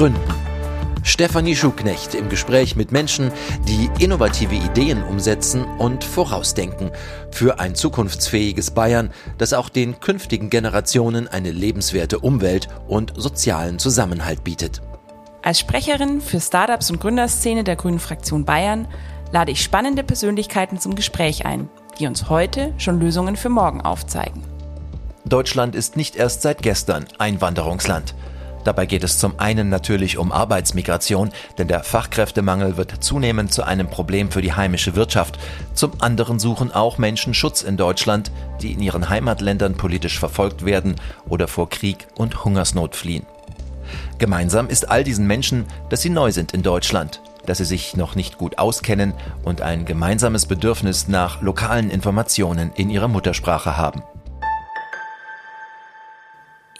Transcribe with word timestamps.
Gründen. 0.00 0.18
Stefanie 1.02 1.54
Schuknecht 1.54 2.14
im 2.14 2.30
Gespräch 2.30 2.74
mit 2.74 2.90
Menschen, 2.90 3.30
die 3.68 3.90
innovative 4.02 4.54
Ideen 4.54 5.02
umsetzen 5.02 5.66
und 5.76 6.04
vorausdenken 6.04 6.90
für 7.30 7.60
ein 7.60 7.74
zukunftsfähiges 7.74 8.70
Bayern, 8.70 9.10
das 9.36 9.52
auch 9.52 9.68
den 9.68 10.00
künftigen 10.00 10.48
Generationen 10.48 11.28
eine 11.28 11.50
lebenswerte 11.50 12.18
Umwelt 12.18 12.68
und 12.88 13.12
sozialen 13.14 13.78
Zusammenhalt 13.78 14.42
bietet. 14.42 14.80
Als 15.42 15.60
Sprecherin 15.60 16.22
für 16.22 16.40
Startups 16.40 16.90
und 16.90 16.98
Gründerszene 16.98 17.62
der 17.62 17.76
Grünen 17.76 17.98
Fraktion 17.98 18.46
Bayern 18.46 18.88
lade 19.32 19.52
ich 19.52 19.62
spannende 19.62 20.02
Persönlichkeiten 20.02 20.80
zum 20.80 20.94
Gespräch 20.94 21.44
ein, 21.44 21.68
die 21.98 22.06
uns 22.06 22.30
heute 22.30 22.72
schon 22.78 23.00
Lösungen 23.00 23.36
für 23.36 23.50
morgen 23.50 23.82
aufzeigen. 23.82 24.44
Deutschland 25.26 25.74
ist 25.74 25.98
nicht 25.98 26.16
erst 26.16 26.40
seit 26.40 26.62
gestern 26.62 27.04
Einwanderungsland. 27.18 28.14
Dabei 28.64 28.86
geht 28.86 29.04
es 29.04 29.18
zum 29.18 29.38
einen 29.38 29.68
natürlich 29.68 30.18
um 30.18 30.32
Arbeitsmigration, 30.32 31.30
denn 31.58 31.68
der 31.68 31.82
Fachkräftemangel 31.82 32.76
wird 32.76 33.02
zunehmend 33.02 33.52
zu 33.52 33.62
einem 33.62 33.88
Problem 33.88 34.30
für 34.30 34.42
die 34.42 34.52
heimische 34.52 34.96
Wirtschaft. 34.96 35.38
Zum 35.74 35.92
anderen 36.00 36.38
suchen 36.38 36.72
auch 36.72 36.98
Menschen 36.98 37.32
Schutz 37.32 37.62
in 37.62 37.76
Deutschland, 37.76 38.30
die 38.60 38.72
in 38.72 38.80
ihren 38.80 39.08
Heimatländern 39.08 39.74
politisch 39.74 40.18
verfolgt 40.18 40.64
werden 40.64 40.96
oder 41.28 41.48
vor 41.48 41.68
Krieg 41.70 42.06
und 42.16 42.44
Hungersnot 42.44 42.96
fliehen. 42.96 43.26
Gemeinsam 44.18 44.68
ist 44.68 44.88
all 44.88 45.04
diesen 45.04 45.26
Menschen, 45.26 45.64
dass 45.88 46.02
sie 46.02 46.10
neu 46.10 46.30
sind 46.30 46.52
in 46.52 46.62
Deutschland, 46.62 47.22
dass 47.46 47.58
sie 47.58 47.64
sich 47.64 47.96
noch 47.96 48.14
nicht 48.14 48.38
gut 48.38 48.58
auskennen 48.58 49.14
und 49.42 49.62
ein 49.62 49.84
gemeinsames 49.84 50.46
Bedürfnis 50.46 51.08
nach 51.08 51.40
lokalen 51.40 51.90
Informationen 51.90 52.70
in 52.74 52.90
ihrer 52.90 53.08
Muttersprache 53.08 53.76
haben. 53.76 54.02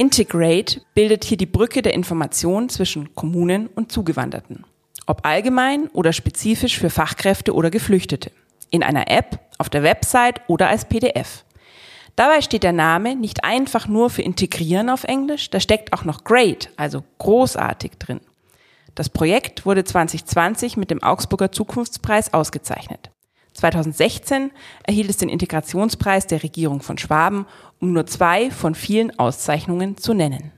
Integrate 0.00 0.80
bildet 0.94 1.24
hier 1.24 1.36
die 1.36 1.44
Brücke 1.44 1.82
der 1.82 1.92
Information 1.92 2.70
zwischen 2.70 3.14
Kommunen 3.14 3.66
und 3.66 3.92
Zugewanderten. 3.92 4.64
Ob 5.06 5.26
allgemein 5.26 5.88
oder 5.88 6.14
spezifisch 6.14 6.78
für 6.78 6.88
Fachkräfte 6.88 7.52
oder 7.52 7.70
Geflüchtete. 7.70 8.32
In 8.70 8.82
einer 8.82 9.10
App, 9.10 9.38
auf 9.58 9.68
der 9.68 9.82
Website 9.82 10.40
oder 10.46 10.70
als 10.70 10.86
PDF. 10.86 11.44
Dabei 12.16 12.40
steht 12.40 12.62
der 12.62 12.72
Name 12.72 13.14
nicht 13.14 13.44
einfach 13.44 13.88
nur 13.88 14.08
für 14.08 14.22
integrieren 14.22 14.88
auf 14.88 15.04
Englisch, 15.04 15.50
da 15.50 15.60
steckt 15.60 15.92
auch 15.92 16.06
noch 16.06 16.24
great, 16.24 16.70
also 16.78 17.04
großartig 17.18 17.98
drin. 17.98 18.22
Das 18.94 19.10
Projekt 19.10 19.66
wurde 19.66 19.84
2020 19.84 20.78
mit 20.78 20.90
dem 20.90 21.02
Augsburger 21.02 21.52
Zukunftspreis 21.52 22.32
ausgezeichnet. 22.32 23.09
2016 23.60 24.50
erhielt 24.84 25.10
es 25.10 25.18
den 25.18 25.28
Integrationspreis 25.28 26.26
der 26.26 26.42
Regierung 26.42 26.82
von 26.82 26.98
Schwaben, 26.98 27.46
um 27.78 27.92
nur 27.92 28.06
zwei 28.06 28.50
von 28.50 28.74
vielen 28.74 29.18
Auszeichnungen 29.18 29.96
zu 29.96 30.14
nennen. 30.14 30.52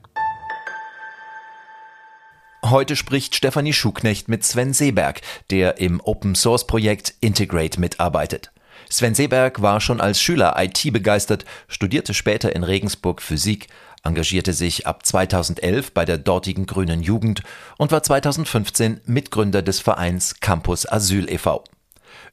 Heute 2.65 2.95
spricht 2.95 3.35
Stefanie 3.35 3.73
Schuknecht 3.73 4.29
mit 4.29 4.45
Sven 4.45 4.73
Seeberg, 4.73 5.21
der 5.49 5.79
im 5.79 5.99
Open 6.01 6.33
Source 6.33 6.65
Projekt 6.65 7.13
Integrate 7.19 7.79
mitarbeitet. 7.79 8.51
Sven 8.89 9.15
Seeberg 9.15 9.61
war 9.61 9.81
schon 9.81 9.99
als 9.99 10.21
Schüler 10.21 10.55
IT 10.57 10.81
begeistert, 10.93 11.43
studierte 11.67 12.13
später 12.13 12.55
in 12.55 12.63
Regensburg 12.63 13.21
Physik, 13.21 13.67
engagierte 14.03 14.53
sich 14.53 14.87
ab 14.87 15.05
2011 15.05 15.93
bei 15.93 16.05
der 16.05 16.17
dortigen 16.17 16.65
Grünen 16.65 17.03
Jugend 17.03 17.43
und 17.77 17.91
war 17.91 18.01
2015 18.01 19.01
Mitgründer 19.05 19.61
des 19.61 19.79
Vereins 19.79 20.39
Campus 20.39 20.89
Asyl 20.89 21.29
e.V. 21.29 21.63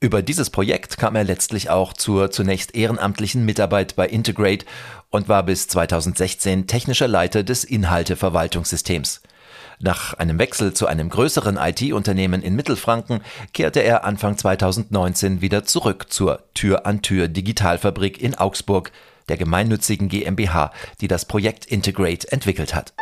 Über 0.03 0.23
dieses 0.23 0.49
Projekt 0.49 0.97
kam 0.97 1.15
er 1.15 1.25
letztlich 1.25 1.69
auch 1.69 1.93
zur 1.93 2.31
zunächst 2.31 2.75
ehrenamtlichen 2.75 3.45
Mitarbeit 3.45 3.97
bei 3.97 4.09
Integrate 4.09 4.65
und 5.11 5.29
war 5.29 5.43
bis 5.43 5.69
2016 5.69 6.67
technischer 6.67 7.07
Leiter 7.07 7.43
des 7.43 7.65
Inhalteverwaltungssystems. 7.65 9.21
Nach 9.79 10.15
einem 10.15 10.39
Wechsel 10.39 10.73
zu 10.73 10.87
einem 10.87 11.11
größeren 11.11 11.59
IT-Unternehmen 11.59 12.41
in 12.41 12.57
Mittelfranken 12.57 13.21
kehrte 13.53 13.81
er 13.81 14.05
Anfang 14.05 14.39
2019 14.39 15.43
wieder 15.43 15.65
zurück 15.65 16.07
zur 16.09 16.45
Tür-an-Tür 16.55 17.29
Digitalfabrik 17.29 18.23
in 18.23 18.35
Augsburg, 18.35 18.93
der 19.29 19.37
gemeinnützigen 19.37 20.09
GmbH, 20.09 20.73
die 21.03 21.09
das 21.09 21.27
Projekt 21.27 21.67
Integrate 21.67 22.33
entwickelt 22.33 22.75
hat. 22.75 22.95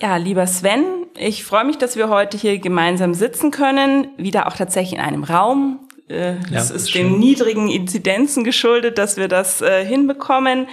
Ja, 0.00 0.16
lieber 0.16 0.48
Sven, 0.48 1.03
ich 1.16 1.44
freue 1.44 1.64
mich, 1.64 1.78
dass 1.78 1.96
wir 1.96 2.08
heute 2.08 2.36
hier 2.36 2.58
gemeinsam 2.58 3.14
sitzen 3.14 3.50
können, 3.50 4.08
wieder 4.16 4.46
auch 4.48 4.56
tatsächlich 4.56 4.98
in 4.98 5.04
einem 5.04 5.24
Raum. 5.24 5.80
Äh, 6.08 6.34
das 6.50 6.70
ja, 6.70 6.74
ist, 6.76 6.88
ist 6.88 6.94
den 6.94 7.18
niedrigen 7.18 7.70
Inzidenzen 7.70 8.44
geschuldet, 8.44 8.98
dass 8.98 9.16
wir 9.16 9.28
das 9.28 9.60
äh, 9.62 9.84
hinbekommen. 9.84 10.68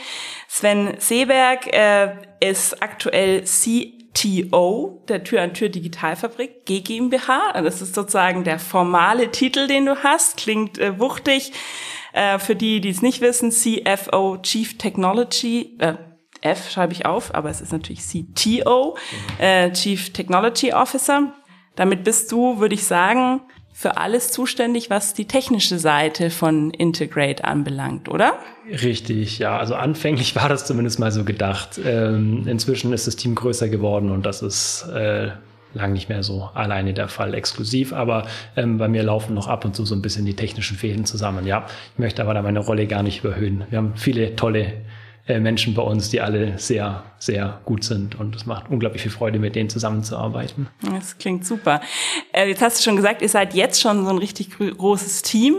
Sven 0.47 0.95
Seeberg 0.97 1.67
äh, 1.73 2.15
ist 2.39 2.81
aktuell 2.81 3.43
CTO 3.43 5.03
der 5.07 5.23
Tür-an-Tür 5.23 5.69
Digitalfabrik 5.69 6.65
G 6.65 6.81
GmbH. 6.81 7.61
Das 7.61 7.81
ist 7.81 7.95
sozusagen 7.95 8.43
der 8.43 8.59
formale 8.59 9.31
Titel, 9.31 9.67
den 9.67 9.85
du 9.85 10.03
hast. 10.03 10.37
Klingt 10.37 10.77
äh, 10.79 10.99
wuchtig. 10.99 11.53
Äh, 12.13 12.39
für 12.39 12.55
die, 12.55 12.81
die 12.81 12.89
es 12.89 13.01
nicht 13.01 13.21
wissen, 13.21 13.51
CFO 13.51 14.37
Chief 14.41 14.77
Technology, 14.77 15.77
äh, 15.79 15.93
F 16.41 16.69
schreibe 16.69 16.93
ich 16.93 17.05
auf, 17.05 17.33
aber 17.33 17.49
es 17.49 17.61
ist 17.61 17.71
natürlich 17.71 18.01
CTO, 18.01 18.97
äh, 19.37 19.71
Chief 19.71 20.11
Technology 20.11 20.73
Officer. 20.73 21.33
Damit 21.75 22.03
bist 22.03 22.31
du, 22.31 22.59
würde 22.59 22.75
ich 22.75 22.83
sagen, 22.83 23.41
für 23.73 23.97
alles 23.97 24.31
zuständig, 24.31 24.89
was 24.89 25.13
die 25.13 25.25
technische 25.25 25.79
Seite 25.79 26.29
von 26.29 26.71
Integrate 26.71 27.45
anbelangt, 27.45 28.09
oder? 28.09 28.37
Richtig, 28.69 29.39
ja. 29.39 29.57
Also 29.57 29.75
anfänglich 29.75 30.35
war 30.35 30.49
das 30.49 30.65
zumindest 30.65 30.99
mal 30.99 31.11
so 31.11 31.23
gedacht. 31.23 31.79
Ähm, 31.83 32.47
inzwischen 32.47 32.93
ist 32.93 33.07
das 33.07 33.15
Team 33.15 33.35
größer 33.35 33.69
geworden 33.69 34.11
und 34.11 34.25
das 34.25 34.41
ist 34.41 34.87
äh, 34.93 35.31
lang 35.73 35.93
nicht 35.93 36.09
mehr 36.09 36.21
so 36.21 36.49
alleine 36.53 36.93
der 36.93 37.07
Fall 37.07 37.33
exklusiv, 37.33 37.93
aber 37.93 38.27
ähm, 38.55 38.77
bei 38.77 38.87
mir 38.87 39.03
laufen 39.03 39.33
noch 39.33 39.47
ab 39.47 39.65
und 39.65 39.75
zu 39.75 39.85
so 39.85 39.95
ein 39.95 40.01
bisschen 40.01 40.25
die 40.25 40.35
technischen 40.35 40.77
Fäden 40.77 41.05
zusammen. 41.05 41.47
Ja, 41.47 41.65
ich 41.93 41.99
möchte 41.99 42.21
aber 42.21 42.33
da 42.33 42.41
meine 42.41 42.59
Rolle 42.59 42.87
gar 42.87 43.03
nicht 43.03 43.23
überhöhen. 43.23 43.63
Wir 43.69 43.77
haben 43.77 43.93
viele 43.95 44.35
tolle 44.35 44.73
äh, 45.27 45.39
Menschen 45.39 45.73
bei 45.73 45.83
uns, 45.83 46.09
die 46.09 46.19
alle 46.19 46.57
sehr, 46.57 47.03
sehr 47.19 47.61
gut 47.65 47.83
sind. 47.83 48.19
Und 48.19 48.35
es 48.35 48.45
macht 48.45 48.69
unglaublich 48.69 49.03
viel 49.03 49.11
Freude, 49.11 49.39
mit 49.39 49.55
denen 49.55 49.69
zusammenzuarbeiten. 49.69 50.67
Das 50.81 51.17
klingt 51.17 51.45
super. 51.45 51.81
Äh, 52.33 52.49
jetzt 52.49 52.61
hast 52.61 52.79
du 52.79 52.83
schon 52.83 52.95
gesagt, 52.95 53.21
ihr 53.21 53.29
seid 53.29 53.53
jetzt 53.53 53.81
schon 53.81 54.03
so 54.03 54.09
ein 54.09 54.17
richtig 54.17 54.49
großes 54.57 55.21
Team. 55.21 55.55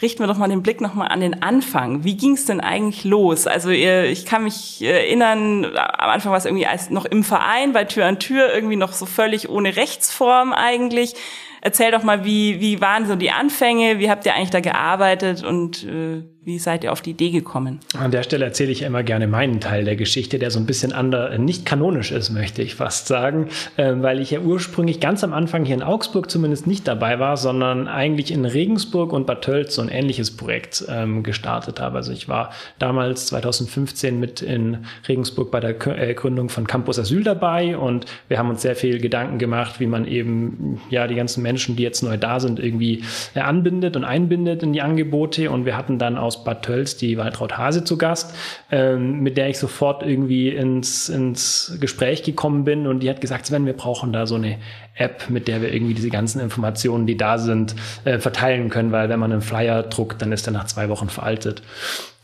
Richten 0.00 0.20
wir 0.22 0.28
doch 0.28 0.38
mal 0.38 0.48
den 0.48 0.62
Blick 0.62 0.80
nochmal 0.80 1.08
an 1.08 1.20
den 1.20 1.42
Anfang. 1.42 2.04
Wie 2.04 2.16
ging 2.16 2.34
es 2.34 2.44
denn 2.44 2.60
eigentlich 2.60 3.02
los? 3.02 3.48
Also 3.48 3.70
ihr, 3.70 4.04
ich 4.04 4.24
kann 4.24 4.44
mich 4.44 4.80
erinnern, 4.80 5.64
am 5.64 6.10
Anfang 6.10 6.30
war 6.30 6.38
es 6.38 6.44
irgendwie 6.44 6.66
als 6.68 6.88
noch 6.88 7.04
im 7.04 7.24
Verein, 7.24 7.72
bei 7.72 7.84
Tür 7.84 8.06
an 8.06 8.20
Tür, 8.20 8.54
irgendwie 8.54 8.76
noch 8.76 8.92
so 8.92 9.06
völlig 9.06 9.48
ohne 9.48 9.74
Rechtsform 9.74 10.52
eigentlich. 10.52 11.14
Erzähl 11.60 11.90
doch 11.90 12.04
mal, 12.04 12.24
wie, 12.24 12.60
wie 12.60 12.80
waren 12.80 13.08
so 13.08 13.16
die 13.16 13.32
Anfänge? 13.32 13.98
Wie 13.98 14.08
habt 14.08 14.24
ihr 14.24 14.34
eigentlich 14.34 14.50
da 14.50 14.60
gearbeitet 14.60 15.42
und 15.42 15.82
äh, 15.82 16.22
wie 16.48 16.58
seid 16.58 16.82
ihr 16.82 16.92
auf 16.92 17.02
die 17.02 17.10
Idee 17.10 17.30
gekommen? 17.30 17.78
An 17.98 18.10
der 18.10 18.22
Stelle 18.22 18.46
erzähle 18.46 18.72
ich 18.72 18.80
immer 18.80 19.02
gerne 19.02 19.26
meinen 19.26 19.60
Teil 19.60 19.84
der 19.84 19.96
Geschichte, 19.96 20.38
der 20.38 20.50
so 20.50 20.58
ein 20.58 20.64
bisschen 20.64 20.94
ander, 20.94 21.36
nicht 21.36 21.66
kanonisch 21.66 22.10
ist, 22.10 22.30
möchte 22.30 22.62
ich 22.62 22.74
fast 22.74 23.06
sagen, 23.06 23.48
äh, 23.76 23.92
weil 23.98 24.18
ich 24.18 24.30
ja 24.30 24.40
ursprünglich 24.40 24.98
ganz 24.98 25.22
am 25.22 25.34
Anfang 25.34 25.66
hier 25.66 25.74
in 25.74 25.82
Augsburg 25.82 26.30
zumindest 26.30 26.66
nicht 26.66 26.88
dabei 26.88 27.18
war, 27.18 27.36
sondern 27.36 27.86
eigentlich 27.86 28.30
in 28.30 28.46
Regensburg 28.46 29.12
und 29.12 29.26
Bad 29.26 29.42
Tölz 29.42 29.74
so 29.74 29.82
ein 29.82 29.90
ähnliches 29.90 30.38
Projekt 30.38 30.86
ähm, 30.88 31.22
gestartet 31.22 31.80
habe. 31.80 31.98
Also 31.98 32.12
ich 32.12 32.30
war 32.30 32.50
damals 32.78 33.26
2015 33.26 34.18
mit 34.18 34.40
in 34.40 34.86
Regensburg 35.06 35.50
bei 35.50 35.60
der 35.60 35.76
äh, 35.98 36.14
Gründung 36.14 36.48
von 36.48 36.66
Campus 36.66 36.98
Asyl 36.98 37.24
dabei 37.24 37.76
und 37.76 38.06
wir 38.28 38.38
haben 38.38 38.48
uns 38.48 38.62
sehr 38.62 38.74
viel 38.74 39.00
Gedanken 39.00 39.36
gemacht, 39.36 39.80
wie 39.80 39.86
man 39.86 40.06
eben 40.06 40.80
ja 40.88 41.06
die 41.08 41.14
ganzen 41.14 41.42
Menschen, 41.42 41.76
die 41.76 41.82
jetzt 41.82 42.02
neu 42.02 42.16
da 42.16 42.40
sind, 42.40 42.58
irgendwie 42.58 43.04
äh, 43.34 43.40
anbindet 43.40 43.96
und 43.96 44.04
einbindet 44.04 44.62
in 44.62 44.72
die 44.72 44.80
Angebote 44.80 45.50
und 45.50 45.66
wir 45.66 45.76
hatten 45.76 45.98
dann 45.98 46.16
aus 46.16 46.37
Bad 46.44 46.62
Tölz, 46.62 46.96
die 46.96 47.18
Waltraud 47.18 47.56
Hase 47.56 47.84
zu 47.84 47.98
Gast, 47.98 48.34
ähm, 48.70 49.20
mit 49.20 49.36
der 49.36 49.48
ich 49.48 49.58
sofort 49.58 50.02
irgendwie 50.02 50.48
ins, 50.48 51.08
ins 51.08 51.76
Gespräch 51.80 52.22
gekommen 52.22 52.64
bin 52.64 52.86
und 52.86 53.00
die 53.00 53.10
hat 53.10 53.20
gesagt, 53.20 53.46
Sven, 53.46 53.66
wir 53.66 53.72
brauchen 53.72 54.12
da 54.12 54.26
so 54.26 54.34
eine 54.34 54.58
App, 54.94 55.30
mit 55.30 55.48
der 55.48 55.62
wir 55.62 55.72
irgendwie 55.72 55.94
diese 55.94 56.10
ganzen 56.10 56.40
Informationen, 56.40 57.06
die 57.06 57.16
da 57.16 57.38
sind, 57.38 57.74
äh, 58.04 58.18
verteilen 58.18 58.68
können, 58.68 58.92
weil 58.92 59.08
wenn 59.08 59.20
man 59.20 59.32
einen 59.32 59.42
Flyer 59.42 59.82
druckt, 59.82 60.20
dann 60.22 60.32
ist 60.32 60.46
er 60.46 60.52
nach 60.52 60.66
zwei 60.66 60.88
Wochen 60.88 61.08
veraltet. 61.08 61.62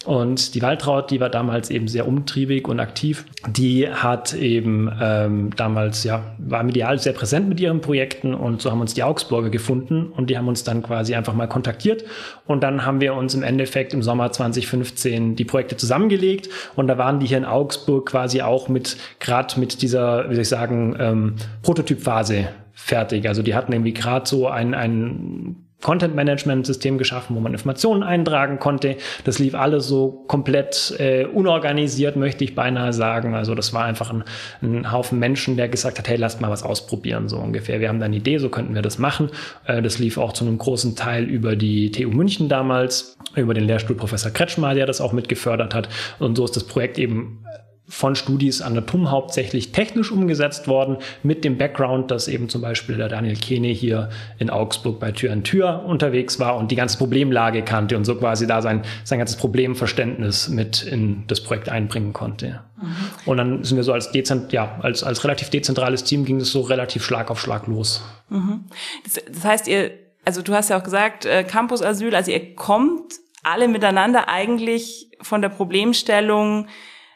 Und 0.05 0.55
die 0.55 0.63
Waltraud, 0.63 1.11
die 1.11 1.21
war 1.21 1.31
damals 1.31 1.71
eben 1.71 1.89
sehr 1.89 2.07
umtriebig 2.07 2.69
und 2.69 2.79
aktiv. 2.79 3.25
Die 3.49 3.89
hat 3.89 4.35
eben 4.35 4.91
ähm, 5.01 5.51
damals, 5.57 6.05
ja, 6.05 6.23
war 6.39 6.63
medial 6.63 6.99
sehr 6.99 7.13
präsent 7.13 7.49
mit 7.49 7.59
ihren 7.61 7.81
Projekten 7.81 8.35
und 8.35 8.61
so 8.61 8.71
haben 8.71 8.81
uns 8.81 8.95
die 8.95 9.03
Augsburger 9.03 9.51
gefunden 9.51 10.13
und 10.15 10.29
die 10.29 10.37
haben 10.37 10.49
uns 10.49 10.65
dann 10.65 10.83
quasi 10.83 11.15
einfach 11.15 11.35
mal 11.35 11.47
kontaktiert 11.47 12.05
und 12.47 12.63
dann 12.63 12.85
haben 12.85 13.01
wir 13.01 13.15
uns 13.15 13.35
im 13.35 13.43
Endeffekt 13.43 13.95
im 13.95 14.03
Sommer 14.03 14.31
2015 14.31 15.37
die 15.37 15.45
Projekte 15.45 15.77
zusammengelegt 15.77 16.49
und 16.77 16.87
da 16.87 16.99
waren 16.99 17.21
die 17.21 17.27
hier 17.27 17.39
in 17.39 17.45
Augsburg 17.45 18.07
quasi 18.07 18.43
auch 18.43 18.69
mit, 18.69 18.97
gerade 19.21 19.59
mit 19.59 19.83
dieser, 19.83 20.29
wie 20.29 20.35
soll 20.35 20.43
ich 20.43 20.49
sagen, 20.49 20.97
ähm, 20.99 21.35
Prototypphase 21.63 22.49
fertig. 22.73 23.29
Also 23.29 23.43
die 23.43 23.55
hatten 23.55 23.73
irgendwie 23.73 23.95
gerade 23.95 24.29
so 24.29 24.49
ein, 24.49 24.75
ein 24.75 25.64
Content-Management-System 25.85 26.99
geschaffen, 26.99 27.37
wo 27.37 27.41
man 27.41 27.53
Informationen 27.53 28.03
eintragen 28.03 28.59
konnte. 28.59 28.97
Das 29.23 29.39
lief 29.39 29.55
alles 29.55 29.87
so 29.87 30.25
komplett 30.27 30.97
äh, 30.99 31.27
unorganisiert, 31.27 32.17
möchte 32.17 32.43
ich 32.43 32.57
beinahe 32.57 32.93
sagen. 32.93 33.35
Also 33.35 33.55
das 33.55 33.73
war 33.73 33.85
einfach 33.85 34.11
ein, 34.11 34.25
ein, 34.63 34.91
Haufen 34.91 35.21
Menschen, 35.21 35.57
der 35.57 35.69
gesagt 35.69 35.99
hat, 35.99 36.09
hey, 36.09 36.17
lasst 36.17 36.41
mal 36.41 36.51
was 36.51 36.65
ausprobieren, 36.65 37.29
so 37.29 37.39
ungefähr. 37.39 37.81
Wir 37.81 37.89
haben 37.89 38.01
da 38.01 38.07
eine 38.07 38.17
Idee, 38.17 38.39
so 38.39 38.49
könnten 38.49 38.75
wir 38.75 38.83
das 38.83 38.99
machen. 38.99 39.31
Äh, 39.67 39.83
das 39.83 40.01
lief 40.01 40.19
auch 40.19 40.33
zu 40.33 40.45
einem 40.45 40.59
großen 40.59 40.97
Teil 40.97 41.25
über 41.25 41.55
die 41.55 41.93
TU 41.93 42.11
München 42.11 42.49
damals, 42.49 43.17
über 43.37 43.55
den 43.55 43.65
Lehrstuhl 43.65 43.97
Professor 43.97 44.33
Kretschmer, 44.33 44.75
der 44.75 44.87
das 44.87 45.01
auch 45.01 45.13
mit 45.13 45.29
gefördert 45.29 45.75
hat. 45.75 45.89
Und 46.19 46.37
so 46.37 46.45
ist 46.45 46.57
das 46.57 46.65
Projekt 46.65 46.99
eben 46.99 47.45
von 47.95 48.17
Studis 48.17 48.61
an 48.61 48.75
der 48.75 48.85
TUM 48.87 49.13
hauptsächlich 49.13 49.71
technisch 49.71 50.11
umgesetzt 50.11 50.67
worden, 50.67 50.97
mit 51.23 51.45
dem 51.45 51.57
Background, 51.57 52.11
dass 52.11 52.27
eben 52.27 52.49
zum 52.49 52.61
Beispiel 52.61 52.97
der 52.97 53.09
Daniel 53.09 53.37
Kene 53.37 53.69
hier 53.69 54.11
in 54.39 54.51
Augsburg 54.51 54.99
bei 54.99 55.13
Tür 55.13 55.33
an 55.33 55.45
Tür 55.45 55.85
unterwegs 55.87 56.41
war 56.41 56.57
und 56.57 56.73
die 56.73 56.75
ganze 56.75 56.99
Problemlage 56.99 57.63
kannte 57.63 57.97
und 57.97 58.05
so 58.05 58.17
quasi 58.17 58.49
da 58.49 58.63
sein, 58.63 58.83
sein 59.05 59.21
ganzes 59.21 59.37
Problemverständnis 59.37 60.49
mit 60.49 60.83
in 60.83 61.23
das 61.29 61.41
Projekt 61.41 61.69
einbringen 61.69 62.13
konnte. 62.13 62.63
Mhm. 62.83 62.97
Und 63.27 63.37
dann 63.37 63.63
sind 63.63 63.77
wir 63.77 63.85
so 63.85 63.93
als 63.93 64.11
dezent, 64.11 64.53
ja, 64.53 64.77
als, 64.83 65.05
als 65.05 65.23
relativ 65.23 65.51
dezentrales 65.51 66.03
Team 66.03 66.25
ging 66.25 66.41
es 66.41 66.51
so 66.51 66.63
relativ 66.63 67.05
Schlag 67.05 67.31
auf 67.31 67.41
Schlag 67.41 67.69
los. 67.69 68.03
Mhm. 68.29 68.65
Das, 69.05 69.23
das 69.33 69.45
heißt, 69.45 69.69
ihr, 69.69 69.93
also 70.25 70.43
du 70.43 70.53
hast 70.53 70.69
ja 70.69 70.79
auch 70.79 70.85
gesagt, 70.85 71.27
äh, 71.27 71.45
Campus 71.45 71.81
Asyl, 71.81 72.17
also 72.17 72.33
ihr 72.33 72.57
kommt 72.57 73.15
alle 73.45 73.69
miteinander 73.69 74.29
eigentlich 74.29 75.11
von 75.21 75.43
der 75.43 75.49
Problemstellung 75.49 76.67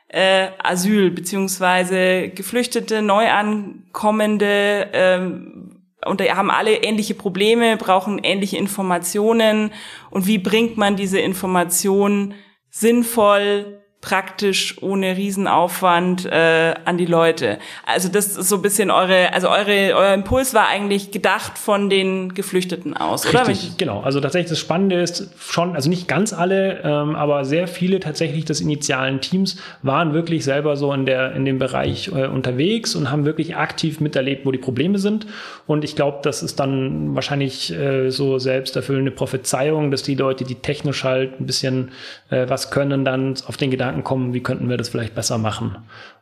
äh, 0.09 0.49
Asyl 0.59 1.11
beziehungsweise 1.11 2.31
Geflüchtete, 2.31 3.03
Neuankommende 3.03 4.89
ähm, 4.93 5.83
und 6.05 6.21
haben 6.23 6.51
alle 6.51 6.77
ähnliche 6.83 7.15
Probleme, 7.15 7.77
brauchen 7.77 8.21
ähnliche 8.23 8.57
Informationen. 8.57 9.73
Und 10.11 10.27
wie 10.27 10.39
bringt 10.39 10.77
man 10.77 10.97
diese 10.97 11.19
Informationen 11.19 12.35
sinnvoll 12.71 13.83
praktisch 14.01 14.81
ohne 14.81 15.17
Riesenaufwand 15.17 16.25
äh, 16.27 16.75
an 16.85 16.99
die 16.99 17.07
Leute. 17.07 17.59
Also 17.85 18.09
das 18.09 18.37
ist 18.37 18.49
so 18.49 18.57
ein 18.57 18.63
bisschen 18.63 18.91
eure, 18.91 19.33
also 19.33 19.49
eure, 19.49 19.95
euer 19.97 20.15
Impuls 20.15 20.55
war 20.55 20.69
eigentlich 20.69 21.11
gedacht 21.11 21.59
von 21.59 21.91
den 21.91 22.33
Geflüchteten 22.33 22.97
aus, 22.97 23.25
Richtig, 23.25 23.41
oder? 23.41 23.49
Richtig, 23.49 23.77
genau. 23.77 24.01
Also 24.01 24.21
tatsächlich 24.21 24.51
das 24.51 24.61
Spannende 24.61 25.01
ist 25.01 25.31
schon, 25.39 25.75
also 25.75 25.91
nicht 25.91 26.07
ganz 26.07 26.33
alle, 26.33 26.81
ähm, 26.85 27.17
aber 27.17 27.45
sehr 27.45 27.67
viele 27.67 27.99
tatsächlich 27.99 28.45
des 28.45 28.61
initialen 28.61 29.21
Teams 29.21 29.57
waren 29.83 30.15
wirklich 30.15 30.45
selber 30.45 30.77
so 30.77 30.93
in 30.93 31.05
der 31.05 31.33
in 31.35 31.45
dem 31.45 31.59
Bereich 31.59 32.09
äh, 32.09 32.27
unterwegs 32.27 32.95
und 32.95 33.11
haben 33.11 33.25
wirklich 33.25 33.57
aktiv 33.57 34.01
miterlebt, 34.01 34.47
wo 34.47 34.53
die 34.53 34.59
Probleme 34.59 34.99
sind. 34.99 35.27
Und 35.67 35.85
ich 35.85 35.97
glaube, 35.97 36.19
das 36.23 36.43
ist 36.43 36.61
dann 36.61 37.15
wahrscheinlich 37.15 37.73
äh, 37.73 38.11
so 38.11 38.39
selbsterfüllende 38.39 39.11
Prophezeiung, 39.11 39.91
dass 39.91 40.03
die 40.03 40.15
Leute, 40.15 40.45
die 40.45 40.57
technisch 40.57 41.05
halt 41.05 41.41
ein 41.41 41.47
bisschen 41.47 41.91
äh, 42.31 42.49
was 42.49 42.71
können, 42.71 43.05
dann 43.05 43.35
auf 43.47 43.57
den 43.57 43.71
Gedanken 43.71 43.98
Gedanken 43.99 44.05
kommen, 44.05 44.35
wie 44.35 44.43
könnten 44.43 44.69
wir 44.69 44.77
das 44.77 44.89
vielleicht 44.89 45.15
besser 45.15 45.39
machen. 45.39 45.77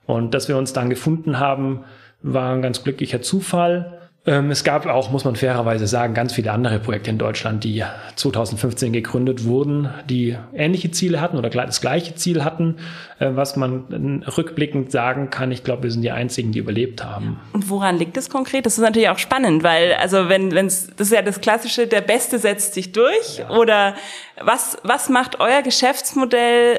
Und 0.06 0.34
dass 0.34 0.49
wir 0.49 0.56
uns 0.56 0.73
dann 0.73 0.90
gefunden 0.90 1.38
haben, 1.38 1.84
war 2.23 2.55
ein 2.55 2.62
ganz 2.62 2.82
glücklicher 2.82 3.23
Zufall. 3.23 4.00
Ähm, 4.28 4.50
es 4.50 4.64
gab 4.64 4.87
auch, 4.87 5.12
muss 5.12 5.25
man 5.25 5.37
fairerweise 5.37 5.87
sagen, 5.87 6.12
ganz 6.12 6.32
viele 6.32 6.50
andere 6.50 6.81
Projekte 6.81 7.11
in 7.11 7.19
Deutschland, 7.19 7.62
die 7.62 7.84
2015 8.17 8.93
gegründet 8.93 9.44
wurden, 9.44 9.88
die 10.08 10.37
ähnliche 10.52 10.90
Ziele 10.90 11.20
hatten 11.20 11.37
oder 11.37 11.49
das 11.49 11.81
gleiche 11.81 12.17
Ziel 12.17 12.43
hatten, 12.43 12.76
äh, 13.20 13.31
was 13.34 13.55
man 13.55 14.25
rückblickend 14.37 14.90
sagen 14.90 15.31
kann. 15.31 15.52
Ich 15.52 15.62
glaube, 15.62 15.84
wir 15.84 15.90
sind 15.93 16.02
die 16.02 16.11
einzigen, 16.11 16.50
die 16.50 16.58
überlebt 16.58 17.05
haben. 17.05 17.38
Und 17.52 17.70
woran 17.70 17.99
liegt 17.99 18.17
es 18.17 18.28
konkret? 18.28 18.67
Das 18.67 18.78
ist 18.78 18.82
natürlich 18.82 19.11
auch 19.11 19.19
spannend, 19.19 19.62
weil 19.62 19.94
also 19.94 20.28
wenn 20.28 20.52
wenn's 20.52 20.88
das 20.96 21.08
ist 21.08 21.12
ja 21.12 21.23
das 21.23 21.40
klassische, 21.40 21.87
der 21.87 22.00
Beste 22.00 22.40
setzt 22.40 22.75
sich 22.75 22.90
durch. 22.90 23.38
Ja. 23.38 23.50
Oder 23.50 23.94
was 24.40 24.76
was 24.82 25.08
macht 25.08 25.38
euer 25.38 25.62
Geschäftsmodell 25.62 26.78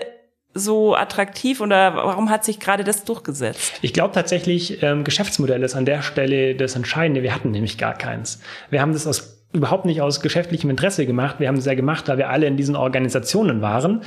so 0.58 0.96
attraktiv 0.96 1.62
oder 1.62 1.96
warum 1.96 2.30
hat 2.30 2.44
sich 2.44 2.60
gerade 2.60 2.84
das 2.84 3.04
durchgesetzt? 3.04 3.74
Ich 3.82 3.94
glaube 3.94 4.14
tatsächlich, 4.14 4.84
ähm, 4.84 5.04
Geschäftsmodell 5.04 5.64
ist 5.64 5.76
an 5.76 5.86
der 5.86 6.02
Stelle 6.02 6.56
das 6.56 6.76
Entscheidende. 6.76 7.24
Wir 7.24 7.34
hatten 7.34 7.52
nämlich 7.52 7.78
gar 7.78 7.94
keins. 7.94 8.42
Wir 8.70 8.82
haben 8.82 8.94
das 8.94 9.08
aus 9.08 9.38
überhaupt 9.54 9.86
nicht 9.86 10.02
aus 10.02 10.22
geschäftlichem 10.22 10.70
Interesse 10.70 11.06
gemacht. 11.06 11.40
Wir 11.40 11.48
haben 11.48 11.56
es 11.56 11.66
ja 11.66 11.74
gemacht, 11.74 12.10
da 12.10 12.18
wir 12.18 12.30
alle 12.30 12.48
in 12.48 12.58
diesen 12.58 12.76
Organisationen 12.76 13.62
waren 13.62 14.02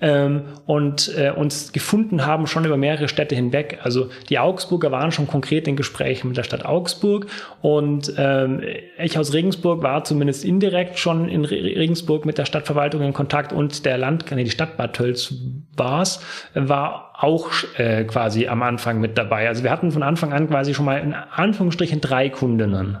ähm, 0.00 0.42
und 0.64 1.12
äh, 1.16 1.30
uns 1.30 1.72
gefunden 1.72 2.24
haben 2.24 2.46
schon 2.46 2.64
über 2.64 2.78
mehrere 2.78 3.08
Städte 3.08 3.34
hinweg. 3.34 3.78
Also 3.82 4.08
die 4.30 4.38
Augsburger 4.38 4.90
waren 4.90 5.12
schon 5.12 5.26
konkret 5.26 5.68
in 5.68 5.76
Gesprächen 5.76 6.28
mit 6.28 6.38
der 6.38 6.44
Stadt 6.44 6.64
Augsburg 6.64 7.26
und 7.60 8.12
ähm, 8.16 8.62
ich 8.98 9.18
aus 9.18 9.34
Regensburg 9.34 9.82
war 9.82 10.02
zumindest 10.04 10.44
indirekt 10.44 10.98
schon 10.98 11.28
in 11.28 11.44
Regensburg 11.44 12.24
mit 12.24 12.38
der 12.38 12.46
Stadtverwaltung 12.46 13.02
in 13.02 13.12
Kontakt 13.12 13.52
und 13.52 13.84
der 13.84 13.98
Land, 13.98 14.24
nee, 14.30 14.44
die 14.44 14.50
Stadt 14.50 14.78
Bad 14.78 14.94
Tölz 14.94 15.34
war's, 15.78 16.20
war 16.54 17.12
auch 17.18 17.50
äh, 17.76 18.04
quasi 18.04 18.46
am 18.48 18.62
Anfang 18.62 19.00
mit 19.00 19.16
dabei. 19.16 19.48
Also 19.48 19.62
wir 19.62 19.70
hatten 19.70 19.90
von 19.90 20.02
Anfang 20.02 20.32
an 20.32 20.48
quasi 20.48 20.74
schon 20.74 20.84
mal 20.84 20.98
in 20.98 21.14
Anführungsstrichen 21.14 22.00
drei 22.00 22.28
Kundinnen. 22.28 22.98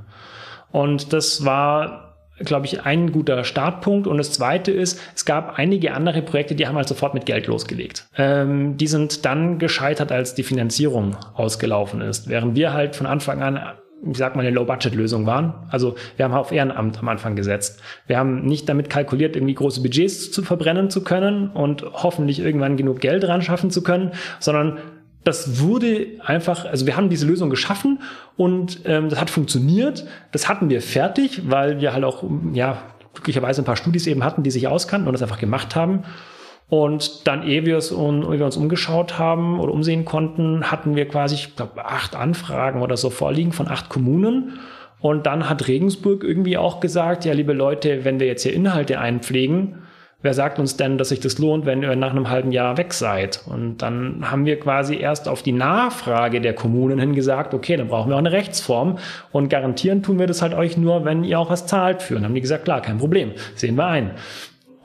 Und 0.72 1.12
das 1.12 1.44
war, 1.44 2.16
glaube 2.38 2.66
ich, 2.66 2.84
ein 2.84 3.12
guter 3.12 3.44
Startpunkt. 3.44 4.06
Und 4.06 4.18
das 4.18 4.32
Zweite 4.32 4.72
ist, 4.72 5.00
es 5.14 5.24
gab 5.24 5.58
einige 5.58 5.94
andere 5.94 6.22
Projekte, 6.22 6.54
die 6.54 6.66
haben 6.66 6.76
halt 6.76 6.88
sofort 6.88 7.14
mit 7.14 7.26
Geld 7.26 7.46
losgelegt. 7.46 8.06
Ähm, 8.16 8.76
die 8.76 8.86
sind 8.86 9.24
dann 9.24 9.58
gescheitert, 9.58 10.12
als 10.12 10.34
die 10.34 10.42
Finanzierung 10.42 11.16
ausgelaufen 11.34 12.00
ist. 12.00 12.28
Während 12.28 12.56
wir 12.56 12.72
halt 12.72 12.96
von 12.96 13.06
Anfang 13.06 13.42
an 13.42 13.60
ich 14.10 14.18
sag 14.18 14.36
mal, 14.36 14.42
eine 14.42 14.50
Low-Budget-Lösung 14.50 15.26
waren. 15.26 15.54
Also 15.70 15.96
wir 16.16 16.24
haben 16.24 16.34
auf 16.34 16.52
Ehrenamt 16.52 16.98
am 16.98 17.08
Anfang 17.08 17.34
gesetzt. 17.34 17.80
Wir 18.06 18.18
haben 18.18 18.44
nicht 18.44 18.68
damit 18.68 18.90
kalkuliert, 18.90 19.36
irgendwie 19.36 19.54
große 19.54 19.80
Budgets 19.80 20.30
zu 20.30 20.42
verbrennen 20.42 20.90
zu 20.90 21.02
können 21.02 21.48
und 21.50 21.82
hoffentlich 21.82 22.38
irgendwann 22.40 22.76
genug 22.76 23.00
Geld 23.00 23.26
ran 23.26 23.42
schaffen 23.42 23.70
zu 23.70 23.82
können, 23.82 24.12
sondern 24.38 24.78
das 25.24 25.60
wurde 25.60 26.06
einfach, 26.24 26.66
also 26.66 26.86
wir 26.86 26.96
haben 26.96 27.08
diese 27.08 27.26
Lösung 27.26 27.50
geschaffen 27.50 28.00
und 28.36 28.80
ähm, 28.84 29.08
das 29.08 29.20
hat 29.20 29.28
funktioniert. 29.28 30.06
Das 30.30 30.48
hatten 30.48 30.70
wir 30.70 30.80
fertig, 30.80 31.50
weil 31.50 31.80
wir 31.80 31.92
halt 31.92 32.04
auch, 32.04 32.22
ja, 32.52 32.82
glücklicherweise 33.12 33.62
ein 33.62 33.64
paar 33.64 33.76
Studis 33.76 34.06
eben 34.06 34.22
hatten, 34.22 34.44
die 34.44 34.50
sich 34.52 34.68
auskannten 34.68 35.08
und 35.08 35.14
das 35.14 35.22
einfach 35.22 35.40
gemacht 35.40 35.74
haben. 35.74 36.04
Und 36.68 37.28
dann, 37.28 37.46
ehe 37.46 37.64
wir, 37.64 37.76
es, 37.76 37.92
ehe 37.92 38.38
wir 38.38 38.44
uns 38.44 38.56
umgeschaut 38.56 39.18
haben 39.18 39.60
oder 39.60 39.72
umsehen 39.72 40.04
konnten, 40.04 40.70
hatten 40.70 40.96
wir 40.96 41.06
quasi, 41.06 41.36
ich 41.36 41.56
glaube, 41.56 41.84
acht 41.84 42.16
Anfragen 42.16 42.82
oder 42.82 42.96
so 42.96 43.10
vorliegen 43.10 43.52
von 43.52 43.68
acht 43.68 43.88
Kommunen. 43.88 44.58
Und 45.00 45.26
dann 45.26 45.48
hat 45.48 45.68
Regensburg 45.68 46.24
irgendwie 46.24 46.56
auch 46.56 46.80
gesagt, 46.80 47.24
ja, 47.24 47.32
liebe 47.32 47.52
Leute, 47.52 48.04
wenn 48.04 48.18
wir 48.18 48.26
jetzt 48.26 48.42
hier 48.42 48.52
Inhalte 48.52 48.98
einpflegen, 48.98 49.76
wer 50.22 50.34
sagt 50.34 50.58
uns 50.58 50.76
denn, 50.76 50.98
dass 50.98 51.10
sich 51.10 51.20
das 51.20 51.38
lohnt, 51.38 51.66
wenn 51.66 51.82
ihr 51.84 51.94
nach 51.94 52.10
einem 52.10 52.28
halben 52.28 52.50
Jahr 52.50 52.76
weg 52.78 52.92
seid? 52.92 53.44
Und 53.46 53.78
dann 53.78 54.28
haben 54.28 54.44
wir 54.44 54.58
quasi 54.58 54.96
erst 54.96 55.28
auf 55.28 55.44
die 55.44 55.52
Nachfrage 55.52 56.40
der 56.40 56.54
Kommunen 56.54 56.98
hin 56.98 57.14
gesagt, 57.14 57.54
okay, 57.54 57.76
dann 57.76 57.86
brauchen 57.86 58.10
wir 58.10 58.16
auch 58.16 58.20
eine 58.20 58.32
Rechtsform 58.32 58.98
und 59.30 59.50
garantieren 59.50 60.02
tun 60.02 60.18
wir 60.18 60.26
das 60.26 60.42
halt 60.42 60.54
euch 60.54 60.76
nur, 60.76 61.04
wenn 61.04 61.22
ihr 61.22 61.38
auch 61.38 61.50
was 61.50 61.68
zahlt 61.68 62.02
für. 62.02 62.16
Und 62.16 62.22
dann 62.22 62.30
haben 62.30 62.34
die 62.34 62.40
gesagt, 62.40 62.64
klar, 62.64 62.82
kein 62.82 62.98
Problem, 62.98 63.32
sehen 63.54 63.76
wir 63.76 63.86
ein. 63.86 64.12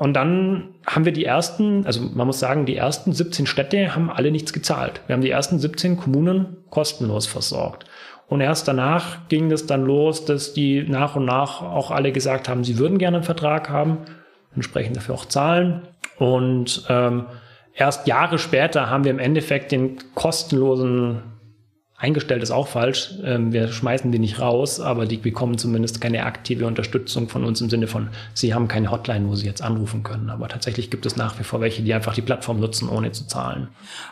Und 0.01 0.15
dann 0.15 0.69
haben 0.87 1.05
wir 1.05 1.11
die 1.11 1.25
ersten, 1.25 1.85
also 1.85 2.01
man 2.01 2.25
muss 2.25 2.39
sagen, 2.39 2.65
die 2.65 2.75
ersten 2.75 3.13
17 3.13 3.45
Städte 3.45 3.93
haben 3.93 4.09
alle 4.09 4.31
nichts 4.31 4.51
gezahlt. 4.51 4.99
Wir 5.05 5.13
haben 5.13 5.21
die 5.21 5.29
ersten 5.29 5.59
17 5.59 5.95
Kommunen 5.95 6.57
kostenlos 6.71 7.27
versorgt. 7.27 7.85
Und 8.27 8.41
erst 8.41 8.67
danach 8.67 9.27
ging 9.29 9.51
es 9.51 9.67
dann 9.67 9.85
los, 9.85 10.25
dass 10.25 10.53
die 10.53 10.81
nach 10.81 11.15
und 11.15 11.25
nach 11.25 11.61
auch 11.61 11.91
alle 11.91 12.11
gesagt 12.11 12.49
haben, 12.49 12.63
sie 12.63 12.79
würden 12.79 12.97
gerne 12.97 13.17
einen 13.17 13.23
Vertrag 13.23 13.69
haben 13.69 13.99
entsprechend 14.55 14.97
dafür 14.97 15.13
auch 15.13 15.25
zahlen. 15.25 15.83
Und 16.17 16.83
ähm, 16.89 17.27
erst 17.75 18.07
Jahre 18.07 18.39
später 18.39 18.89
haben 18.89 19.03
wir 19.03 19.11
im 19.11 19.19
Endeffekt 19.19 19.71
den 19.71 19.99
kostenlosen 20.15 21.21
Eingestellt 22.01 22.41
ist 22.41 22.49
auch 22.49 22.67
falsch. 22.67 23.11
Ähm, 23.23 23.53
wir 23.53 23.67
schmeißen 23.67 24.11
die 24.11 24.17
nicht 24.17 24.39
raus, 24.39 24.79
aber 24.79 25.05
die 25.05 25.17
bekommen 25.17 25.59
zumindest 25.59 26.01
keine 26.01 26.25
aktive 26.25 26.65
Unterstützung 26.65 27.29
von 27.29 27.43
uns 27.43 27.61
im 27.61 27.69
Sinne 27.69 27.85
von, 27.85 28.09
sie 28.33 28.55
haben 28.55 28.67
keine 28.67 28.89
Hotline, 28.89 29.27
wo 29.27 29.35
sie 29.35 29.45
jetzt 29.45 29.61
anrufen 29.61 30.01
können. 30.01 30.31
Aber 30.31 30.47
tatsächlich 30.47 30.89
gibt 30.89 31.05
es 31.05 31.15
nach 31.15 31.37
wie 31.37 31.43
vor 31.43 31.61
welche, 31.61 31.83
die 31.83 31.93
einfach 31.93 32.15
die 32.15 32.23
Plattform 32.23 32.59
nutzen, 32.59 32.89
ohne 32.89 33.11
zu 33.11 33.27
zahlen. 33.27 33.67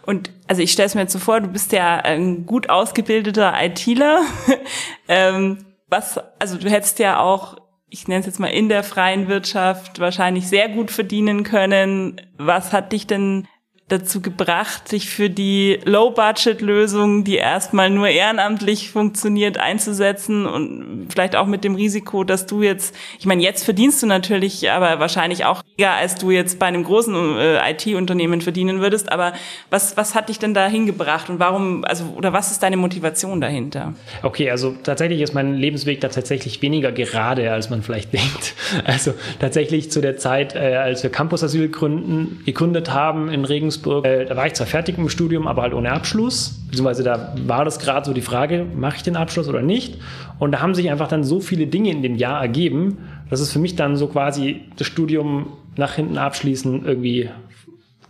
Und 0.06 0.30
also 0.48 0.62
ich 0.62 0.72
stelle 0.72 0.86
es 0.86 0.94
mir 0.94 1.02
jetzt 1.02 1.14
so 1.14 1.20
vor, 1.20 1.42
du 1.42 1.48
bist 1.48 1.72
ja 1.72 1.98
ein 1.98 2.46
gut 2.46 2.70
ausgebildeter 2.70 3.56
ITler. 3.60 4.22
ähm, 5.08 5.66
was, 5.88 6.20
also 6.38 6.60
du 6.60 6.70
hättest 6.70 7.00
ja 7.00 7.20
auch 7.20 7.58
ich 7.92 8.08
nenne 8.08 8.20
es 8.20 8.28
jetzt 8.28 8.40
mal 8.40 8.50
in 8.50 8.70
der 8.70 8.84
freien 8.84 9.28
Wirtschaft 9.28 10.00
wahrscheinlich 10.00 10.48
sehr 10.48 10.70
gut 10.70 10.92
verdienen 10.92 11.44
können. 11.44 12.22
Was 12.38 12.72
hat 12.72 12.92
dich 12.92 13.08
denn 13.08 13.48
dazu 13.90 14.22
gebracht, 14.22 14.92
dich 14.92 15.10
für 15.10 15.30
die 15.30 15.80
Low-Budget-Lösung, 15.84 17.24
die 17.24 17.36
erstmal 17.36 17.90
nur 17.90 18.08
ehrenamtlich 18.08 18.92
funktioniert, 18.92 19.58
einzusetzen 19.58 20.46
und 20.46 21.08
vielleicht 21.10 21.36
auch 21.36 21.48
mit 21.48 21.64
dem 21.64 21.76
Risiko, 21.76 22.24
dass 22.24 22.46
du 22.46 22.62
jetzt, 22.62 22.96
ich 23.20 23.26
meine, 23.26 23.44
jetzt 23.44 23.64
verdienst 23.66 24.02
du 24.02 24.08
natürlich, 24.08 24.72
aber 24.72 25.00
wahrscheinlich 25.00 25.46
auch 25.46 25.64
weniger, 25.76 25.94
als 25.94 26.16
du 26.16 26.32
jetzt 26.32 26.60
bei 26.60 26.68
einem 26.68 26.84
großen 26.84 27.38
äh, 27.38 27.72
IT-Unternehmen 27.72 28.42
verdienen 28.42 28.80
würdest. 28.80 29.12
Aber 29.12 29.34
was, 29.70 29.98
was 29.98 30.16
hat 30.16 30.30
dich 30.30 30.40
denn 30.40 30.54
da 30.54 30.68
hingebracht 30.68 31.30
und 31.30 31.40
warum, 31.40 31.84
also, 31.84 32.06
oder 32.16 32.32
was 32.32 32.52
ist 32.52 32.64
deine 32.64 32.78
Motivation 32.78 33.42
dahinter? 33.42 33.94
Okay, 34.24 34.52
also 34.52 34.76
tatsächlich 34.84 35.22
ist 35.22 35.34
mein 35.34 35.56
Lebensweg 35.56 36.00
da 36.02 36.10
tatsächlich 36.10 36.62
weniger 36.62 36.92
gerade, 36.92 37.52
als 37.52 37.70
man 37.70 37.82
vielleicht 37.82 38.14
denkt. 38.14 38.54
Also 38.86 39.14
tatsächlich 39.40 39.92
zu 39.92 40.02
der 40.02 40.18
Zeit, 40.18 40.56
äh, 40.56 40.76
als 40.76 41.04
wir 41.04 41.10
Campus 41.10 41.44
Asyl 41.44 41.70
gründen, 41.70 42.44
gegründet 42.46 42.94
haben 42.94 43.30
in 43.30 43.46
Regensburg, 43.46 43.79
Regensburg, 43.80 44.06
äh, 44.06 44.26
da 44.26 44.36
war 44.36 44.48
ich 44.48 44.54
zwar 44.54 44.68
fertig 44.68 44.98
im 44.98 45.10
Studium, 45.10 45.48
aber 45.48 45.62
halt 45.62 45.74
ohne 45.74 45.92
Abschluss. 45.92 46.62
Beziehungsweise 46.68 47.04
da 47.04 47.34
war 47.46 47.66
das 47.66 47.80
gerade 47.80 48.06
so 48.06 48.14
die 48.14 48.22
Frage, 48.22 48.66
mache 48.76 48.98
ich 48.98 49.04
den 49.04 49.16
Abschluss 49.16 49.48
oder 49.48 49.62
nicht? 49.62 49.98
Und 50.38 50.52
da 50.52 50.62
haben 50.62 50.76
sich 50.76 50.90
einfach 50.90 51.08
dann 51.08 51.24
so 51.24 51.40
viele 51.40 51.68
Dinge 51.68 51.90
in 51.90 52.02
dem 52.02 52.16
Jahr 52.16 52.42
ergeben, 52.42 52.98
dass 53.30 53.40
es 53.40 53.52
für 53.52 53.60
mich 53.60 53.76
dann 53.76 53.96
so 53.96 54.08
quasi 54.08 54.62
das 54.78 54.88
Studium 54.88 55.48
nach 55.76 55.94
hinten 55.94 56.18
abschließen 56.18 56.86
irgendwie 56.86 57.30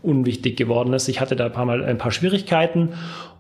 unwichtig 0.02 0.58
geworden 0.58 0.94
ist. 0.94 1.08
Ich 1.10 1.20
hatte 1.20 1.36
da 1.36 1.48
ein 1.48 1.52
paar 1.52 1.66
Mal 1.66 1.84
ein 1.84 1.98
paar 1.98 2.12
Schwierigkeiten 2.12 2.90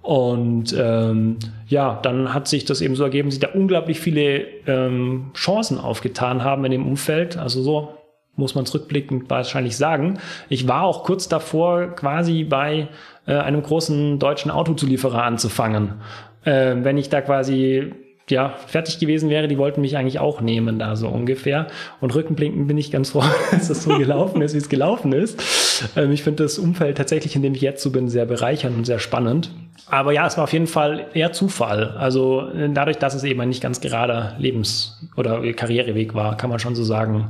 und 0.01 0.75
ähm, 0.77 1.38
ja, 1.67 2.00
dann 2.01 2.33
hat 2.33 2.48
sich 2.48 2.65
das 2.65 2.81
eben 2.81 2.95
so 2.95 3.03
ergeben, 3.03 3.29
dass 3.29 3.36
sich 3.36 3.41
da 3.41 3.57
unglaublich 3.57 4.00
viele 4.00 4.45
ähm, 4.67 5.31
Chancen 5.33 5.77
aufgetan 5.77 6.43
haben 6.43 6.65
in 6.65 6.71
dem 6.71 6.86
Umfeld. 6.86 7.38
Also 7.38 7.62
so 7.62 7.99
muss 8.39 8.55
man 8.55 8.65
zurückblickend 8.65 9.29
wahrscheinlich 9.29 9.77
sagen. 9.77 10.17
Ich 10.50 10.67
war 10.67 10.84
auch 10.84 11.03
kurz 11.03 11.27
davor, 11.27 11.96
quasi 11.96 12.43
bei 12.43 12.88
äh, 13.27 13.34
einem 13.34 13.62
großen 13.62 14.17
deutschen 14.17 14.50
Autozulieferer 14.50 15.24
anzufangen. 15.24 15.96
Äh, 16.43 16.77
wenn 16.81 16.98
ich 16.98 17.10
da 17.10 17.22
quasi 17.22 17.93
ja, 18.29 18.50
fertig 18.67 19.00
gewesen 19.00 19.29
wäre, 19.29 19.48
die 19.48 19.58
wollten 19.58 19.81
mich 19.81 19.98
eigentlich 19.98 20.19
auch 20.19 20.41
nehmen, 20.41 20.79
da 20.79 20.96
so 20.96 21.08
ungefähr. 21.08 21.67
Und 22.00 22.13
rückenblickend 22.13 22.67
bin 22.67 22.77
ich 22.77 22.91
ganz 22.91 23.12
froh, 23.12 23.24
dass 23.51 23.67
das 23.67 23.84
so 23.84 23.98
gelaufen 23.98 24.41
ist, 24.41 24.53
wie 24.53 24.60
es 24.60 24.69
gelaufen 24.69 25.13
ist. 25.13 25.89
Ähm, 25.96 26.12
ich 26.12 26.24
finde 26.24 26.43
das 26.43 26.60
Umfeld 26.60 26.98
tatsächlich, 26.98 27.36
in 27.36 27.41
dem 27.41 27.53
ich 27.53 27.62
jetzt 27.62 27.84
so 27.84 27.91
bin, 27.91 28.10
sehr 28.10 28.25
bereichernd 28.25 28.77
und 28.77 28.86
sehr 28.86 29.00
spannend. 29.00 29.51
Aber 29.88 30.12
ja, 30.12 30.27
es 30.27 30.38
war 30.38 30.43
auf 30.43 30.53
jeden 30.53 30.67
Fall 30.67 31.08
eher 31.13 31.31
Zufall. 31.31 31.96
Also 31.98 32.50
äh, 32.50 32.69
dadurch, 32.72 32.98
dass 32.98 33.15
es 33.15 33.24
eben 33.24 33.41
ein 33.41 33.50
nicht 33.50 33.63
ganz 33.63 33.81
gerader 33.81 34.36
Lebens- 34.38 35.00
oder 35.17 35.41
Karriereweg 35.53 36.13
war, 36.13 36.38
kann 36.38 36.50
man 36.50 36.60
schon 36.60 36.75
so 36.75 36.84
sagen, 36.84 37.29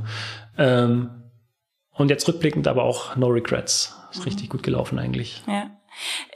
ähm, 0.60 1.10
und 1.90 2.10
jetzt 2.10 2.28
rückblickend 2.28 2.68
aber 2.68 2.84
auch 2.84 3.16
no 3.16 3.26
regrets. 3.26 3.96
Ist 4.12 4.18
mhm. 4.18 4.24
richtig 4.24 4.50
gut 4.50 4.62
gelaufen 4.62 4.98
eigentlich. 4.98 5.42
Ja. 5.46 5.70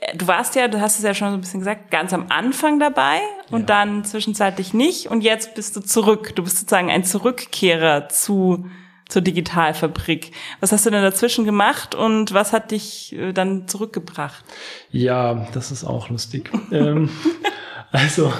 Äh, 0.01 0.17
du 0.17 0.27
warst 0.27 0.55
ja, 0.55 0.67
du 0.67 0.81
hast 0.81 0.97
es 0.97 1.03
ja 1.03 1.13
schon 1.13 1.29
so 1.29 1.35
ein 1.35 1.41
bisschen 1.41 1.59
gesagt, 1.59 1.91
ganz 1.91 2.11
am 2.11 2.25
Anfang 2.29 2.79
dabei 2.79 3.19
und 3.51 3.61
ja. 3.61 3.65
dann 3.67 4.03
zwischenzeitlich 4.03 4.73
nicht 4.73 5.07
und 5.07 5.21
jetzt 5.21 5.55
bist 5.55 5.75
du 5.75 5.81
zurück. 5.81 6.35
Du 6.35 6.43
bist 6.43 6.57
sozusagen 6.57 6.89
ein 6.89 7.03
Zurückkehrer 7.03 8.09
zu 8.09 8.65
zur 9.07 9.21
Digitalfabrik. 9.21 10.31
Was 10.61 10.71
hast 10.71 10.87
du 10.87 10.89
denn 10.89 11.03
dazwischen 11.03 11.45
gemacht 11.45 11.93
und 11.93 12.33
was 12.33 12.53
hat 12.53 12.71
dich 12.71 13.13
äh, 13.13 13.33
dann 13.33 13.67
zurückgebracht? 13.67 14.43
Ja, 14.89 15.47
das 15.53 15.71
ist 15.71 15.83
auch 15.83 16.09
lustig. 16.09 16.49
ähm, 16.71 17.11
also 17.91 18.33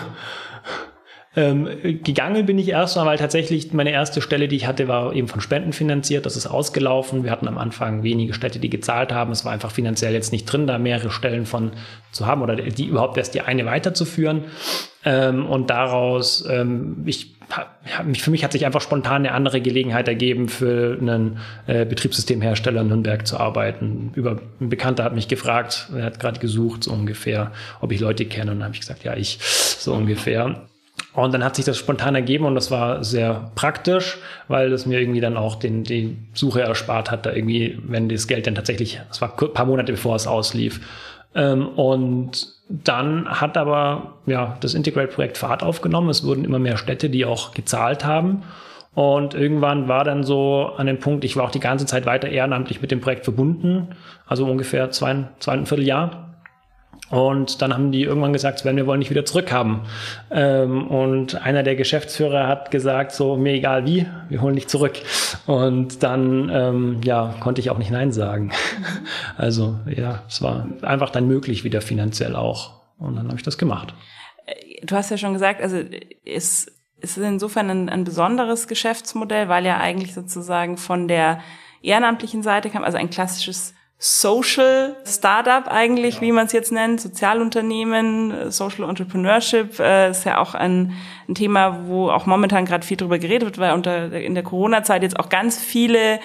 ähm, 1.35 1.67
gegangen 2.03 2.45
bin 2.45 2.57
ich 2.57 2.69
erstmal, 2.69 3.05
weil 3.05 3.17
tatsächlich 3.17 3.73
meine 3.73 3.91
erste 3.91 4.21
Stelle, 4.21 4.47
die 4.47 4.55
ich 4.55 4.67
hatte, 4.67 4.87
war 4.87 5.13
eben 5.13 5.27
von 5.27 5.41
Spenden 5.41 5.73
finanziert. 5.73 6.25
Das 6.25 6.37
ist 6.37 6.47
ausgelaufen. 6.47 7.23
Wir 7.23 7.31
hatten 7.31 7.47
am 7.47 7.57
Anfang 7.57 8.03
wenige 8.03 8.33
Städte, 8.33 8.59
die 8.59 8.69
gezahlt 8.69 9.11
haben. 9.11 9.31
Es 9.31 9.43
war 9.43 9.51
einfach 9.51 9.71
finanziell 9.71 10.13
jetzt 10.13 10.31
nicht 10.31 10.45
drin, 10.45 10.65
da 10.65 10.77
mehrere 10.77 11.11
Stellen 11.11 11.45
von 11.45 11.71
zu 12.11 12.25
haben 12.25 12.41
oder 12.41 12.55
die 12.55 12.85
überhaupt 12.85 13.17
erst 13.17 13.33
die 13.33 13.41
eine 13.41 13.65
weiterzuführen. 13.65 14.45
Ähm, 15.03 15.45
und 15.45 15.69
daraus, 15.69 16.45
ähm, 16.49 17.03
ich 17.05 17.35
für 18.13 18.31
mich 18.31 18.43
hat 18.43 18.53
sich 18.53 18.65
einfach 18.65 18.81
spontan 18.81 19.17
eine 19.17 19.33
andere 19.33 19.61
Gelegenheit 19.61 20.07
ergeben, 20.07 20.49
für 20.49 20.97
einen 20.99 21.37
äh, 21.67 21.85
Betriebssystemhersteller 21.85 22.81
in 22.81 22.87
Nürnberg 22.87 23.27
zu 23.27 23.37
arbeiten. 23.37 24.11
Über 24.15 24.39
ein 24.59 24.69
Bekannter 24.69 25.03
hat 25.03 25.13
mich 25.13 25.27
gefragt, 25.27 25.89
er 25.95 26.05
hat 26.05 26.19
gerade 26.19 26.39
gesucht, 26.39 26.85
so 26.85 26.91
ungefähr, 26.91 27.51
ob 27.81 27.91
ich 27.91 27.99
Leute 27.99 28.25
kenne. 28.25 28.51
Und 28.51 28.59
dann 28.59 28.65
habe 28.65 28.73
ich 28.73 28.81
gesagt, 28.81 29.03
ja, 29.03 29.15
ich, 29.15 29.37
so 29.41 29.93
ungefähr. 29.93 30.65
Und 31.13 31.33
dann 31.33 31.43
hat 31.43 31.55
sich 31.55 31.65
das 31.65 31.77
spontan 31.77 32.15
ergeben 32.15 32.45
und 32.45 32.55
das 32.55 32.71
war 32.71 33.03
sehr 33.03 33.51
praktisch, 33.55 34.17
weil 34.47 34.71
es 34.73 34.85
mir 34.85 34.99
irgendwie 34.99 35.21
dann 35.21 35.37
auch 35.37 35.55
den, 35.55 35.83
die 35.83 36.17
Suche 36.33 36.61
erspart 36.61 37.09
hat, 37.09 37.25
da 37.25 37.31
irgendwie, 37.31 37.79
wenn 37.83 38.09
das 38.09 38.27
Geld 38.27 38.47
dann 38.47 38.55
tatsächlich, 38.55 39.01
es 39.09 39.21
war 39.21 39.33
ein 39.41 39.53
paar 39.53 39.65
Monate 39.65 39.93
bevor 39.93 40.15
es 40.15 40.27
auslief. 40.27 40.81
Ähm, 41.33 41.67
und 41.69 42.47
dann 42.67 43.29
hat 43.29 43.57
aber 43.57 44.15
ja 44.25 44.57
das 44.61 44.73
Integrate-Projekt 44.73 45.37
Fahrt 45.37 45.63
aufgenommen. 45.63 46.09
Es 46.09 46.25
wurden 46.25 46.43
immer 46.43 46.59
mehr 46.59 46.77
Städte, 46.77 47.09
die 47.09 47.25
auch 47.25 47.53
gezahlt 47.53 48.03
haben. 48.03 48.43
Und 48.95 49.33
irgendwann 49.33 49.89
war 49.89 50.05
dann 50.05 50.23
so 50.23 50.71
an 50.77 50.87
dem 50.87 50.99
Punkt, 50.99 51.25
ich 51.25 51.35
war 51.35 51.43
auch 51.43 51.51
die 51.51 51.59
ganze 51.59 51.85
Zeit 51.85 52.05
weiter 52.05 52.29
ehrenamtlich 52.29 52.81
mit 52.81 52.91
dem 52.91 53.01
Projekt 53.01 53.25
verbunden, 53.25 53.89
also 54.25 54.45
ungefähr 54.45 54.89
zwei, 54.91 55.25
zweieinviertel 55.39 55.85
Jahr. 55.85 56.24
Und 57.11 57.61
dann 57.61 57.73
haben 57.73 57.91
die 57.91 58.03
irgendwann 58.03 58.33
gesagt, 58.33 58.59
Sven, 58.59 58.77
wir 58.77 58.87
wollen 58.87 58.99
dich 58.99 59.11
wieder 59.11 59.25
zurückhaben. 59.25 59.81
Ähm, 60.31 60.87
und 60.87 61.35
einer 61.41 61.61
der 61.61 61.75
Geschäftsführer 61.75 62.47
hat 62.47 62.71
gesagt, 62.71 63.11
so, 63.11 63.37
mir 63.37 63.53
egal 63.53 63.85
wie, 63.85 64.07
wir 64.29 64.41
holen 64.41 64.55
dich 64.55 64.67
zurück. 64.67 64.93
Und 65.45 66.01
dann, 66.01 66.49
ähm, 66.51 67.01
ja, 67.03 67.35
konnte 67.39 67.61
ich 67.61 67.69
auch 67.69 67.77
nicht 67.77 67.91
Nein 67.91 68.11
sagen. 68.11 68.51
also, 69.37 69.79
ja, 69.85 70.23
es 70.27 70.41
war 70.41 70.67
einfach 70.81 71.11
dann 71.11 71.27
möglich 71.27 71.63
wieder 71.63 71.81
finanziell 71.81 72.35
auch. 72.35 72.73
Und 72.97 73.15
dann 73.15 73.27
habe 73.27 73.37
ich 73.37 73.43
das 73.43 73.57
gemacht. 73.57 73.93
Du 74.83 74.95
hast 74.95 75.11
ja 75.11 75.17
schon 75.17 75.33
gesagt, 75.33 75.61
also 75.61 75.77
es 76.25 76.71
ist 77.01 77.17
insofern 77.17 77.69
ein, 77.69 77.89
ein 77.89 78.03
besonderes 78.03 78.67
Geschäftsmodell, 78.67 79.47
weil 79.47 79.65
ja 79.65 79.77
eigentlich 79.77 80.13
sozusagen 80.13 80.77
von 80.77 81.07
der 81.07 81.39
ehrenamtlichen 81.81 82.41
Seite 82.41 82.69
kam, 82.69 82.83
also 82.83 82.97
ein 82.97 83.09
klassisches 83.09 83.73
Social 83.97 84.95
Startup 85.05 85.67
eigentlich, 85.67 86.19
wie 86.21 86.31
man 86.31 86.47
es 86.47 86.51
jetzt 86.51 86.71
nennt, 86.71 86.99
Sozialunternehmen, 86.99 88.51
Social 88.51 88.87
Entrepreneurship 88.87 89.79
äh, 89.79 90.11
ist 90.11 90.25
ja 90.25 90.39
auch 90.39 90.53
ein, 90.53 90.93
ein 91.29 91.35
Thema, 91.35 91.87
wo 91.87 92.09
auch 92.09 92.25
momentan 92.25 92.65
gerade 92.65 92.85
viel 92.85 92.97
drüber 92.97 93.19
geredet 93.19 93.43
wird, 93.43 93.57
weil 93.57 93.73
unter 93.73 94.11
in 94.11 94.35
der 94.35 94.43
Corona-Zeit 94.43 95.01
jetzt 95.01 95.19
auch 95.19 95.29
ganz 95.29 95.57
viele 95.57 96.19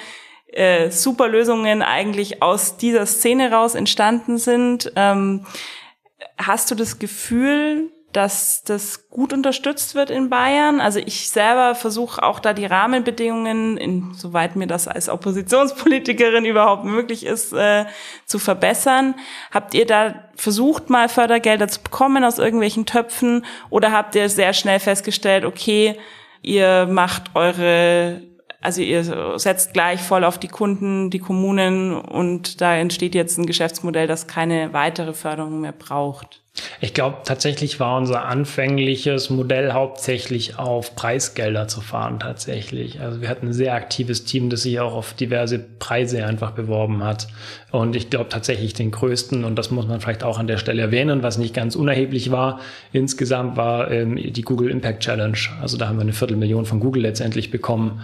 äh, 0.49 0.91
super 0.91 1.29
Lösungen 1.29 1.83
eigentlich 1.83 2.43
aus 2.43 2.77
dieser 2.77 3.07
Szene 3.07 3.53
raus 3.53 3.77
entstanden 3.77 4.37
sind. 4.37 4.93
Ähm, 4.97 5.47
hast 6.39 6.71
du 6.71 6.75
das 6.75 6.99
Gefühl, 6.99 7.93
dass 8.13 8.63
das 8.65 9.09
gut 9.09 9.33
unterstützt 9.33 9.95
wird 9.95 10.11
in 10.11 10.31
Bayern. 10.31 10.81
Also 10.81 10.99
ich 10.99 11.31
selber 11.31 11.75
versuche 11.75 12.23
auch 12.23 12.41
da 12.41 12.53
die 12.53 12.67
Rahmenbedingungen, 12.67 13.77
insoweit 13.77 14.57
mir 14.57 14.67
das 14.67 14.89
als 14.89 15.09
Oppositionspolitikerin 15.09 16.45
überhaupt 16.47 16.85
möglich 16.85 17.25
ist, 17.25 17.53
äh, 17.53 17.87
zu 18.27 18.39
verbessern. 18.39 19.15
Habt 19.53 19.75
ihr 19.75 19.87
da 19.87 20.25
versucht, 20.35 20.91
mal 20.91 21.09
Fördergelder 21.09 21.69
zu 21.69 21.81
bekommen 21.83 22.25
aus 22.25 22.39
irgendwelchen 22.39 22.87
Töpfen 22.87 23.45
oder 23.69 23.93
habt 23.93 24.15
ihr 24.15 24.29
sehr 24.29 24.55
schnell 24.55 24.81
festgestellt, 24.81 25.45
okay, 25.45 25.97
ihr 26.43 26.87
macht 26.87 27.35
eure 27.35 28.23
also 28.63 28.83
ihr 28.83 29.39
setzt 29.39 29.73
gleich 29.73 30.03
voll 30.03 30.23
auf 30.23 30.39
die 30.39 30.49
Kunden, 30.49 31.09
die 31.09 31.19
Kommunen 31.19 31.95
und 31.95 32.61
da 32.61 32.77
entsteht 32.77 33.15
jetzt 33.15 33.39
ein 33.39 33.47
Geschäftsmodell, 33.47 34.07
das 34.07 34.27
keine 34.27 34.75
weitere 34.75 35.15
Förderung 35.15 35.63
mehr 35.63 35.73
braucht. 35.73 36.43
Ich 36.81 36.95
glaube, 36.95 37.19
tatsächlich 37.25 37.81
war 37.81 37.97
unser 37.97 38.25
anfängliches 38.25 39.31
Modell 39.31 39.73
hauptsächlich 39.73 40.59
auf 40.59 40.97
Preisgelder 40.97 41.69
zu 41.69 41.81
fahren, 41.81 42.21
tatsächlich. 42.21 43.01
Also 43.01 43.21
wir 43.21 43.29
hatten 43.29 43.49
ein 43.49 43.53
sehr 43.53 43.75
aktives 43.75 44.25
Team, 44.25 44.51
das 44.51 44.63
sich 44.63 44.81
auch 44.81 44.95
auf 44.95 45.13
diverse 45.15 45.59
Preise 45.59 46.25
einfach 46.25 46.53
beworben 46.53 47.05
hat. 47.05 47.29
Und 47.71 47.97
ich 47.97 48.11
glaube 48.11 48.29
tatsächlich 48.29 48.75
den 48.75 48.91
größten, 48.91 49.45
und 49.45 49.57
das 49.57 49.71
muss 49.71 49.87
man 49.87 50.01
vielleicht 50.01 50.25
auch 50.25 50.39
an 50.39 50.47
der 50.47 50.59
Stelle 50.59 50.83
erwähnen, 50.83 51.23
was 51.23 51.39
nicht 51.39 51.55
ganz 51.55 51.77
unerheblich 51.77 52.31
war, 52.31 52.61
insgesamt 52.93 53.57
war 53.57 53.91
ähm, 53.91 54.17
die 54.17 54.43
Google 54.43 54.71
Impact 54.71 55.03
Challenge. 55.03 55.39
Also 55.61 55.77
da 55.77 55.89
haben 55.89 55.97
wir 55.97 56.03
eine 56.03 56.13
Viertelmillion 56.13 56.67
von 56.67 56.81
Google 56.81 57.03
letztendlich 57.03 57.51
bekommen. 57.51 58.03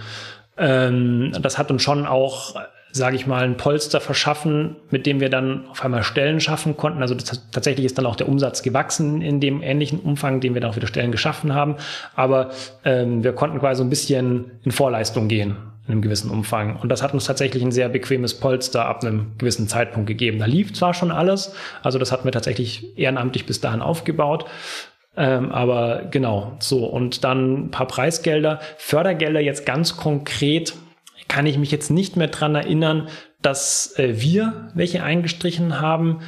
Ähm, 0.59 1.33
das 1.41 1.59
hat 1.59 1.71
uns 1.71 1.83
schon 1.83 2.07
auch 2.07 2.57
sage 2.97 3.17
ich 3.17 3.27
mal, 3.27 3.45
ein 3.45 3.57
Polster 3.57 4.01
verschaffen, 4.01 4.77
mit 4.91 5.07
dem 5.07 5.21
wir 5.21 5.29
dann 5.29 5.67
auf 5.69 5.85
einmal 5.85 6.03
Stellen 6.03 6.41
schaffen 6.41 6.77
konnten. 6.77 7.03
Also 7.03 7.15
das, 7.15 7.51
tatsächlich 7.51 7.87
ist 7.87 7.99
dann 7.99 8.07
auch 8.07 8.17
der 8.17 8.29
Umsatz 8.29 8.63
gewachsen 8.63 9.23
in 9.23 9.41
dem 9.41 9.63
ähnlichen 9.63 10.01
Umfang, 10.01 10.41
den 10.41 10.55
wir 10.55 10.61
dann 10.61 10.71
auch 10.71 10.77
wieder 10.77 10.87
Stellen 10.87 11.13
geschaffen 11.13 11.55
haben. 11.55 11.77
Aber 12.15 12.51
ähm, 12.85 13.23
wir 13.23 13.33
konnten 13.33 13.59
quasi 13.59 13.83
ein 13.83 13.91
bisschen 13.91 14.53
in 14.65 14.73
Vorleistung 14.73 15.29
gehen 15.29 15.57
in 15.87 15.93
einem 15.93 16.03
gewissen 16.03 16.31
Umfang. 16.31 16.77
Und 16.77 16.89
das 16.89 17.03
hat 17.03 17.15
uns 17.15 17.27
tatsächlich 17.27 17.63
ein 17.63 17.71
sehr 17.71 17.89
bequemes 17.89 18.35
Polster 18.35 18.87
ab 18.87 19.05
einem 19.05 19.33
gewissen 19.39 19.69
Zeitpunkt 19.69 20.09
gegeben. 20.09 20.41
Da 20.41 20.47
lief 20.47 20.73
zwar 20.75 20.95
schon 20.95 21.13
alles, 21.13 21.55
also 21.83 21.99
das 21.99 22.11
hatten 22.11 22.25
wir 22.25 22.33
tatsächlich 22.33 22.99
ehrenamtlich 22.99 23.47
bis 23.47 23.61
dahin 23.61 23.83
aufgebaut. 23.83 24.47
Ähm, 25.17 25.53
aber 25.53 26.03
genau, 26.11 26.57
so. 26.59 26.85
Und 26.87 27.25
dann 27.25 27.67
ein 27.67 27.71
paar 27.71 27.87
Preisgelder. 27.87 28.61
Fördergelder 28.77 29.41
jetzt 29.41 29.65
ganz 29.65 29.97
konkret 29.97 30.75
kann 31.29 31.47
ich 31.47 31.59
mich 31.59 31.71
jetzt 31.71 31.91
nicht 31.91 32.17
mehr 32.17 32.29
dran 32.29 32.55
erinnern, 32.55 33.09
dass 33.43 33.99
äh, 33.99 34.21
wir 34.21 34.71
welche 34.75 35.03
eingestrichen 35.03 35.81
haben. 35.81 36.21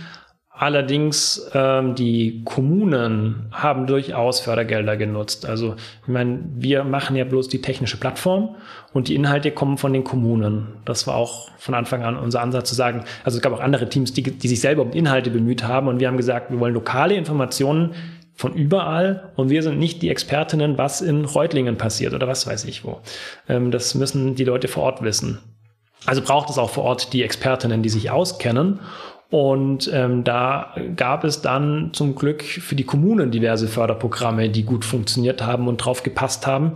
Allerdings 0.50 1.50
ähm, 1.54 1.94
die 1.94 2.42
Kommunen 2.44 3.46
haben 3.52 3.86
durchaus 3.86 4.40
Fördergelder 4.40 4.96
genutzt. 4.96 5.46
Also 5.46 5.76
ich 6.02 6.08
meine, 6.08 6.40
wir 6.56 6.82
machen 6.82 7.14
ja 7.14 7.24
bloß 7.24 7.46
die 7.46 7.62
technische 7.62 7.96
Plattform 7.96 8.56
und 8.92 9.06
die 9.06 9.14
Inhalte 9.14 9.52
kommen 9.52 9.78
von 9.78 9.92
den 9.92 10.02
Kommunen. 10.02 10.66
Das 10.84 11.06
war 11.06 11.14
auch 11.14 11.48
von 11.58 11.74
Anfang 11.74 12.02
an 12.02 12.16
unser 12.16 12.40
Ansatz 12.40 12.68
zu 12.68 12.74
sagen. 12.74 13.04
Also 13.22 13.38
es 13.38 13.42
gab 13.42 13.52
auch 13.52 13.60
andere 13.60 13.88
Teams, 13.88 14.12
die, 14.12 14.22
die 14.22 14.48
sich 14.48 14.60
selber 14.60 14.82
um 14.82 14.90
Inhalte 14.90 15.30
bemüht 15.30 15.62
haben 15.62 15.86
und 15.86 16.00
wir 16.00 16.08
haben 16.08 16.16
gesagt, 16.16 16.50
wir 16.50 16.58
wollen 16.58 16.74
lokale 16.74 17.14
Informationen 17.14 17.94
von 18.38 18.54
überall 18.54 19.32
und 19.36 19.50
wir 19.50 19.62
sind 19.62 19.78
nicht 19.78 20.00
die 20.00 20.08
Expertinnen, 20.08 20.78
was 20.78 21.00
in 21.00 21.24
Reutlingen 21.24 21.76
passiert 21.76 22.14
oder 22.14 22.28
was 22.28 22.46
weiß 22.46 22.64
ich 22.64 22.84
wo. 22.84 23.00
Ähm, 23.48 23.70
das 23.70 23.94
müssen 23.94 24.36
die 24.36 24.44
Leute 24.44 24.68
vor 24.68 24.84
Ort 24.84 25.02
wissen. 25.02 25.40
Also 26.06 26.22
braucht 26.22 26.48
es 26.48 26.56
auch 26.56 26.70
vor 26.70 26.84
Ort 26.84 27.12
die 27.12 27.24
Expertinnen, 27.24 27.82
die 27.82 27.88
sich 27.88 28.10
auskennen 28.10 28.78
und 29.30 29.90
ähm, 29.92 30.24
da 30.24 30.74
gab 30.96 31.24
es 31.24 31.42
dann 31.42 31.90
zum 31.92 32.14
Glück 32.14 32.42
für 32.42 32.74
die 32.74 32.84
Kommunen 32.84 33.30
diverse 33.30 33.68
Förderprogramme, 33.68 34.48
die 34.48 34.62
gut 34.62 34.86
funktioniert 34.86 35.42
haben 35.42 35.68
und 35.68 35.78
drauf 35.78 36.02
gepasst 36.02 36.46
haben. 36.46 36.74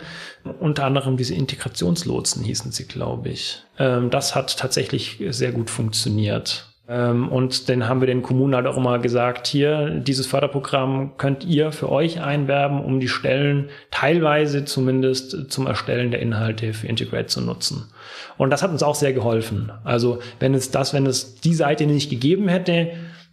Unter 0.61 0.85
anderem 0.85 1.17
diese 1.17 1.35
Integrationslotsen 1.35 2.45
hießen 2.45 2.71
sie, 2.71 2.87
glaube 2.87 3.31
ich. 3.31 3.63
Ähm, 3.79 4.11
das 4.11 4.35
hat 4.35 4.59
tatsächlich 4.59 5.23
sehr 5.31 5.53
gut 5.53 5.71
funktioniert. 5.71 6.72
Ähm, 6.89 7.29
und 7.29 7.69
dann 7.69 7.89
haben 7.89 8.01
wir 8.01 8.07
den 8.07 8.23
Kommunen 8.23 8.55
halt 8.55 8.67
auch 8.67 8.77
immer 8.77 8.99
gesagt, 8.99 9.47
hier, 9.47 9.91
dieses 9.91 10.27
Förderprogramm 10.27 11.17
könnt 11.17 11.45
ihr 11.45 11.73
für 11.73 11.91
euch 11.91 12.21
einwerben, 12.21 12.85
um 12.85 12.99
die 12.99 13.09
Stellen 13.09 13.69
teilweise 13.91 14.65
zumindest 14.65 15.51
zum 15.51 15.67
Erstellen 15.67 16.11
der 16.11 16.21
Inhalte 16.21 16.73
für 16.73 16.89
Integrate 16.89 17.27
zu 17.27 17.41
nutzen. 17.41 17.93
Und 18.37 18.51
das 18.51 18.63
hat 18.63 18.71
uns 18.71 18.83
auch 18.83 18.97
sehr 18.97 19.13
geholfen. 19.13 19.73
Also 19.85 20.19
wenn 20.41 20.55
es 20.55 20.71
das, 20.71 20.93
wenn 20.93 21.07
es 21.07 21.41
die 21.41 21.55
Seite 21.55 21.87
nicht 21.87 22.11
gegeben 22.11 22.49
hätte, 22.49 22.91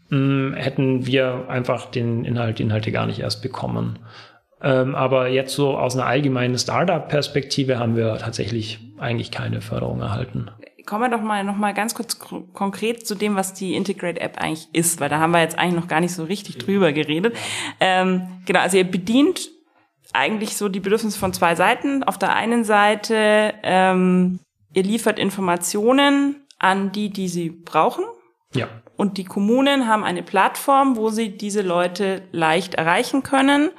mh, 0.09 0.55
hätten 0.55 1.07
wir 1.07 1.49
einfach 1.49 1.87
den 1.87 2.25
Inhalt, 2.25 2.59
die 2.59 2.63
Inhalte 2.63 2.91
gar 2.91 3.07
nicht 3.07 3.19
erst 3.19 3.41
bekommen. 3.41 3.99
Ähm, 4.61 4.93
aber 4.93 5.29
jetzt 5.29 5.55
so 5.55 5.77
aus 5.77 5.95
einer 5.95 6.05
allgemeinen 6.05 6.57
Startup-Perspektive 6.57 7.79
haben 7.79 7.95
wir 7.95 8.17
tatsächlich 8.17 8.79
eigentlich 8.97 9.31
keine 9.31 9.61
Förderung 9.61 10.01
erhalten. 10.01 10.51
Kommen 10.89 11.03
wir 11.03 11.17
doch 11.17 11.23
mal 11.23 11.43
noch 11.43 11.55
mal 11.55 11.73
ganz 11.73 11.93
kurz 11.93 12.17
konkret 12.17 13.05
zu 13.05 13.13
dem, 13.13 13.35
was 13.35 13.53
die 13.53 13.75
Integrate 13.75 14.19
App 14.19 14.37
eigentlich 14.39 14.67
ist, 14.73 14.99
weil 14.99 15.09
da 15.09 15.19
haben 15.19 15.31
wir 15.31 15.41
jetzt 15.41 15.57
eigentlich 15.57 15.79
noch 15.79 15.87
gar 15.87 16.01
nicht 16.01 16.13
so 16.13 16.23
richtig 16.23 16.57
drüber 16.57 16.91
geredet. 16.91 17.35
Ähm, 17.79 18.41
genau, 18.45 18.59
also 18.59 18.77
ihr 18.77 18.89
bedient 18.89 19.51
eigentlich 20.13 20.57
so 20.57 20.67
die 20.67 20.79
Bedürfnisse 20.79 21.19
von 21.19 21.31
zwei 21.31 21.53
Seiten. 21.53 22.03
Auf 22.03 22.17
der 22.17 22.35
einen 22.35 22.63
Seite 22.63 23.53
ähm, 23.61 24.39
Ihr 24.73 24.83
liefert 24.83 25.17
Informationen 25.17 26.45
an 26.59 26.91
die, 26.91 27.09
die 27.09 27.27
sie 27.27 27.49
brauchen. 27.49 28.05
Ja. 28.53 28.67
Und 28.95 29.17
die 29.17 29.23
Kommunen 29.23 29.87
haben 29.87 30.03
eine 30.03 30.23
Plattform, 30.23 30.95
wo 30.95 31.09
sie 31.09 31.37
diese 31.37 31.61
Leute 31.61 32.23
leicht 32.31 32.75
erreichen 32.75 33.23
können 33.23 33.71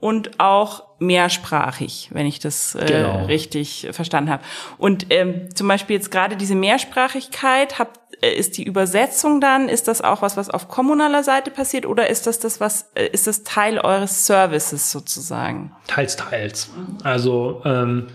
und 0.00 0.40
auch 0.40 0.89
mehrsprachig, 1.00 2.10
wenn 2.12 2.26
ich 2.26 2.38
das 2.38 2.74
äh, 2.74 2.84
genau. 2.86 3.24
richtig 3.24 3.88
verstanden 3.90 4.30
habe. 4.30 4.44
Und 4.78 5.06
ähm, 5.10 5.48
zum 5.54 5.66
Beispiel 5.66 5.96
jetzt 5.96 6.10
gerade 6.10 6.36
diese 6.36 6.54
Mehrsprachigkeit, 6.54 7.78
habt, 7.78 7.98
äh, 8.22 8.32
ist 8.32 8.58
die 8.58 8.64
Übersetzung 8.64 9.40
dann, 9.40 9.68
ist 9.68 9.88
das 9.88 10.02
auch 10.02 10.22
was, 10.22 10.36
was 10.36 10.50
auf 10.50 10.68
kommunaler 10.68 11.24
Seite 11.24 11.50
passiert 11.50 11.86
oder 11.86 12.08
ist 12.08 12.26
das 12.26 12.38
das 12.38 12.60
was, 12.60 12.90
äh, 12.94 13.06
ist 13.06 13.26
das 13.26 13.42
Teil 13.42 13.78
eures 13.78 14.26
Services 14.26 14.92
sozusagen? 14.92 15.72
Teils, 15.86 16.16
teils. 16.16 16.70
Also 17.02 17.62
ähm, 17.64 18.08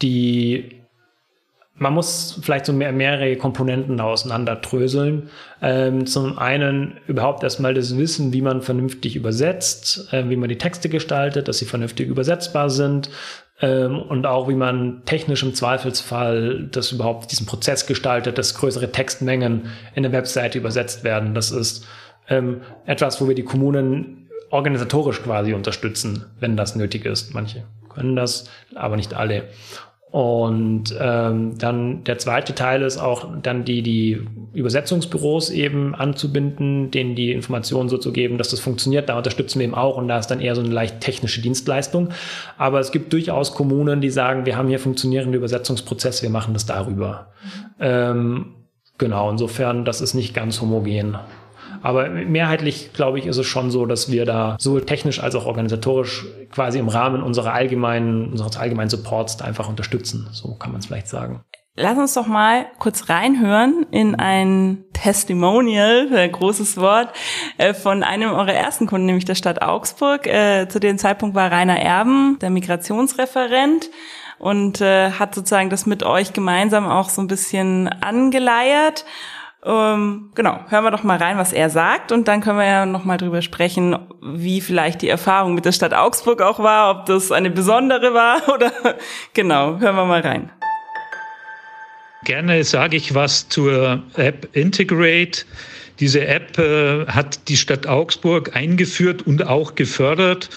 die 0.00 0.81
man 1.82 1.94
muss 1.94 2.38
vielleicht 2.40 2.66
so 2.66 2.72
mehr, 2.72 2.92
mehrere 2.92 3.36
Komponenten 3.36 4.00
auseinanderdröseln. 4.00 5.30
Ähm, 5.60 6.06
zum 6.06 6.38
einen 6.38 6.98
überhaupt 7.08 7.42
erstmal 7.42 7.74
das 7.74 7.98
Wissen, 7.98 8.32
wie 8.32 8.40
man 8.40 8.62
vernünftig 8.62 9.16
übersetzt, 9.16 10.12
äh, 10.12 10.28
wie 10.28 10.36
man 10.36 10.48
die 10.48 10.58
Texte 10.58 10.88
gestaltet, 10.88 11.48
dass 11.48 11.58
sie 11.58 11.64
vernünftig 11.64 12.08
übersetzbar 12.08 12.70
sind 12.70 13.10
ähm, 13.60 14.00
und 14.00 14.26
auch 14.26 14.48
wie 14.48 14.54
man 14.54 15.02
technisch 15.06 15.42
im 15.42 15.54
Zweifelsfall 15.54 16.68
das 16.70 16.92
überhaupt 16.92 17.32
diesen 17.32 17.46
Prozess 17.46 17.86
gestaltet, 17.86 18.38
dass 18.38 18.54
größere 18.54 18.92
Textmengen 18.92 19.66
in 19.96 20.04
der 20.04 20.12
Webseite 20.12 20.58
übersetzt 20.58 21.02
werden. 21.02 21.34
Das 21.34 21.50
ist 21.50 21.84
ähm, 22.28 22.60
etwas, 22.86 23.20
wo 23.20 23.26
wir 23.26 23.34
die 23.34 23.44
Kommunen 23.44 24.28
organisatorisch 24.50 25.20
quasi 25.20 25.52
unterstützen, 25.52 26.26
wenn 26.38 26.56
das 26.56 26.76
nötig 26.76 27.06
ist. 27.06 27.34
Manche 27.34 27.64
können 27.88 28.14
das, 28.14 28.48
aber 28.74 28.96
nicht 28.96 29.14
alle. 29.14 29.48
Und 30.12 30.94
ähm, 31.00 31.56
dann 31.56 32.04
der 32.04 32.18
zweite 32.18 32.54
Teil 32.54 32.82
ist 32.82 32.98
auch 32.98 33.26
dann 33.42 33.64
die, 33.64 33.80
die 33.80 34.20
Übersetzungsbüros 34.52 35.48
eben 35.48 35.94
anzubinden, 35.94 36.90
denen 36.90 37.14
die 37.14 37.32
Informationen 37.32 37.88
so 37.88 37.96
zu 37.96 38.12
geben, 38.12 38.36
dass 38.36 38.50
das 38.50 38.60
funktioniert. 38.60 39.08
Da 39.08 39.16
unterstützen 39.16 39.58
wir 39.58 39.64
eben 39.64 39.74
auch 39.74 39.96
und 39.96 40.08
da 40.08 40.18
ist 40.18 40.26
dann 40.26 40.42
eher 40.42 40.54
so 40.54 40.60
eine 40.60 40.68
leicht 40.68 41.00
technische 41.00 41.40
Dienstleistung. 41.40 42.10
Aber 42.58 42.78
es 42.78 42.92
gibt 42.92 43.10
durchaus 43.14 43.54
Kommunen, 43.54 44.02
die 44.02 44.10
sagen, 44.10 44.44
wir 44.44 44.58
haben 44.58 44.68
hier 44.68 44.78
funktionierende 44.78 45.38
Übersetzungsprozesse, 45.38 46.24
wir 46.24 46.30
machen 46.30 46.52
das 46.52 46.66
darüber. 46.66 47.28
Mhm. 47.42 47.74
Ähm, 47.80 48.46
genau, 48.98 49.30
insofern, 49.30 49.86
das 49.86 50.02
ist 50.02 50.12
nicht 50.12 50.34
ganz 50.34 50.60
homogen. 50.60 51.16
Aber 51.82 52.08
mehrheitlich, 52.08 52.92
glaube 52.92 53.18
ich, 53.18 53.26
ist 53.26 53.36
es 53.36 53.46
schon 53.46 53.70
so, 53.70 53.86
dass 53.86 54.10
wir 54.10 54.24
da 54.24 54.56
sowohl 54.58 54.86
technisch 54.86 55.20
als 55.20 55.34
auch 55.34 55.46
organisatorisch 55.46 56.26
quasi 56.50 56.78
im 56.78 56.88
Rahmen 56.88 57.22
unserer 57.22 57.52
allgemeinen, 57.52 58.30
unseres 58.30 58.56
allgemeinen 58.56 58.90
Supports 58.90 59.42
einfach 59.42 59.68
unterstützen. 59.68 60.28
So 60.32 60.54
kann 60.54 60.70
man 60.72 60.80
es 60.80 60.86
vielleicht 60.86 61.08
sagen. 61.08 61.42
Lass 61.74 61.96
uns 61.96 62.12
doch 62.12 62.26
mal 62.26 62.66
kurz 62.78 63.08
reinhören 63.08 63.86
in 63.90 64.14
ein 64.14 64.84
Testimonial, 64.92 66.28
großes 66.32 66.76
Wort, 66.76 67.08
äh, 67.56 67.72
von 67.72 68.02
einem 68.02 68.30
eurer 68.30 68.52
ersten 68.52 68.86
Kunden, 68.86 69.06
nämlich 69.06 69.24
der 69.24 69.34
Stadt 69.34 69.62
Augsburg. 69.62 70.26
Äh, 70.26 70.68
zu 70.68 70.80
dem 70.80 70.98
Zeitpunkt 70.98 71.34
war 71.34 71.50
Rainer 71.50 71.80
Erben, 71.80 72.38
der 72.40 72.50
Migrationsreferent 72.50 73.88
und 74.38 74.82
äh, 74.82 75.12
hat 75.12 75.34
sozusagen 75.34 75.70
das 75.70 75.86
mit 75.86 76.02
euch 76.02 76.34
gemeinsam 76.34 76.86
auch 76.86 77.08
so 77.08 77.22
ein 77.22 77.28
bisschen 77.28 77.88
angeleiert 77.88 79.06
ähm, 79.64 80.30
genau, 80.34 80.60
hören 80.68 80.84
wir 80.84 80.90
doch 80.90 81.04
mal 81.04 81.18
rein, 81.18 81.38
was 81.38 81.52
er 81.52 81.70
sagt 81.70 82.10
und 82.10 82.26
dann 82.26 82.40
können 82.40 82.58
wir 82.58 82.66
ja 82.66 82.86
noch 82.86 83.04
mal 83.04 83.16
drüber 83.16 83.42
sprechen, 83.42 83.96
wie 84.20 84.60
vielleicht 84.60 85.02
die 85.02 85.08
Erfahrung 85.08 85.54
mit 85.54 85.64
der 85.64 85.72
Stadt 85.72 85.94
Augsburg 85.94 86.42
auch 86.42 86.58
war, 86.58 86.90
ob 86.90 87.06
das 87.06 87.30
eine 87.30 87.50
besondere 87.50 88.12
war 88.12 88.48
oder 88.54 88.72
genau, 89.34 89.78
hören 89.78 89.96
wir 89.96 90.04
mal 90.04 90.20
rein. 90.20 90.50
Gerne 92.24 92.62
sage 92.64 92.96
ich 92.96 93.14
was 93.14 93.48
zur 93.48 94.02
App 94.16 94.48
Integrate. 94.52 95.44
Diese 96.00 96.26
App 96.26 96.58
äh, 96.58 97.06
hat 97.06 97.48
die 97.48 97.56
Stadt 97.56 97.86
Augsburg 97.86 98.56
eingeführt 98.56 99.26
und 99.26 99.46
auch 99.46 99.74
gefördert 99.74 100.48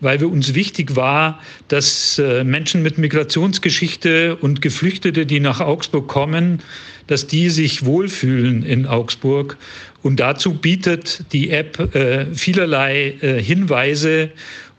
weil 0.00 0.20
wir 0.20 0.30
uns 0.30 0.54
wichtig 0.54 0.96
war, 0.96 1.40
dass 1.68 2.18
äh, 2.18 2.44
Menschen 2.44 2.82
mit 2.82 2.98
Migrationsgeschichte 2.98 4.36
und 4.36 4.60
Geflüchtete, 4.60 5.24
die 5.24 5.40
nach 5.40 5.60
Augsburg 5.60 6.08
kommen, 6.08 6.62
dass 7.06 7.26
die 7.26 7.50
sich 7.50 7.84
wohlfühlen 7.84 8.62
in 8.64 8.86
Augsburg. 8.86 9.56
Und 10.02 10.20
dazu 10.20 10.54
bietet 10.54 11.24
die 11.32 11.50
App 11.50 11.94
äh, 11.94 12.26
vielerlei 12.34 13.14
äh, 13.20 13.42
Hinweise 13.42 14.30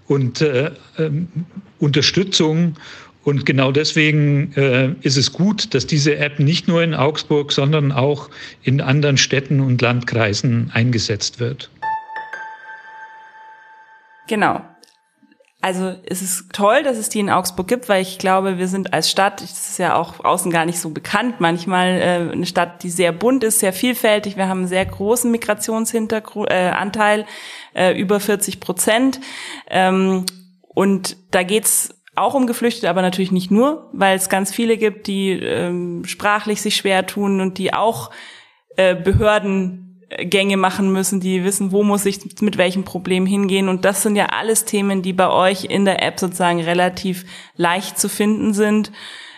und 0.08 0.42
äh, 0.42 0.72
ähm, 0.98 1.28
Unterstützung. 1.80 2.76
Und 3.24 3.46
genau 3.46 3.72
deswegen 3.72 4.54
äh, 4.54 4.92
ist 5.02 5.18
es 5.18 5.34
gut, 5.34 5.74
dass 5.74 5.88
diese 5.88 6.18
App 6.18 6.40
nicht 6.40 6.68
nur 6.68 6.84
in 6.84 6.94
Augsburg, 6.94 7.52
sondern 7.52 7.92
auch 7.92 8.30
in 8.62 8.82
anderen 8.82 9.18
Städten 9.18 9.62
und 9.62 9.82
Landkreisen 9.82 10.70
eingesetzt 10.74 11.40
wird. 11.40 11.72
Genau. 14.28 14.62
Also 15.62 15.96
es 16.06 16.22
ist 16.22 16.54
toll, 16.54 16.84
dass 16.84 16.98
es 16.98 17.10
die 17.10 17.20
in 17.20 17.30
Augsburg 17.30 17.68
gibt, 17.68 17.90
weil 17.90 18.02
ich 18.02 18.20
glaube, 18.20 18.60
wir 18.60 18.68
sind 18.68 18.94
als 18.94 19.10
Stadt, 19.10 19.42
das 19.42 19.70
ist 19.70 19.80
ja 19.80 19.96
auch 19.96 20.24
außen 20.24 20.52
gar 20.52 20.66
nicht 20.66 20.80
so 20.80 20.92
bekannt, 20.92 21.40
manchmal 21.40 21.88
äh, 22.02 22.32
eine 22.32 22.46
Stadt, 22.46 22.84
die 22.84 22.92
sehr 22.92 23.12
bunt 23.12 23.44
ist, 23.44 23.62
sehr 23.62 23.74
vielfältig. 23.74 24.38
Wir 24.38 24.48
haben 24.48 24.60
einen 24.60 24.68
sehr 24.68 24.86
großen 24.86 25.32
Migrationsanteil, 25.32 27.26
äh, 27.74 27.92
äh, 27.92 28.00
über 28.00 28.20
40 28.20 28.60
Prozent. 28.60 29.20
Ähm, 29.68 30.26
und 30.68 31.18
da 31.32 31.42
geht's 31.44 31.96
auch 32.16 32.34
um 32.34 32.48
Geflüchtete, 32.48 32.90
aber 32.90 33.02
natürlich 33.02 33.32
nicht 33.32 33.52
nur, 33.52 33.90
weil 33.92 34.16
es 34.18 34.30
ganz 34.30 34.54
viele 34.54 34.78
gibt, 34.78 35.08
die 35.08 35.32
ähm, 35.32 36.06
sprachlich 36.06 36.62
sich 36.62 36.76
schwer 36.76 37.06
tun 37.06 37.42
und 37.42 37.58
die 37.58 37.74
auch 37.74 38.12
äh, 38.78 38.96
Behörden 38.96 39.85
Gänge 40.18 40.58
machen 40.58 40.92
müssen, 40.92 41.20
die 41.20 41.44
wissen, 41.44 41.72
wo 41.72 41.84
muss 41.84 42.06
ich 42.06 42.42
mit 42.42 42.58
welchem 42.58 42.84
Problem 42.84 43.26
hingehen. 43.26 43.70
Und 43.70 43.86
das 43.86 44.02
sind 44.02 44.16
ja 44.16 44.28
alles 44.28 44.66
Themen, 44.66 45.02
die 45.02 45.14
bei 45.14 45.30
euch 45.30 45.66
in 45.66 45.86
der 45.86 46.02
App 46.04 46.20
sozusagen 46.20 46.62
relativ 46.62 47.26
leicht 47.56 48.00
zu 48.00 48.10
finden 48.10 48.54
sind. 48.54 48.92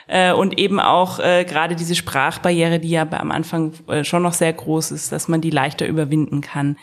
Äh, 0.07 0.31
und 0.31 0.57
eben 0.57 0.79
auch 0.79 1.19
äh, 1.19 1.43
gerade 1.43 1.75
diese 1.75 1.95
Sprachbarriere, 1.95 2.79
die 2.79 2.89
ja 2.89 3.07
am 3.11 3.31
Anfang 3.31 3.73
äh, 3.87 4.03
schon 4.03 4.23
noch 4.23 4.33
sehr 4.33 4.53
groß 4.53 4.91
ist, 4.91 5.11
dass 5.11 5.27
man 5.27 5.41
die 5.41 5.49
leichter 5.49 5.85
überwinden 5.85 6.41
kann. 6.41 6.77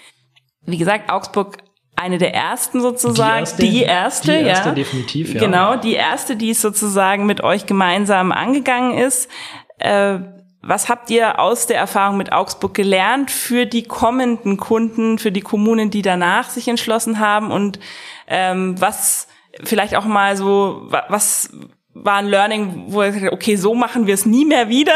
Wie 0.66 0.76
gesagt, 0.76 1.10
Augsburg 1.10 1.58
eine 1.96 2.18
der 2.18 2.34
ersten 2.34 2.80
sozusagen, 2.80 3.46
die 3.60 3.60
erste, 3.60 3.62
die 3.62 3.82
erste, 3.82 4.32
die 4.32 4.44
erste 4.44 4.68
ja. 4.70 4.74
definitiv, 4.74 5.34
ja. 5.34 5.40
Genau, 5.40 5.76
die 5.76 5.94
erste, 5.94 6.36
die 6.36 6.50
es 6.50 6.60
sozusagen 6.60 7.24
mit 7.24 7.42
euch 7.42 7.66
gemeinsam 7.66 8.32
angegangen 8.32 8.98
ist. 8.98 9.30
Äh, 9.78 10.18
was 10.66 10.88
habt 10.88 11.10
ihr 11.10 11.38
aus 11.38 11.66
der 11.66 11.78
Erfahrung 11.78 12.16
mit 12.16 12.32
Augsburg 12.32 12.74
gelernt 12.74 13.30
für 13.30 13.66
die 13.66 13.82
kommenden 13.82 14.56
Kunden, 14.56 15.18
für 15.18 15.32
die 15.32 15.42
Kommunen, 15.42 15.90
die 15.90 16.02
danach 16.02 16.50
sich 16.50 16.68
entschlossen 16.68 17.18
haben 17.18 17.50
und 17.50 17.78
ähm, 18.26 18.80
was 18.80 19.28
vielleicht 19.62 19.94
auch 19.94 20.04
mal 20.04 20.36
so, 20.36 20.88
was 21.08 21.50
war 21.94 22.16
ein 22.16 22.26
Learning, 22.26 22.84
wo 22.88 23.02
ich 23.02 23.14
gesagt 23.14 23.32
okay, 23.32 23.56
so 23.56 23.74
machen 23.74 24.06
wir 24.06 24.14
es 24.14 24.26
nie 24.26 24.44
mehr 24.44 24.68
wieder. 24.68 24.94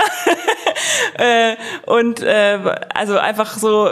äh, 1.14 1.54
und 1.86 2.20
äh, 2.22 2.58
also 2.92 3.18
einfach 3.18 3.56
so, 3.56 3.88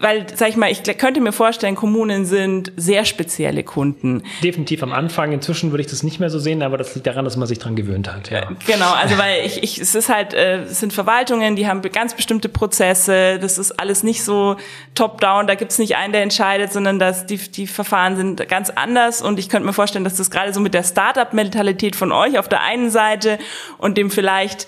weil, 0.00 0.26
sag 0.34 0.48
ich 0.48 0.56
mal, 0.56 0.70
ich 0.70 0.82
könnte 0.98 1.20
mir 1.20 1.32
vorstellen, 1.32 1.74
Kommunen 1.74 2.24
sind 2.24 2.72
sehr 2.76 3.04
spezielle 3.04 3.62
Kunden. 3.62 4.22
Definitiv 4.42 4.82
am 4.82 4.92
Anfang. 4.92 5.32
Inzwischen 5.32 5.70
würde 5.70 5.82
ich 5.82 5.88
das 5.88 6.02
nicht 6.02 6.20
mehr 6.20 6.30
so 6.30 6.38
sehen, 6.38 6.62
aber 6.62 6.76
das 6.76 6.94
liegt 6.94 7.06
daran, 7.06 7.24
dass 7.24 7.36
man 7.36 7.46
sich 7.46 7.58
dran 7.58 7.76
gewöhnt 7.76 8.12
hat. 8.12 8.30
Ja. 8.30 8.48
Genau, 8.66 8.92
also 8.92 9.18
weil 9.18 9.44
ich, 9.44 9.62
ich 9.62 9.78
es 9.78 9.94
ist 9.94 10.08
halt, 10.08 10.34
äh, 10.34 10.62
es 10.62 10.80
sind 10.80 10.92
Verwaltungen, 10.92 11.56
die 11.56 11.66
haben 11.66 11.82
ganz 11.82 12.14
bestimmte 12.14 12.48
Prozesse. 12.48 13.38
Das 13.38 13.58
ist 13.58 13.72
alles 13.72 14.02
nicht 14.02 14.24
so 14.24 14.56
top-down. 14.94 15.46
Da 15.46 15.54
gibt's 15.54 15.78
nicht 15.78 15.96
einen, 15.96 16.12
der 16.12 16.22
entscheidet, 16.22 16.72
sondern 16.72 16.98
dass 16.98 17.26
die, 17.26 17.38
die 17.38 17.66
Verfahren 17.66 18.16
sind 18.16 18.48
ganz 18.48 18.70
anders. 18.70 19.22
Und 19.22 19.38
ich 19.38 19.48
könnte 19.48 19.66
mir 19.66 19.72
vorstellen, 19.72 20.04
dass 20.04 20.16
das 20.16 20.30
gerade 20.30 20.52
so 20.52 20.60
mit 20.60 20.74
der 20.74 20.82
Startup-Mentalität 20.82 21.96
von 21.96 22.12
euch 22.12 22.38
auf 22.38 22.48
der 22.48 22.62
einen 22.62 22.90
Seite 22.90 23.38
und 23.78 23.96
dem 23.98 24.10
vielleicht 24.10 24.66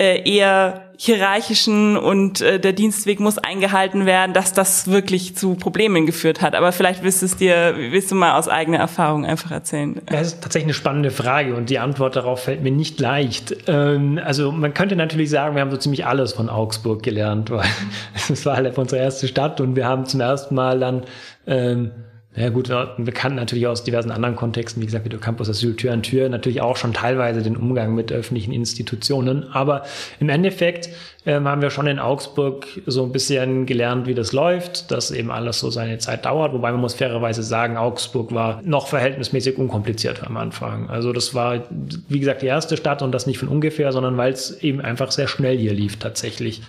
äh, 0.00 0.26
eher 0.26 0.86
hierarchischen 0.96 1.98
und 1.98 2.40
äh, 2.40 2.58
der 2.58 2.72
Dienstweg 2.72 3.20
muss 3.20 3.36
eingehalten 3.36 4.06
werden, 4.06 4.32
dass 4.32 4.54
das 4.54 4.90
wirklich 4.90 5.36
zu 5.36 5.54
Problemen 5.56 6.06
geführt 6.06 6.40
hat. 6.40 6.54
Aber 6.54 6.72
vielleicht 6.72 7.02
willst 7.02 7.20
du 7.20 7.26
es 7.26 7.36
dir, 7.36 7.74
willst 7.76 8.10
du 8.10 8.14
mal 8.14 8.38
aus 8.38 8.48
eigener 8.48 8.78
Erfahrung 8.78 9.26
einfach 9.26 9.50
erzählen. 9.50 10.00
Das 10.06 10.28
ist 10.28 10.42
tatsächlich 10.42 10.68
eine 10.68 10.74
spannende 10.74 11.10
Frage 11.10 11.54
und 11.54 11.68
die 11.68 11.78
Antwort 11.78 12.16
darauf 12.16 12.44
fällt 12.44 12.62
mir 12.62 12.70
nicht 12.70 12.98
leicht. 12.98 13.54
Ähm, 13.66 14.18
also 14.24 14.52
man 14.52 14.72
könnte 14.72 14.96
natürlich 14.96 15.28
sagen, 15.28 15.54
wir 15.54 15.60
haben 15.60 15.70
so 15.70 15.76
ziemlich 15.76 16.06
alles 16.06 16.32
von 16.32 16.48
Augsburg 16.48 17.02
gelernt, 17.02 17.50
weil 17.50 17.68
es 18.30 18.46
war 18.46 18.56
halt 18.56 18.78
unsere 18.78 19.02
erste 19.02 19.28
Stadt 19.28 19.60
und 19.60 19.76
wir 19.76 19.86
haben 19.86 20.06
zum 20.06 20.20
ersten 20.20 20.54
Mal 20.54 20.80
dann 20.80 21.02
ähm, 21.46 21.90
ja 22.36 22.48
gut, 22.48 22.68
wir 22.68 23.12
kannten 23.12 23.36
natürlich 23.36 23.66
aus 23.66 23.82
diversen 23.82 24.12
anderen 24.12 24.36
Kontexten, 24.36 24.80
wie 24.80 24.86
gesagt, 24.86 25.10
der 25.10 25.18
Campus 25.18 25.50
Asyl 25.50 25.74
Tür 25.74 25.92
an 25.92 26.04
Tür, 26.04 26.28
natürlich 26.28 26.60
auch 26.60 26.76
schon 26.76 26.92
teilweise 26.92 27.42
den 27.42 27.56
Umgang 27.56 27.92
mit 27.96 28.12
öffentlichen 28.12 28.52
Institutionen. 28.52 29.50
Aber 29.52 29.82
im 30.20 30.28
Endeffekt 30.28 30.90
ähm, 31.26 31.48
haben 31.48 31.60
wir 31.60 31.70
schon 31.70 31.88
in 31.88 31.98
Augsburg 31.98 32.68
so 32.86 33.02
ein 33.02 33.10
bisschen 33.10 33.66
gelernt, 33.66 34.06
wie 34.06 34.14
das 34.14 34.32
läuft, 34.32 34.92
dass 34.92 35.10
eben 35.10 35.32
alles 35.32 35.58
so 35.58 35.70
seine 35.70 35.98
Zeit 35.98 36.24
dauert. 36.24 36.52
Wobei 36.52 36.70
man 36.70 36.80
muss 36.80 36.94
fairerweise 36.94 37.42
sagen, 37.42 37.76
Augsburg 37.76 38.32
war 38.32 38.62
noch 38.62 38.86
verhältnismäßig 38.86 39.58
unkompliziert 39.58 40.24
am 40.24 40.36
Anfang. 40.36 40.88
Also 40.88 41.12
das 41.12 41.34
war, 41.34 41.64
wie 42.08 42.20
gesagt, 42.20 42.42
die 42.42 42.46
erste 42.46 42.76
Stadt 42.76 43.02
und 43.02 43.10
das 43.10 43.26
nicht 43.26 43.38
von 43.38 43.48
ungefähr, 43.48 43.90
sondern 43.90 44.16
weil 44.16 44.32
es 44.32 44.62
eben 44.62 44.80
einfach 44.80 45.10
sehr 45.10 45.26
schnell 45.26 45.58
hier 45.58 45.74
lief 45.74 45.98
tatsächlich 45.98 46.62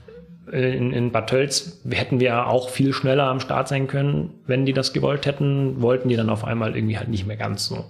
in, 0.51 0.91
in 0.91 1.11
Bad 1.11 1.29
Tölz 1.29 1.81
hätten 1.89 2.19
wir 2.19 2.47
auch 2.47 2.69
viel 2.69 2.93
schneller 2.93 3.25
am 3.25 3.39
Start 3.39 3.67
sein 3.67 3.87
können, 3.87 4.31
wenn 4.45 4.65
die 4.65 4.73
das 4.73 4.93
gewollt 4.93 5.25
hätten, 5.25 5.81
wollten 5.81 6.09
die 6.09 6.15
dann 6.15 6.29
auf 6.29 6.43
einmal 6.43 6.75
irgendwie 6.75 6.97
halt 6.97 7.09
nicht 7.09 7.25
mehr 7.25 7.37
ganz 7.37 7.67
so. 7.67 7.85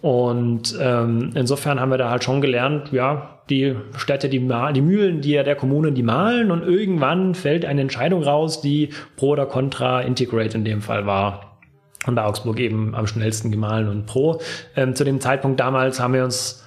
Und 0.00 0.78
ähm, 0.80 1.32
insofern 1.34 1.78
haben 1.78 1.90
wir 1.90 1.98
da 1.98 2.10
halt 2.10 2.24
schon 2.24 2.40
gelernt, 2.40 2.90
ja, 2.92 3.40
die 3.50 3.76
Städte, 3.96 4.28
die, 4.28 4.38
die 4.38 4.80
Mühlen, 4.80 5.20
die 5.20 5.32
ja 5.32 5.42
der 5.42 5.56
Kommunen, 5.56 5.94
die 5.94 6.02
malen 6.02 6.50
und 6.50 6.62
irgendwann 6.62 7.34
fällt 7.34 7.64
eine 7.64 7.82
Entscheidung 7.82 8.22
raus, 8.22 8.62
die 8.62 8.90
pro 9.16 9.30
oder 9.30 9.46
contra 9.46 10.00
Integrate 10.00 10.56
in 10.56 10.64
dem 10.64 10.80
Fall 10.80 11.06
war. 11.06 11.58
Und 12.06 12.14
bei 12.14 12.24
Augsburg 12.24 12.58
eben 12.60 12.94
am 12.94 13.06
schnellsten 13.06 13.50
gemahlen 13.50 13.88
und 13.88 14.06
pro. 14.06 14.40
Ähm, 14.74 14.94
zu 14.94 15.04
dem 15.04 15.20
Zeitpunkt 15.20 15.60
damals 15.60 16.00
haben 16.00 16.14
wir 16.14 16.24
uns 16.24 16.64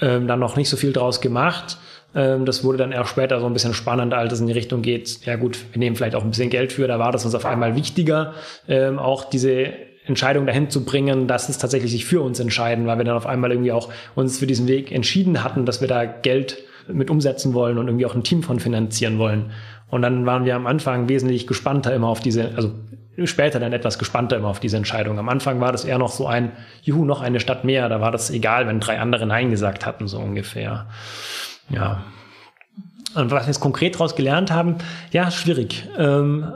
ähm, 0.00 0.26
dann 0.26 0.40
noch 0.40 0.56
nicht 0.56 0.68
so 0.68 0.76
viel 0.76 0.92
draus 0.92 1.22
gemacht. 1.22 1.78
Ähm, 2.14 2.44
das 2.44 2.64
wurde 2.64 2.78
dann 2.78 2.92
erst 2.92 3.10
später 3.10 3.40
so 3.40 3.46
ein 3.46 3.52
bisschen 3.52 3.74
spannend, 3.74 4.14
als 4.14 4.32
es 4.32 4.40
in 4.40 4.46
die 4.46 4.52
Richtung 4.52 4.82
geht, 4.82 5.24
ja 5.24 5.36
gut, 5.36 5.58
wir 5.72 5.78
nehmen 5.78 5.96
vielleicht 5.96 6.14
auch 6.14 6.22
ein 6.22 6.30
bisschen 6.30 6.50
Geld 6.50 6.72
für, 6.72 6.86
da 6.86 6.98
war 6.98 7.12
das 7.12 7.24
uns 7.24 7.34
auf 7.34 7.44
einmal 7.46 7.76
wichtiger, 7.76 8.34
ähm, 8.68 8.98
auch 8.98 9.24
diese 9.24 9.72
Entscheidung 10.06 10.46
dahin 10.46 10.68
zu 10.70 10.84
bringen, 10.84 11.26
dass 11.26 11.48
es 11.48 11.58
tatsächlich 11.58 11.90
sich 11.90 12.04
für 12.04 12.20
uns 12.20 12.38
entscheiden, 12.38 12.86
weil 12.86 12.98
wir 12.98 13.04
dann 13.04 13.16
auf 13.16 13.26
einmal 13.26 13.50
irgendwie 13.50 13.72
auch 13.72 13.90
uns 14.14 14.38
für 14.38 14.46
diesen 14.46 14.68
Weg 14.68 14.92
entschieden 14.92 15.42
hatten, 15.42 15.64
dass 15.64 15.80
wir 15.80 15.88
da 15.88 16.04
Geld 16.04 16.58
mit 16.88 17.08
umsetzen 17.08 17.54
wollen 17.54 17.78
und 17.78 17.88
irgendwie 17.88 18.04
auch 18.04 18.14
ein 18.14 18.22
Team 18.22 18.42
von 18.42 18.60
finanzieren 18.60 19.18
wollen. 19.18 19.52
Und 19.88 20.02
dann 20.02 20.26
waren 20.26 20.44
wir 20.44 20.56
am 20.56 20.66
Anfang 20.66 21.08
wesentlich 21.08 21.46
gespannter 21.46 21.94
immer 21.94 22.08
auf 22.08 22.20
diese, 22.20 22.50
also 22.56 22.72
später 23.24 23.60
dann 23.60 23.72
etwas 23.72 23.98
gespannter 23.98 24.36
immer 24.36 24.48
auf 24.48 24.60
diese 24.60 24.76
Entscheidung. 24.76 25.18
Am 25.18 25.28
Anfang 25.28 25.60
war 25.60 25.72
das 25.72 25.84
eher 25.84 25.98
noch 25.98 26.10
so 26.10 26.26
ein, 26.26 26.52
juhu, 26.82 27.04
noch 27.04 27.22
eine 27.22 27.40
Stadt 27.40 27.64
mehr. 27.64 27.88
Da 27.88 28.00
war 28.00 28.10
das 28.10 28.30
egal, 28.30 28.66
wenn 28.66 28.80
drei 28.80 28.98
andere 28.98 29.26
Nein 29.26 29.50
gesagt 29.50 29.86
hatten, 29.86 30.08
so 30.08 30.18
ungefähr. 30.18 30.86
Ja. 31.70 32.04
Und 33.14 33.30
was 33.30 33.44
wir 33.44 33.48
jetzt 33.48 33.60
konkret 33.60 33.94
daraus 33.94 34.16
gelernt 34.16 34.50
haben, 34.50 34.76
ja, 35.12 35.30
schwierig. 35.30 35.88
Ähm, 35.96 36.46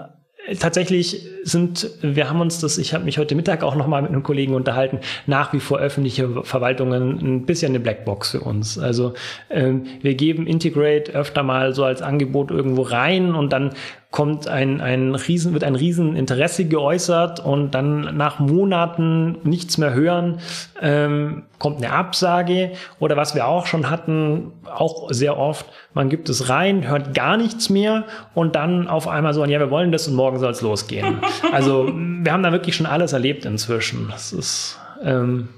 tatsächlich 0.59 1.27
sind, 1.44 1.90
wir 2.01 2.29
haben 2.29 2.40
uns 2.40 2.61
das, 2.61 2.79
ich 2.79 2.94
habe 2.94 3.05
mich 3.05 3.18
heute 3.18 3.35
Mittag 3.35 3.62
auch 3.62 3.75
nochmal 3.75 4.03
mit 4.03 4.11
einem 4.11 4.23
Kollegen 4.23 4.55
unterhalten, 4.55 5.01
nach 5.27 5.53
wie 5.53 5.61
vor 5.61 5.79
öffentliche 5.79 6.42
Verwaltungen 6.44 7.18
ein 7.21 7.47
bisschen 7.47 7.71
eine 7.71 7.81
Blackbox 7.81 8.31
für 8.33 8.40
uns. 8.40 8.79
Also 8.79 9.14
ähm, 9.51 9.85
wir 10.01 10.14
geben 10.14 10.47
Integrate 10.47 11.12
öfter 11.12 11.42
mal 11.42 11.75
so 11.75 11.85
als 11.85 12.03
Angebot 12.03 12.51
irgendwo 12.51 12.83
rein 12.83 13.35
und 13.35 13.53
dann 13.53 13.75
kommt 14.11 14.49
ein, 14.49 14.81
ein 14.81 15.14
Riesen, 15.14 15.53
wird 15.53 15.64
ein 15.64 15.75
Rieseninteresse 15.75 16.64
geäußert 16.64 17.40
und 17.40 17.73
dann 17.73 18.16
nach 18.16 18.38
Monaten 18.38 19.37
nichts 19.42 19.77
mehr 19.77 19.92
hören, 19.92 20.40
ähm, 20.81 21.42
kommt 21.59 21.79
eine 21.79 21.92
Absage 21.92 22.73
oder 23.01 23.18
was 23.18 23.35
wir 23.35 23.47
auch 23.47 23.66
schon 23.66 23.90
hatten, 23.90 24.53
auch 24.64 25.11
sehr 25.12 25.37
oft, 25.37 25.66
man 25.92 26.09
gibt 26.09 26.31
es 26.31 26.49
rein, 26.49 26.88
hört 26.88 27.12
gar 27.12 27.37
nichts 27.37 27.68
mehr 27.68 28.05
und 28.35 28.57
dann 28.57 28.88
auf 28.88 29.09
einmal 29.09 29.35
so, 29.35 29.44
ja, 29.44 29.59
wir 29.59 29.71
wollen 29.71 29.92
das 29.92 30.09
und 30.09 30.14
morgen 30.14 30.38
soll 30.38 30.53
es 30.53 30.62
losgehen. 30.62 31.21
Also 31.53 31.88
wir 31.88 32.33
haben 32.33 32.42
da 32.42 32.53
wirklich 32.53 32.77
schon 32.77 32.87
alles 32.87 33.12
erlebt 33.12 33.44
inzwischen. 33.44 34.09
Das 34.11 34.33
ist, 34.33 34.79
ähm, 35.03 35.49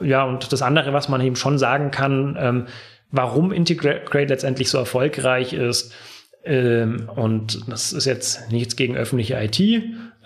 ja, 0.00 0.24
und 0.24 0.52
das 0.52 0.62
andere, 0.62 0.92
was 0.92 1.08
man 1.08 1.20
eben 1.20 1.36
schon 1.36 1.58
sagen 1.58 1.90
kann, 1.90 2.36
ähm, 2.38 2.66
warum 3.10 3.52
Integrate 3.52 4.24
letztendlich 4.24 4.70
so 4.70 4.78
erfolgreich 4.78 5.52
ist, 5.52 5.92
ähm, 6.46 7.10
und 7.14 7.68
das 7.68 7.92
ist 7.92 8.06
jetzt 8.06 8.50
nichts 8.52 8.76
gegen 8.76 8.96
öffentliche 8.96 9.34
IT, 9.34 9.60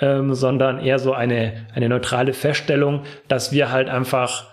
ähm, 0.01 0.35
sondern 0.35 0.79
eher 0.79 0.99
so 0.99 1.13
eine, 1.13 1.67
eine 1.75 1.89
neutrale 1.89 2.33
Feststellung, 2.33 3.03
dass 3.29 3.53
wir 3.53 3.71
halt 3.71 3.89
einfach 3.89 4.51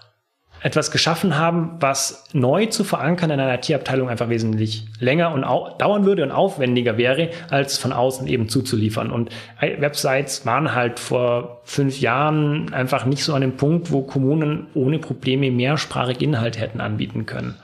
etwas 0.62 0.90
geschaffen 0.92 1.38
haben, 1.38 1.78
was 1.80 2.26
neu 2.34 2.66
zu 2.66 2.84
verankern 2.84 3.30
in 3.30 3.40
einer 3.40 3.56
IT-Abteilung 3.56 4.10
einfach 4.10 4.30
wesentlich 4.30 4.88
länger 5.00 5.32
und 5.32 5.44
dauern 5.80 6.06
würde 6.06 6.24
und 6.24 6.32
aufwendiger 6.32 6.98
wäre, 6.98 7.30
als 7.50 7.78
von 7.78 7.94
außen 7.94 8.28
eben 8.28 8.50
zuzuliefern. 8.50 9.12
Und 9.12 9.30
Websites 9.62 10.46
waren 10.46 10.74
halt 10.74 11.00
vor 11.00 11.62
fünf 11.64 12.00
Jahren 12.00 12.74
einfach 12.74 13.06
nicht 13.06 13.24
so 13.24 13.34
an 13.34 13.42
dem 13.42 13.56
Punkt, 13.56 13.92
wo 13.92 14.02
Kommunen 14.02 14.68
ohne 14.74 14.98
Probleme 14.98 15.52
mehrsprachig 15.52 16.22
Inhalt 16.22 16.60
hätten 16.60 16.82
anbieten 16.82 17.28
können. 17.28 17.56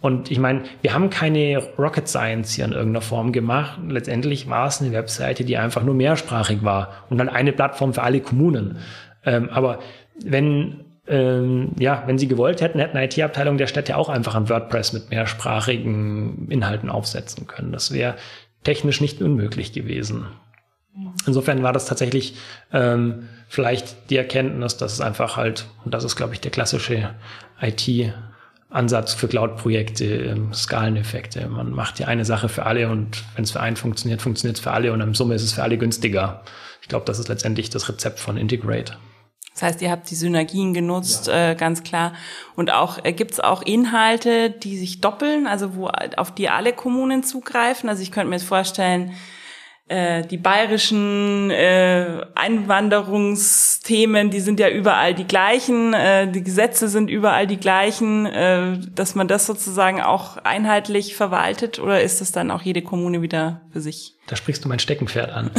Und 0.00 0.30
ich 0.30 0.38
meine, 0.38 0.62
wir 0.80 0.94
haben 0.94 1.10
keine 1.10 1.60
Rocket 1.76 2.06
Science 2.06 2.54
hier 2.54 2.64
in 2.64 2.72
irgendeiner 2.72 3.00
Form 3.00 3.32
gemacht. 3.32 3.80
Letztendlich 3.88 4.48
war 4.48 4.68
es 4.68 4.80
eine 4.80 4.92
Webseite, 4.92 5.44
die 5.44 5.56
einfach 5.56 5.82
nur 5.82 5.94
mehrsprachig 5.94 6.62
war 6.62 7.04
und 7.10 7.18
dann 7.18 7.28
eine 7.28 7.52
Plattform 7.52 7.92
für 7.92 8.02
alle 8.02 8.20
Kommunen. 8.20 8.78
Ähm, 9.24 9.48
aber 9.50 9.80
wenn 10.24 10.84
ähm, 11.08 11.72
ja, 11.78 12.02
wenn 12.06 12.18
sie 12.18 12.28
gewollt 12.28 12.60
hätten, 12.60 12.78
hätten 12.78 12.96
IT-Abteilungen 12.96 13.58
der 13.58 13.66
Städte 13.66 13.96
auch 13.96 14.08
einfach 14.08 14.34
ein 14.34 14.48
WordPress 14.48 14.92
mit 14.92 15.10
mehrsprachigen 15.10 16.48
Inhalten 16.50 16.90
aufsetzen 16.90 17.46
können. 17.46 17.72
Das 17.72 17.92
wäre 17.92 18.16
technisch 18.62 19.00
nicht 19.00 19.22
unmöglich 19.22 19.72
gewesen. 19.72 20.26
Insofern 21.26 21.62
war 21.62 21.72
das 21.72 21.86
tatsächlich 21.86 22.34
ähm, 22.72 23.28
vielleicht 23.48 24.10
die 24.10 24.16
Erkenntnis, 24.16 24.76
dass 24.76 24.92
es 24.92 25.00
einfach 25.00 25.36
halt, 25.36 25.66
und 25.84 25.94
das 25.94 26.04
ist, 26.04 26.16
glaube 26.16 26.34
ich, 26.34 26.40
der 26.40 26.50
klassische 26.50 27.10
IT- 27.60 28.12
Ansatz 28.70 29.14
für 29.14 29.28
Cloud-Projekte, 29.28 30.04
ähm, 30.04 30.52
Skaleneffekte. 30.52 31.48
Man 31.48 31.70
macht 31.72 31.98
ja 31.98 32.06
eine 32.06 32.24
Sache 32.24 32.48
für 32.48 32.66
alle 32.66 32.88
und 32.90 33.24
wenn 33.34 33.44
es 33.44 33.52
für 33.52 33.60
einen 33.60 33.76
funktioniert, 33.76 34.20
funktioniert 34.20 34.58
es 34.58 34.62
für 34.62 34.72
alle 34.72 34.92
und 34.92 35.00
im 35.00 35.14
Summe 35.14 35.34
ist 35.34 35.42
es 35.42 35.54
für 35.54 35.62
alle 35.62 35.78
günstiger. 35.78 36.42
Ich 36.82 36.88
glaube, 36.88 37.06
das 37.06 37.18
ist 37.18 37.28
letztendlich 37.28 37.70
das 37.70 37.88
Rezept 37.88 38.20
von 38.20 38.36
Integrate. 38.36 38.96
Das 39.54 39.62
heißt, 39.62 39.82
ihr 39.82 39.90
habt 39.90 40.08
die 40.08 40.14
Synergien 40.14 40.72
genutzt, 40.72 41.26
ja. 41.26 41.50
äh, 41.50 41.54
ganz 41.56 41.82
klar. 41.82 42.12
Und 42.54 42.70
auch 42.70 43.04
äh, 43.04 43.12
gibt 43.12 43.32
es 43.32 43.40
auch 43.40 43.62
Inhalte, 43.62 44.50
die 44.50 44.78
sich 44.78 45.00
doppeln, 45.00 45.48
also 45.48 45.74
wo 45.74 45.88
auf 46.16 46.32
die 46.32 46.48
alle 46.48 46.72
Kommunen 46.72 47.24
zugreifen. 47.24 47.88
Also 47.88 48.02
ich 48.02 48.12
könnte 48.12 48.28
mir 48.28 48.36
jetzt 48.36 48.46
vorstellen, 48.46 49.14
äh, 49.88 50.22
die 50.26 50.36
bayerischen 50.36 51.50
äh, 51.50 52.20
Einwanderungsthemen, 52.34 54.30
die 54.30 54.40
sind 54.40 54.60
ja 54.60 54.68
überall 54.68 55.14
die 55.14 55.26
gleichen, 55.26 55.94
äh, 55.94 56.30
die 56.30 56.42
Gesetze 56.42 56.88
sind 56.88 57.08
überall 57.08 57.46
die 57.46 57.56
gleichen, 57.56 58.26
äh, 58.26 58.78
dass 58.94 59.14
man 59.14 59.28
das 59.28 59.46
sozusagen 59.46 60.00
auch 60.00 60.36
einheitlich 60.38 61.16
verwaltet 61.16 61.78
oder 61.78 62.02
ist 62.02 62.20
das 62.20 62.32
dann 62.32 62.50
auch 62.50 62.62
jede 62.62 62.82
Kommune 62.82 63.22
wieder 63.22 63.62
für 63.78 63.82
sich? 63.82 64.14
Da 64.26 64.36
sprichst 64.36 64.64
du 64.64 64.68
mein 64.68 64.78
Steckenpferd 64.78 65.30
an. 65.30 65.50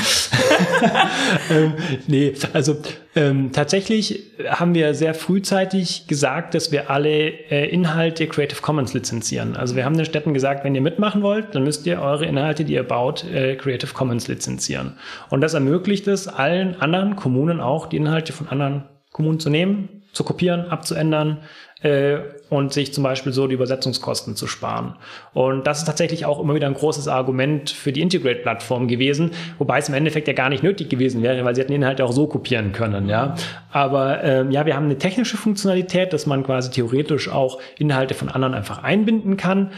ähm, 1.49 1.73
nee, 2.07 2.33
also 2.53 2.75
ähm, 3.15 3.51
tatsächlich 3.51 4.23
haben 4.45 4.73
wir 4.73 4.93
sehr 4.93 5.13
frühzeitig 5.13 6.07
gesagt, 6.07 6.53
dass 6.53 6.71
wir 6.71 6.89
alle 6.89 7.09
äh, 7.09 7.69
Inhalte 7.69 8.27
Creative 8.27 8.61
Commons 8.61 8.93
lizenzieren. 8.93 9.55
Also 9.55 9.75
wir 9.75 9.85
haben 9.85 9.95
den 9.95 10.05
Städten 10.05 10.33
gesagt, 10.33 10.63
wenn 10.65 10.75
ihr 10.75 10.81
mitmachen 10.81 11.21
wollt, 11.21 11.55
dann 11.55 11.63
müsst 11.63 11.85
ihr 11.85 12.01
eure 12.01 12.25
Inhalte, 12.25 12.65
die 12.65 12.73
ihr 12.73 12.83
baut, 12.83 13.23
äh, 13.23 13.55
Creative 13.55 13.93
Commons 13.93 14.27
lizenzieren. 14.27 14.97
Und 15.29 15.41
das 15.41 15.53
ermöglicht 15.53 16.07
es 16.07 16.27
allen 16.27 16.79
anderen 16.81 17.15
Kommunen 17.15 17.61
auch, 17.61 17.87
die 17.87 17.97
Inhalte 17.97 18.33
von 18.33 18.49
anderen 18.49 18.83
Kommunen 19.11 19.39
zu 19.39 19.49
nehmen, 19.49 19.98
zu 20.13 20.23
kopieren, 20.23 20.69
abzuändern, 20.69 21.39
äh, 21.81 22.17
und 22.49 22.73
sich 22.73 22.93
zum 22.93 23.03
Beispiel 23.03 23.31
so 23.31 23.47
die 23.47 23.53
Übersetzungskosten 23.53 24.35
zu 24.35 24.47
sparen. 24.47 24.95
Und 25.33 25.67
das 25.67 25.79
ist 25.79 25.85
tatsächlich 25.85 26.25
auch 26.25 26.39
immer 26.39 26.55
wieder 26.55 26.67
ein 26.67 26.73
großes 26.73 27.07
Argument 27.07 27.69
für 27.69 27.91
die 27.91 28.01
Integrate-Plattform 28.01 28.87
gewesen, 28.87 29.31
wobei 29.59 29.77
es 29.77 29.87
im 29.87 29.95
Endeffekt 29.95 30.27
ja 30.27 30.33
gar 30.33 30.49
nicht 30.49 30.63
nötig 30.63 30.89
gewesen 30.89 31.21
wäre, 31.21 31.45
weil 31.45 31.55
sie 31.55 31.61
hätten 31.61 31.73
Inhalte 31.73 32.03
auch 32.03 32.11
so 32.11 32.27
kopieren 32.27 32.71
können. 32.71 33.07
Ja, 33.07 33.35
aber 33.71 34.23
ähm, 34.23 34.51
ja, 34.51 34.65
wir 34.65 34.75
haben 34.75 34.85
eine 34.85 34.97
technische 34.97 35.37
Funktionalität, 35.37 36.11
dass 36.11 36.25
man 36.25 36.43
quasi 36.43 36.71
theoretisch 36.71 37.29
auch 37.29 37.61
Inhalte 37.77 38.13
von 38.13 38.29
anderen 38.29 38.55
einfach 38.55 38.83
einbinden 38.83 39.37
kann. 39.37 39.71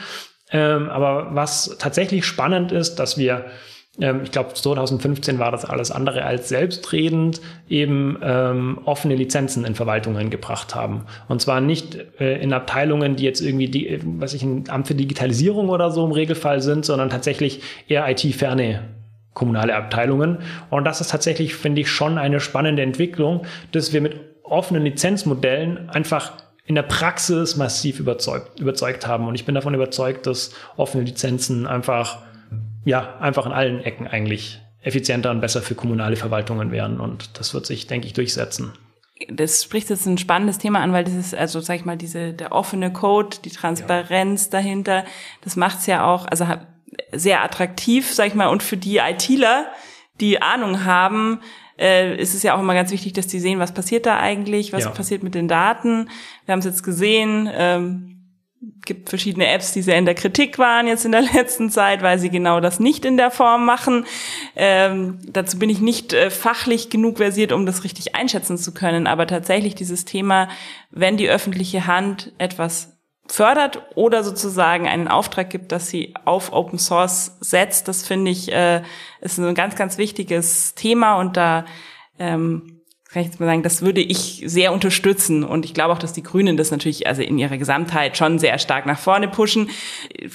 Ähm, 0.52 0.90
aber 0.90 1.36
was 1.36 1.78
tatsächlich 1.78 2.26
spannend 2.26 2.72
ist, 2.72 2.96
dass 2.96 3.18
wir 3.18 3.46
ich 4.24 4.32
glaube 4.32 4.54
2015 4.54 5.38
war 5.38 5.52
das 5.52 5.64
alles 5.64 5.92
andere 5.92 6.24
als 6.24 6.50
selbstredend, 6.50 7.40
eben 7.70 8.18
ähm, 8.24 8.80
offene 8.86 9.16
Lizenzen 9.16 9.64
in 9.64 9.76
Verwaltungen 9.76 10.32
gebracht 10.32 10.74
haben. 10.74 11.06
Und 11.28 11.40
zwar 11.40 11.62
nicht 11.62 11.98
äh, 12.20 12.42
in 12.42 12.52
Abteilungen, 12.52 13.16
die 13.16 13.24
jetzt 13.24 13.42
irgendwie, 13.42 13.68
die, 13.68 14.00
was 14.04 14.34
ich, 14.34 14.42
ein 14.42 14.64
Amt 14.70 14.88
für 14.88 14.96
Digitalisierung 14.96 15.70
oder 15.70 15.92
so 15.92 16.04
im 16.04 16.12
Regelfall 16.12 16.62
sind, 16.62 16.84
sondern 16.84 17.12
tatsächlich 17.12 17.62
eher 17.88 18.10
IT-ferne 18.10 18.82
kommunale 19.34 19.76
Abteilungen. 19.76 20.40
Und 20.72 20.84
das 20.86 21.00
ist 21.00 21.12
tatsächlich, 21.12 21.54
finde 21.54 21.82
ich, 21.82 21.90
schon 21.90 22.18
eine 22.18 22.40
spannende 22.40 22.82
Entwicklung, 22.82 23.46
dass 23.72 23.94
wir 23.94 24.02
mit 24.02 24.20
offenen 24.44 24.84
Lizenzmodellen 24.84 25.90
einfach 25.92 26.34
in 26.66 26.76
der 26.76 26.84
Praxis 26.84 27.56
massiv 27.56 28.00
überzeugt, 28.00 28.60
überzeugt 28.60 29.06
haben. 29.06 29.28
Und 29.28 29.36
ich 29.36 29.46
bin 29.46 29.56
davon 29.56 29.74
überzeugt, 29.74 30.26
dass 30.26 30.54
offene 30.76 31.04
Lizenzen 31.04 31.68
einfach 31.68 32.24
ja, 32.86 33.18
einfach 33.20 33.46
in 33.46 33.52
allen 33.52 33.82
Ecken 33.82 34.08
eigentlich 34.08 34.62
effizienter 34.82 35.32
und 35.32 35.42
besser 35.42 35.62
für 35.62 35.76
kommunale 35.76 36.16
Verwaltungen 36.16 36.72
wären. 36.72 37.00
Und 37.00 37.40
das 37.40 37.54
wird 37.54 37.66
sich, 37.66 37.88
denke 37.88 38.08
ich, 38.08 38.14
durchsetzen. 38.14 38.74
Das 39.28 39.64
spricht 39.64 39.90
jetzt 39.90 40.08
ein 40.08 40.18
spannendes 40.18 40.58
Thema 40.58 40.80
an, 40.80 40.94
weil 40.94 41.04
das 41.04 41.14
ist, 41.14 41.36
also 41.36 41.60
sag 41.60 41.76
ich 41.76 41.86
mal, 41.86 41.98
diese, 41.98 42.34
der 42.34 42.52
offene 42.52 42.92
Code, 42.92 43.38
die 43.46 43.52
Transparenz 43.52 44.46
ja. 44.46 44.52
dahinter, 44.52 45.06
das 45.42 45.56
macht's 45.56 45.86
ja 45.86 46.06
auch, 46.12 46.26
also 46.26 46.46
sehr 47.12 47.44
attraktiv, 47.44 48.12
sag 48.12 48.28
ich 48.28 48.36
mal, 48.36 48.48
und 48.48 48.64
für 48.64 48.78
die 48.78 48.98
ITler, 48.98 49.68
die 50.20 50.42
Ahnung 50.42 50.86
haben, 50.86 51.40
äh, 51.78 52.16
ist 52.16 52.34
es 52.34 52.44
ja 52.44 52.56
auch 52.56 52.60
immer 52.60 52.74
ganz 52.74 52.92
wichtig, 52.92 53.14
dass 53.14 53.28
die 53.28 53.40
sehen, 53.40 53.60
was 53.60 53.74
passiert 53.74 54.06
da 54.06 54.20
eigentlich, 54.20 54.74
was 54.74 54.84
ja. 54.84 54.90
passiert 54.90 55.24
mit 55.24 55.36
den 55.36 55.48
Daten. 55.48 56.10
Wir 56.46 56.54
haben 56.54 56.60
es 56.60 56.66
jetzt 56.66 56.84
gesehen, 56.84 57.50
ähm, 57.52 58.21
gibt 58.86 59.10
verschiedene 59.10 59.48
Apps, 59.48 59.74
die 59.74 59.82
sehr 59.82 59.98
in 59.98 60.06
der 60.06 60.16
Kritik 60.16 60.60
waren 60.60 60.88
jetzt 60.88 61.06
in 61.06 61.12
der 61.12 61.22
letzten 61.34 61.70
Zeit, 61.70 62.02
weil 62.02 62.20
sie 62.20 62.30
genau 62.30 62.60
das 62.60 62.80
nicht 62.80 63.06
in 63.06 63.18
der 63.18 63.32
Form 63.32 63.66
machen. 63.66 64.06
Ähm, 64.56 65.20
dazu 65.28 65.58
bin 65.58 65.70
ich 65.70 65.80
nicht 65.80 66.14
äh, 66.14 66.30
fachlich 66.30 66.90
genug 66.90 67.18
versiert, 67.18 67.52
um 67.52 67.66
das 67.66 67.84
richtig 67.84 68.16
einschätzen 68.16 68.58
zu 68.58 68.74
können. 68.74 69.08
Aber 69.08 69.26
tatsächlich 69.28 69.76
dieses 69.76 70.06
Thema, 70.06 70.48
wenn 70.92 71.18
die 71.18 71.30
öffentliche 71.30 71.88
Hand 71.88 72.34
etwas 72.38 72.98
fördert 73.28 73.82
oder 73.96 74.24
sozusagen 74.24 74.88
einen 74.88 75.08
Auftrag 75.08 75.50
gibt, 75.50 75.72
dass 75.72 75.90
sie 75.90 76.14
auf 76.26 76.52
Open 76.52 76.78
Source 76.78 77.38
setzt, 77.40 77.88
das 77.88 78.06
finde 78.06 78.30
ich 78.30 78.52
äh, 78.52 78.82
ist 79.22 79.40
ein 79.40 79.56
ganz, 79.56 79.76
ganz 79.76 79.98
wichtiges 79.98 80.76
Thema 80.76 81.16
und 81.16 81.38
da 81.38 81.66
ähm, 82.20 82.81
kann 83.12 83.24
ich 83.24 83.28
jetzt 83.28 83.42
mal 83.42 83.46
sagen, 83.46 83.62
das 83.62 83.82
würde 83.82 84.00
ich 84.00 84.42
sehr 84.46 84.72
unterstützen. 84.72 85.44
Und 85.44 85.66
ich 85.66 85.74
glaube 85.74 85.92
auch, 85.92 86.00
dass 86.00 86.14
die 86.14 86.24
Grünen 86.24 86.56
das 86.56 86.72
natürlich 86.72 87.08
also 87.08 87.22
in 87.22 87.38
ihrer 87.38 87.58
Gesamtheit 87.58 88.16
schon 88.16 88.40
sehr 88.40 88.58
stark 88.58 88.86
nach 88.86 88.98
vorne 88.98 89.28
pushen. 89.28 89.70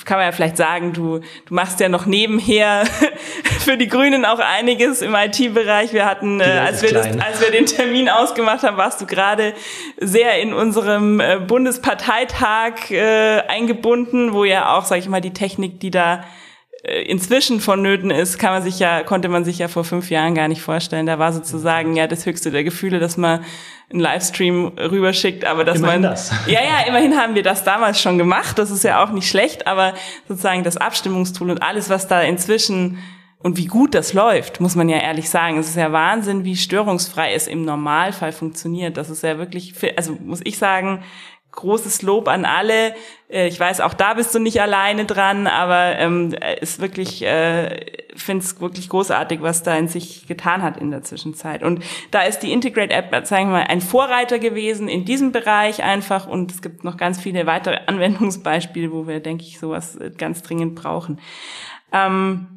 Kann 0.04 0.18
man 0.18 0.26
ja 0.26 0.32
vielleicht 0.32 0.58
sagen, 0.58 0.92
du, 0.92 1.20
du 1.46 1.54
machst 1.54 1.80
ja 1.80 1.88
noch 1.88 2.04
nebenher 2.04 2.84
für 3.60 3.78
die 3.78 3.88
Grünen 3.88 4.26
auch 4.26 4.40
einiges 4.40 5.00
im 5.00 5.14
IT-Bereich. 5.14 5.94
Wir 5.94 6.04
hatten, 6.04 6.40
äh, 6.40 6.44
als, 6.44 6.82
wir 6.82 6.92
das, 6.92 7.06
als 7.18 7.40
wir 7.40 7.50
den 7.50 7.64
Termin 7.64 8.10
ausgemacht 8.10 8.62
haben, 8.62 8.76
warst 8.76 9.00
du 9.00 9.06
gerade 9.06 9.54
sehr 9.98 10.38
in 10.42 10.52
unserem 10.52 11.18
äh, 11.18 11.38
Bundesparteitag 11.38 12.90
äh, 12.90 13.40
eingebunden, 13.48 14.34
wo 14.34 14.44
ja 14.44 14.76
auch, 14.76 14.84
sage 14.84 15.00
ich 15.00 15.08
mal, 15.08 15.22
die 15.22 15.32
Technik, 15.32 15.80
die 15.80 15.90
da 15.90 16.24
inzwischen 16.86 17.60
vonnöten 17.60 18.10
ist, 18.10 18.38
kann 18.38 18.52
man 18.52 18.62
sich 18.62 18.78
ja, 18.78 19.02
konnte 19.02 19.28
man 19.28 19.44
sich 19.44 19.58
ja 19.58 19.68
vor 19.68 19.84
fünf 19.84 20.10
Jahren 20.10 20.34
gar 20.34 20.48
nicht 20.48 20.62
vorstellen. 20.62 21.06
Da 21.06 21.18
war 21.18 21.32
sozusagen 21.32 21.96
ja 21.96 22.06
das 22.06 22.26
höchste 22.26 22.50
der 22.50 22.64
Gefühle, 22.64 23.00
dass 23.00 23.16
man 23.16 23.44
einen 23.90 24.00
Livestream 24.00 24.72
rüberschickt, 24.78 25.44
aber 25.44 25.64
dass 25.64 25.78
immerhin 25.78 26.02
man, 26.02 26.10
das. 26.10 26.32
ja, 26.46 26.60
ja, 26.60 26.86
immerhin 26.86 27.16
haben 27.16 27.34
wir 27.34 27.42
das 27.42 27.64
damals 27.64 28.00
schon 28.00 28.18
gemacht. 28.18 28.58
Das 28.58 28.70
ist 28.70 28.84
ja 28.84 29.02
auch 29.02 29.10
nicht 29.10 29.28
schlecht, 29.28 29.66
aber 29.66 29.94
sozusagen 30.28 30.64
das 30.64 30.76
Abstimmungstool 30.76 31.50
und 31.50 31.62
alles, 31.62 31.90
was 31.90 32.06
da 32.06 32.22
inzwischen 32.22 32.98
und 33.38 33.56
wie 33.56 33.66
gut 33.66 33.94
das 33.94 34.12
läuft, 34.12 34.60
muss 34.60 34.74
man 34.74 34.88
ja 34.88 34.98
ehrlich 34.98 35.28
sagen. 35.28 35.58
Es 35.58 35.68
ist 35.68 35.76
ja 35.76 35.92
Wahnsinn, 35.92 36.44
wie 36.44 36.56
störungsfrei 36.56 37.32
es 37.32 37.46
im 37.46 37.64
Normalfall 37.64 38.32
funktioniert. 38.32 38.96
Das 38.96 39.10
ist 39.10 39.22
ja 39.22 39.38
wirklich, 39.38 39.74
also 39.96 40.16
muss 40.20 40.40
ich 40.42 40.58
sagen, 40.58 41.02
großes 41.56 42.02
Lob 42.02 42.28
an 42.28 42.44
alle. 42.44 42.94
Äh, 43.28 43.48
ich 43.48 43.58
weiß, 43.58 43.80
auch 43.80 43.94
da 43.94 44.14
bist 44.14 44.32
du 44.34 44.38
nicht 44.38 44.60
alleine 44.60 45.04
dran, 45.04 45.48
aber 45.48 45.98
ähm, 45.98 46.34
ist 46.60 46.80
wirklich, 46.80 47.22
äh, 47.22 47.84
finde 48.14 48.44
es 48.44 48.60
wirklich 48.60 48.88
großartig, 48.88 49.42
was 49.42 49.64
da 49.64 49.76
in 49.76 49.88
sich 49.88 50.28
getan 50.28 50.62
hat 50.62 50.76
in 50.76 50.92
der 50.92 51.02
Zwischenzeit. 51.02 51.64
Und 51.64 51.82
da 52.12 52.22
ist 52.22 52.40
die 52.40 52.52
Integrate 52.52 52.94
App, 52.94 53.26
sagen 53.26 53.48
wir 53.48 53.58
mal, 53.58 53.66
ein 53.66 53.80
Vorreiter 53.80 54.38
gewesen 54.38 54.88
in 54.88 55.04
diesem 55.04 55.32
Bereich 55.32 55.82
einfach. 55.82 56.28
Und 56.28 56.52
es 56.52 56.62
gibt 56.62 56.84
noch 56.84 56.96
ganz 56.96 57.20
viele 57.20 57.46
weitere 57.46 57.78
Anwendungsbeispiele, 57.86 58.92
wo 58.92 59.08
wir, 59.08 59.20
denke 59.20 59.44
ich, 59.44 59.58
sowas 59.58 59.96
äh, 59.96 60.12
ganz 60.16 60.42
dringend 60.42 60.76
brauchen. 60.76 61.20
Ähm, 61.92 62.55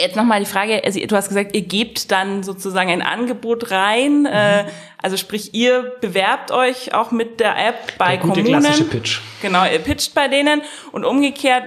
Jetzt 0.00 0.16
nochmal 0.16 0.40
die 0.40 0.46
Frage, 0.46 0.82
also 0.84 0.98
du 0.98 1.14
hast 1.14 1.28
gesagt, 1.28 1.54
ihr 1.54 1.62
gebt 1.62 2.10
dann 2.10 2.42
sozusagen 2.42 2.90
ein 2.90 3.00
Angebot 3.00 3.70
rein. 3.70 4.20
Mhm. 4.20 4.26
Äh, 4.26 4.64
also 5.00 5.16
sprich, 5.16 5.54
ihr 5.54 5.92
bewerbt 6.00 6.50
euch 6.50 6.94
auch 6.94 7.12
mit 7.12 7.38
der 7.38 7.56
App 7.56 7.96
bei 7.96 8.16
der 8.16 8.26
gute 8.26 8.42
Kommunen. 8.42 8.60
Klassische 8.60 8.84
Pitch. 8.84 9.20
Genau, 9.40 9.64
ihr 9.64 9.78
pitcht 9.78 10.12
bei 10.14 10.26
denen 10.26 10.62
und 10.90 11.04
umgekehrt 11.04 11.64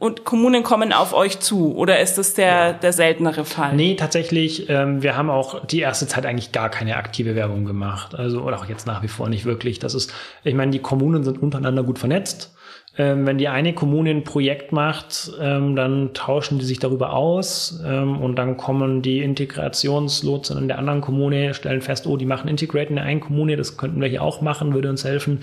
und 0.00 0.24
Kommunen 0.24 0.62
kommen 0.62 0.92
auf 0.92 1.12
euch 1.12 1.40
zu 1.40 1.76
oder 1.76 2.00
ist 2.00 2.16
das 2.16 2.34
der, 2.34 2.72
der 2.72 2.92
seltenere 2.92 3.44
Fall? 3.44 3.76
Nee, 3.76 3.94
tatsächlich, 3.96 4.68
ähm, 4.70 5.02
wir 5.02 5.16
haben 5.16 5.28
auch 5.28 5.64
die 5.66 5.80
erste 5.80 6.08
Zeit 6.08 6.24
eigentlich 6.24 6.52
gar 6.52 6.70
keine 6.70 6.96
aktive 6.96 7.36
Werbung 7.36 7.66
gemacht. 7.66 8.14
Also, 8.14 8.40
oder 8.40 8.56
auch 8.58 8.64
jetzt 8.64 8.86
nach 8.86 9.02
wie 9.02 9.08
vor 9.08 9.28
nicht 9.28 9.44
wirklich. 9.44 9.78
Das 9.78 9.94
ist, 9.94 10.12
ich 10.42 10.54
meine, 10.54 10.72
die 10.72 10.78
Kommunen 10.78 11.22
sind 11.22 11.40
untereinander 11.40 11.82
gut 11.82 11.98
vernetzt. 11.98 12.56
Ähm, 13.00 13.26
wenn 13.26 13.38
die 13.38 13.48
eine 13.48 13.72
Kommune 13.72 14.10
ein 14.10 14.24
Projekt 14.24 14.72
macht, 14.72 15.32
ähm, 15.40 15.74
dann 15.74 16.12
tauschen 16.12 16.58
die 16.58 16.66
sich 16.66 16.80
darüber 16.80 17.14
aus 17.14 17.80
ähm, 17.82 18.20
und 18.20 18.36
dann 18.36 18.58
kommen 18.58 19.00
die 19.00 19.22
Integrationslotsen 19.22 20.58
in 20.58 20.68
der 20.68 20.78
anderen 20.78 21.00
Kommune, 21.00 21.54
stellen 21.54 21.80
fest, 21.80 22.06
oh, 22.06 22.18
die 22.18 22.26
machen 22.26 22.48
Integrate 22.48 22.90
in 22.90 22.96
der 22.96 23.06
einen 23.06 23.20
Kommune, 23.20 23.56
das 23.56 23.78
könnten 23.78 24.02
wir 24.02 24.08
hier 24.08 24.22
auch 24.22 24.42
machen, 24.42 24.74
würde 24.74 24.90
uns 24.90 25.02
helfen. 25.02 25.40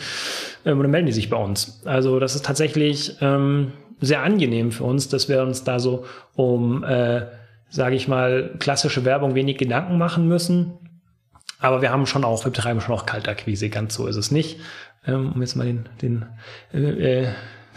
Ähm, 0.65 0.77
und 0.77 0.83
dann 0.83 0.91
melden 0.91 1.07
die 1.07 1.13
sich 1.13 1.31
bei 1.31 1.37
uns. 1.37 1.81
Also 1.85 2.19
das 2.19 2.35
ist 2.35 2.45
tatsächlich 2.45 3.15
ähm, 3.21 3.71
sehr 4.01 4.21
angenehm 4.21 4.71
für 4.71 4.83
uns, 4.83 5.09
dass 5.09 5.27
wir 5.27 5.41
uns 5.41 5.63
da 5.63 5.79
so 5.79 6.05
um, 6.35 6.83
äh, 6.83 7.23
sage 7.69 7.95
ich 7.95 8.07
mal, 8.07 8.51
klassische 8.59 9.03
Werbung 9.03 9.33
wenig 9.33 9.57
Gedanken 9.57 9.97
machen 9.97 10.27
müssen. 10.27 10.73
Aber 11.59 11.81
wir 11.81 11.89
haben 11.89 12.05
schon 12.05 12.23
auch, 12.23 12.45
wir 12.45 12.51
betreiben 12.51 12.81
schon 12.81 12.93
auch 12.93 13.07
Kaltakquise, 13.07 13.69
ganz 13.69 13.95
so 13.95 14.05
ist 14.05 14.15
es 14.15 14.29
nicht 14.29 14.59
ähm, 15.07 15.31
um 15.33 15.41
jetzt 15.41 15.55
mal 15.55 15.65
den, 15.65 15.85
den 16.01 16.25
äh, 16.73 17.23
äh 17.23 17.27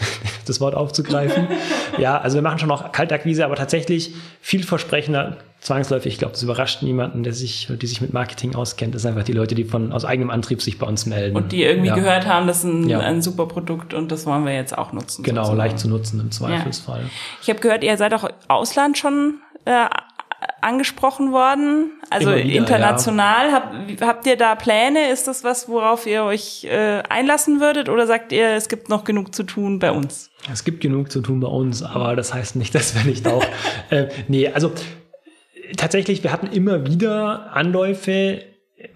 das 0.46 0.60
Wort 0.60 0.74
aufzugreifen. 0.74 1.48
ja, 1.98 2.18
also 2.18 2.36
wir 2.36 2.42
machen 2.42 2.58
schon 2.58 2.68
noch 2.68 2.92
Kaltakquise, 2.92 3.44
aber 3.44 3.56
tatsächlich 3.56 4.14
vielversprechender, 4.40 5.36
zwangsläufig, 5.60 6.14
ich 6.14 6.18
glaube, 6.18 6.32
das 6.32 6.42
überrascht 6.42 6.82
niemanden, 6.82 7.22
der 7.22 7.34
sich, 7.34 7.68
die 7.70 7.86
sich 7.86 8.00
mit 8.00 8.12
Marketing 8.12 8.54
auskennt, 8.54 8.94
das 8.94 9.02
sind 9.02 9.10
einfach 9.10 9.24
die 9.24 9.32
Leute, 9.32 9.54
die 9.54 9.64
von 9.64 9.92
aus 9.92 10.04
eigenem 10.04 10.30
Antrieb 10.30 10.62
sich 10.62 10.78
bei 10.78 10.86
uns 10.86 11.06
melden. 11.06 11.36
Und 11.36 11.52
die 11.52 11.62
irgendwie 11.62 11.88
ja. 11.88 11.94
gehört 11.94 12.26
haben, 12.26 12.46
das 12.46 12.58
ist 12.58 12.64
ein, 12.64 12.88
ja. 12.88 13.00
ein 13.00 13.20
super 13.22 13.46
Produkt 13.46 13.92
und 13.94 14.10
das 14.10 14.26
wollen 14.26 14.44
wir 14.44 14.54
jetzt 14.54 14.76
auch 14.76 14.92
nutzen. 14.92 15.22
Genau, 15.22 15.42
sozusagen. 15.42 15.58
leicht 15.58 15.78
zu 15.78 15.88
nutzen 15.88 16.20
im 16.20 16.30
Zweifelsfall. 16.30 17.02
Ja. 17.02 17.10
Ich 17.42 17.50
habe 17.50 17.60
gehört, 17.60 17.84
ihr 17.84 17.96
seid 17.96 18.14
auch 18.14 18.28
Ausland 18.48 18.96
schon 18.96 19.40
äh, 19.66 19.86
angesprochen 20.62 21.33
worden? 21.33 21.92
Also 22.11 22.31
wieder, 22.31 22.42
international. 22.42 23.49
Ja. 23.49 23.53
Hab, 23.53 24.01
habt 24.01 24.27
ihr 24.27 24.37
da 24.37 24.55
Pläne? 24.55 25.11
Ist 25.11 25.29
das 25.29 25.44
was, 25.44 25.68
worauf 25.68 26.07
ihr 26.07 26.25
euch 26.25 26.64
äh, 26.64 27.03
einlassen 27.09 27.61
würdet? 27.61 27.88
Oder 27.88 28.07
sagt 28.07 28.33
ihr, 28.33 28.51
es 28.51 28.68
gibt 28.68 28.88
noch 28.88 29.05
genug 29.05 29.35
zu 29.35 29.42
tun 29.42 29.79
bei 29.79 29.92
uns? 29.92 30.31
Es 30.53 30.64
gibt 30.64 30.81
genug 30.81 31.11
zu 31.11 31.20
tun 31.20 31.40
bei 31.40 31.49
uns, 31.49 31.83
aber 31.83 32.16
das 32.16 32.33
heißt 32.35 32.57
nicht, 32.57 32.75
dass 32.75 32.94
wir 32.94 33.05
nicht 33.05 33.27
auch. 33.27 33.44
äh, 33.90 34.09
nee, 34.29 34.49
also 34.49 34.73
tatsächlich, 35.77 36.23
wir 36.23 36.33
hatten 36.33 36.46
immer 36.46 36.87
wieder 36.87 37.53
Anläufe, 37.55 38.42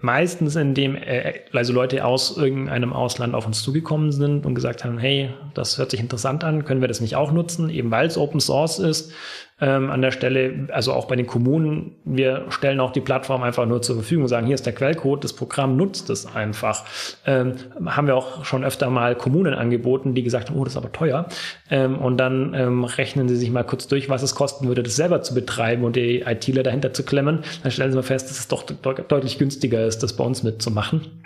meistens 0.01 0.55
in 0.55 0.73
dem 0.73 0.95
äh, 0.95 1.41
also 1.53 1.73
Leute 1.73 2.05
aus 2.05 2.37
irgendeinem 2.37 2.93
Ausland 2.93 3.35
auf 3.35 3.45
uns 3.45 3.61
zugekommen 3.61 4.11
sind 4.11 4.45
und 4.45 4.55
gesagt 4.55 4.83
haben, 4.83 4.97
hey, 4.97 5.29
das 5.53 5.77
hört 5.77 5.91
sich 5.91 5.99
interessant 5.99 6.43
an, 6.43 6.65
können 6.65 6.81
wir 6.81 6.87
das 6.87 7.01
nicht 7.01 7.15
auch 7.15 7.31
nutzen, 7.31 7.69
eben 7.69 7.91
weil 7.91 8.07
es 8.07 8.17
Open 8.17 8.39
Source 8.39 8.79
ist. 8.79 9.11
Ähm, 9.61 9.89
an 9.89 10.01
der 10.01 10.11
Stelle, 10.11 10.67
also 10.73 10.91
auch 10.91 11.05
bei 11.07 11.15
den 11.15 11.27
Kommunen, 11.27 11.95
wir 12.03 12.47
stellen 12.49 12.81
auch 12.81 12.91
die 12.91 12.99
Plattform 12.99 13.41
einfach 13.41 13.65
nur 13.65 13.81
zur 13.81 13.95
Verfügung, 13.95 14.27
sagen, 14.27 14.47
hier 14.47 14.55
ist 14.55 14.65
der 14.65 14.73
Quellcode, 14.73 15.23
das 15.23 15.31
Programm 15.31 15.77
nutzt 15.77 16.09
es 16.09 16.25
einfach. 16.25 16.83
Ähm, 17.25 17.53
haben 17.85 18.05
wir 18.07 18.17
auch 18.17 18.43
schon 18.43 18.65
öfter 18.65 18.89
mal 18.89 19.15
Kommunen 19.15 19.53
angeboten, 19.53 20.13
die 20.13 20.23
gesagt 20.23 20.49
haben, 20.49 20.59
oh, 20.59 20.65
das 20.65 20.73
ist 20.73 20.77
aber 20.77 20.91
teuer. 20.91 21.29
Ähm, 21.71 21.99
und 21.99 22.17
dann 22.17 22.53
ähm, 22.53 22.83
rechnen 22.83 23.29
sie 23.29 23.37
sich 23.37 23.49
mal 23.49 23.63
kurz 23.63 23.87
durch, 23.87 24.09
was 24.09 24.23
es 24.23 24.35
kosten 24.35 24.67
würde, 24.67 24.83
das 24.83 24.97
selber 24.97 25.21
zu 25.21 25.33
betreiben 25.33 25.85
und 25.85 25.95
die 25.95 26.19
ITler 26.19 26.63
dahinter 26.63 26.91
zu 26.91 27.03
klemmen. 27.03 27.39
Dann 27.63 27.71
stellen 27.71 27.91
sie 27.91 27.95
mal 27.95 28.03
fest, 28.03 28.29
dass 28.29 28.39
es 28.39 28.49
doch 28.49 28.63
de 28.63 28.75
deutlich 29.07 29.37
günstiger 29.37 29.85
ist, 29.85 30.03
das 30.03 30.17
bei 30.17 30.25
uns 30.25 30.43
mitzumachen. 30.43 31.24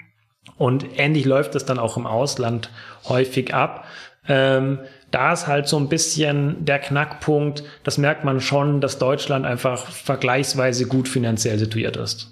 Und 0.59 0.99
ähnlich 0.99 1.25
läuft 1.25 1.55
es 1.55 1.65
dann 1.65 1.79
auch 1.79 1.97
im 1.97 2.05
Ausland 2.05 2.69
häufig 3.07 3.55
ab. 3.55 3.85
Ähm, 4.27 4.79
da 5.09 5.33
ist 5.33 5.47
halt 5.47 5.67
so 5.67 5.77
ein 5.77 5.89
bisschen 5.89 6.65
der 6.65 6.77
Knackpunkt, 6.77 7.63
das 7.83 7.97
merkt 7.97 8.25
man 8.25 8.41
schon, 8.41 8.81
dass 8.81 8.99
Deutschland 8.99 9.45
einfach 9.45 9.87
vergleichsweise 9.87 10.85
gut 10.85 11.07
finanziell 11.07 11.57
situiert 11.57 11.97
ist. 11.97 12.29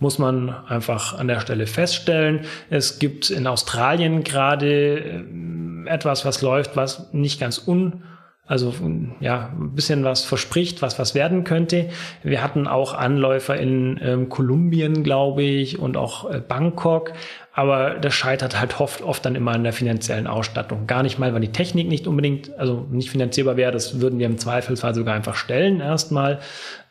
Muss 0.00 0.18
man 0.18 0.50
einfach 0.66 1.18
an 1.18 1.28
der 1.28 1.40
Stelle 1.40 1.66
feststellen. 1.66 2.46
Es 2.68 2.98
gibt 2.98 3.30
in 3.30 3.46
Australien 3.46 4.24
gerade 4.24 4.98
äh, 4.98 5.88
etwas, 5.88 6.24
was 6.24 6.42
läuft, 6.42 6.76
was 6.76 7.12
nicht 7.12 7.38
ganz 7.38 7.62
un 7.64 8.02
also 8.48 8.72
ja, 9.18 9.52
ein 9.58 9.74
bisschen 9.74 10.04
was 10.04 10.24
verspricht, 10.24 10.80
was 10.80 11.00
was 11.00 11.16
werden 11.16 11.42
könnte. 11.42 11.88
Wir 12.22 12.42
hatten 12.44 12.68
auch 12.68 12.94
Anläufer 12.94 13.56
in 13.56 13.98
ähm, 14.00 14.28
Kolumbien, 14.28 15.02
glaube 15.02 15.42
ich, 15.42 15.80
und 15.80 15.96
auch 15.96 16.30
äh, 16.30 16.40
Bangkok. 16.40 17.12
Aber 17.58 17.94
das 17.94 18.12
scheitert 18.12 18.60
halt 18.60 18.78
oft, 18.82 19.00
oft 19.00 19.24
dann 19.24 19.34
immer 19.34 19.52
an 19.52 19.64
der 19.64 19.72
finanziellen 19.72 20.26
Ausstattung. 20.26 20.86
Gar 20.86 21.02
nicht 21.02 21.18
mal, 21.18 21.32
weil 21.32 21.40
die 21.40 21.52
Technik 21.52 21.88
nicht 21.88 22.06
unbedingt, 22.06 22.50
also 22.58 22.86
nicht 22.90 23.08
finanzierbar 23.08 23.56
wäre, 23.56 23.72
das 23.72 23.98
würden 23.98 24.18
wir 24.18 24.26
im 24.26 24.36
Zweifelsfall 24.36 24.94
sogar 24.94 25.14
einfach 25.14 25.36
stellen 25.36 25.80
erstmal. 25.80 26.40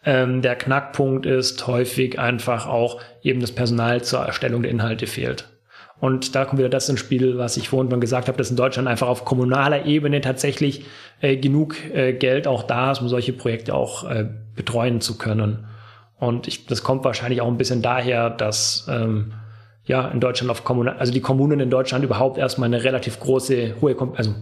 Ähm, 0.03 0.41
der 0.41 0.55
Knackpunkt 0.55 1.27
ist 1.27 1.67
häufig 1.67 2.17
einfach 2.17 2.65
auch 2.65 2.99
eben 3.21 3.41
das 3.41 3.51
Personal 3.51 4.01
zur 4.01 4.21
Erstellung 4.21 4.63
der 4.63 4.71
Inhalte 4.71 5.05
fehlt. 5.05 5.47
Und 5.99 6.33
da 6.33 6.45
kommt 6.45 6.57
wieder 6.57 6.69
das 6.69 6.89
ins 6.89 6.99
Spiel, 6.99 7.37
was 7.37 7.57
ich 7.57 7.69
vorhin 7.69 7.91
schon 7.91 8.01
gesagt 8.01 8.27
habe, 8.27 8.37
dass 8.39 8.49
in 8.49 8.57
Deutschland 8.57 8.87
einfach 8.87 9.07
auf 9.07 9.23
kommunaler 9.23 9.85
Ebene 9.85 10.19
tatsächlich 10.19 10.83
äh, 11.21 11.37
genug 11.37 11.75
äh, 11.93 12.13
Geld 12.13 12.47
auch 12.47 12.63
da 12.63 12.91
ist, 12.91 13.01
um 13.01 13.07
solche 13.07 13.33
Projekte 13.33 13.75
auch 13.75 14.09
äh, 14.09 14.25
betreuen 14.55 14.99
zu 14.99 15.19
können. 15.19 15.67
Und 16.17 16.47
ich, 16.47 16.65
das 16.65 16.81
kommt 16.81 17.03
wahrscheinlich 17.03 17.41
auch 17.41 17.47
ein 17.47 17.57
bisschen 17.57 17.83
daher, 17.83 18.31
dass 18.31 18.87
ähm, 18.89 19.33
ja 19.85 20.07
in 20.07 20.19
Deutschland 20.19 20.51
auf 20.51 20.63
Kommunen, 20.63 20.97
also 20.97 21.13
die 21.13 21.21
Kommunen 21.21 21.59
in 21.59 21.69
Deutschland 21.69 22.03
überhaupt 22.03 22.37
erstmal 22.37 22.67
eine 22.67 22.83
relativ 22.83 23.19
große, 23.19 23.75
hohe, 23.81 23.95
also 24.15 24.33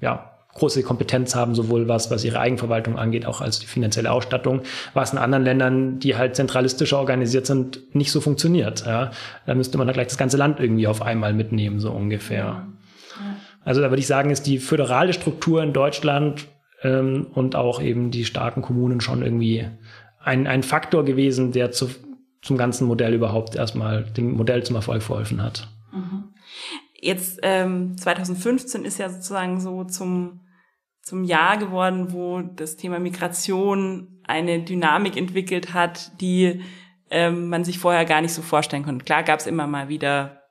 ja, 0.00 0.30
große 0.54 0.82
Kompetenz 0.82 1.34
haben, 1.34 1.54
sowohl 1.54 1.88
was, 1.88 2.10
was 2.10 2.24
ihre 2.24 2.38
Eigenverwaltung 2.38 2.96
angeht, 2.96 3.26
auch 3.26 3.40
als 3.40 3.58
die 3.58 3.66
finanzielle 3.66 4.12
Ausstattung, 4.12 4.62
was 4.94 5.12
in 5.12 5.18
anderen 5.18 5.44
Ländern, 5.44 5.98
die 5.98 6.16
halt 6.16 6.36
zentralistischer 6.36 6.98
organisiert 6.98 7.46
sind, 7.46 7.94
nicht 7.94 8.12
so 8.12 8.20
funktioniert. 8.20 8.86
Ja. 8.86 9.10
Da 9.46 9.54
müsste 9.54 9.78
man 9.78 9.88
halt 9.88 9.96
gleich 9.96 10.06
das 10.06 10.18
ganze 10.18 10.36
Land 10.36 10.60
irgendwie 10.60 10.86
auf 10.86 11.02
einmal 11.02 11.32
mitnehmen, 11.32 11.80
so 11.80 11.90
ungefähr. 11.90 12.68
Also 13.64 13.80
da 13.80 13.90
würde 13.90 14.00
ich 14.00 14.06
sagen, 14.06 14.30
ist 14.30 14.46
die 14.46 14.58
föderale 14.58 15.12
Struktur 15.12 15.62
in 15.62 15.72
Deutschland 15.72 16.46
ähm, 16.82 17.26
und 17.34 17.56
auch 17.56 17.82
eben 17.82 18.10
die 18.10 18.24
starken 18.24 18.62
Kommunen 18.62 19.00
schon 19.00 19.22
irgendwie 19.22 19.66
ein, 20.22 20.46
ein 20.46 20.62
Faktor 20.62 21.04
gewesen, 21.04 21.52
der 21.52 21.70
zu, 21.70 21.90
zum 22.44 22.56
ganzen 22.56 22.86
Modell 22.86 23.14
überhaupt 23.14 23.56
erstmal 23.56 24.04
dem 24.04 24.36
Modell 24.36 24.62
zum 24.62 24.76
Erfolg 24.76 25.02
verholfen 25.02 25.42
hat. 25.42 25.68
Mhm. 25.92 26.34
Jetzt 27.00 27.40
ähm, 27.42 27.96
2015 27.96 28.84
ist 28.84 28.98
ja 28.98 29.08
sozusagen 29.08 29.60
so 29.60 29.84
zum 29.84 30.40
zum 31.04 31.22
Jahr 31.22 31.58
geworden, 31.58 32.12
wo 32.12 32.40
das 32.40 32.76
Thema 32.76 32.98
Migration 32.98 34.22
eine 34.26 34.62
Dynamik 34.62 35.18
entwickelt 35.18 35.74
hat, 35.74 36.18
die 36.22 36.62
ähm, 37.10 37.50
man 37.50 37.62
sich 37.62 37.78
vorher 37.78 38.06
gar 38.06 38.22
nicht 38.22 38.32
so 38.32 38.40
vorstellen 38.40 38.84
konnte. 38.84 39.04
Klar 39.04 39.22
gab 39.22 39.38
es 39.38 39.46
immer 39.46 39.66
mal 39.66 39.88
wieder 39.88 40.43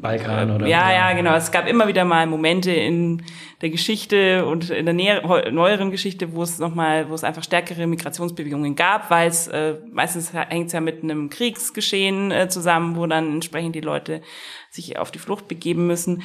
Balkan 0.00 0.50
oder 0.50 0.66
ja, 0.66 0.92
ja, 0.92 1.12
genau. 1.12 1.34
Es 1.34 1.50
gab 1.50 1.66
immer 1.66 1.88
wieder 1.88 2.04
mal 2.04 2.26
Momente 2.26 2.70
in 2.70 3.22
der 3.60 3.70
Geschichte 3.70 4.44
und 4.46 4.70
in 4.70 4.84
der 4.84 4.94
näher, 4.94 5.50
neueren 5.50 5.90
Geschichte, 5.90 6.34
wo 6.34 6.42
es 6.42 6.58
nochmal, 6.58 7.08
wo 7.08 7.14
es 7.14 7.24
einfach 7.24 7.42
stärkere 7.42 7.86
Migrationsbewegungen 7.86 8.76
gab, 8.76 9.10
weil 9.10 9.28
es 9.28 9.48
äh, 9.48 9.76
meistens 9.90 10.32
hängt 10.32 10.66
es 10.66 10.72
ja 10.72 10.80
mit 10.80 11.02
einem 11.02 11.30
Kriegsgeschehen 11.30 12.30
äh, 12.30 12.48
zusammen, 12.48 12.96
wo 12.96 13.06
dann 13.06 13.34
entsprechend 13.34 13.74
die 13.74 13.80
Leute 13.80 14.22
sich 14.70 14.98
auf 14.98 15.10
die 15.10 15.18
Flucht 15.18 15.48
begeben 15.48 15.86
müssen. 15.86 16.22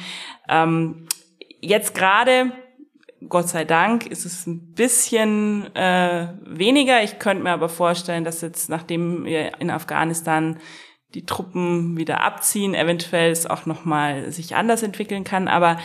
Ähm, 0.48 1.06
jetzt 1.60 1.94
gerade 1.94 2.52
Gott 3.28 3.48
sei 3.48 3.64
Dank 3.64 4.06
ist 4.06 4.24
es 4.24 4.46
ein 4.46 4.74
bisschen 4.74 5.74
äh, 5.74 6.28
weniger. 6.44 7.02
Ich 7.02 7.18
könnte 7.18 7.42
mir 7.42 7.52
aber 7.52 7.68
vorstellen, 7.68 8.24
dass 8.24 8.40
jetzt, 8.40 8.68
nachdem 8.68 9.24
wir 9.24 9.60
in 9.60 9.70
Afghanistan 9.70 10.58
die 11.14 11.24
Truppen 11.24 11.96
wieder 11.96 12.20
abziehen, 12.22 12.74
eventuell 12.74 13.30
es 13.30 13.46
auch 13.46 13.66
nochmal 13.66 14.30
sich 14.32 14.56
anders 14.56 14.82
entwickeln 14.82 15.24
kann. 15.24 15.48
Aber 15.48 15.78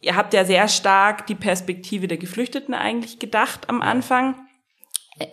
ihr 0.00 0.16
habt 0.16 0.34
ja 0.34 0.44
sehr 0.44 0.68
stark 0.68 1.26
die 1.26 1.34
Perspektive 1.34 2.08
der 2.08 2.18
Geflüchteten 2.18 2.74
eigentlich 2.74 3.18
gedacht 3.18 3.68
am 3.68 3.82
Anfang. 3.82 4.34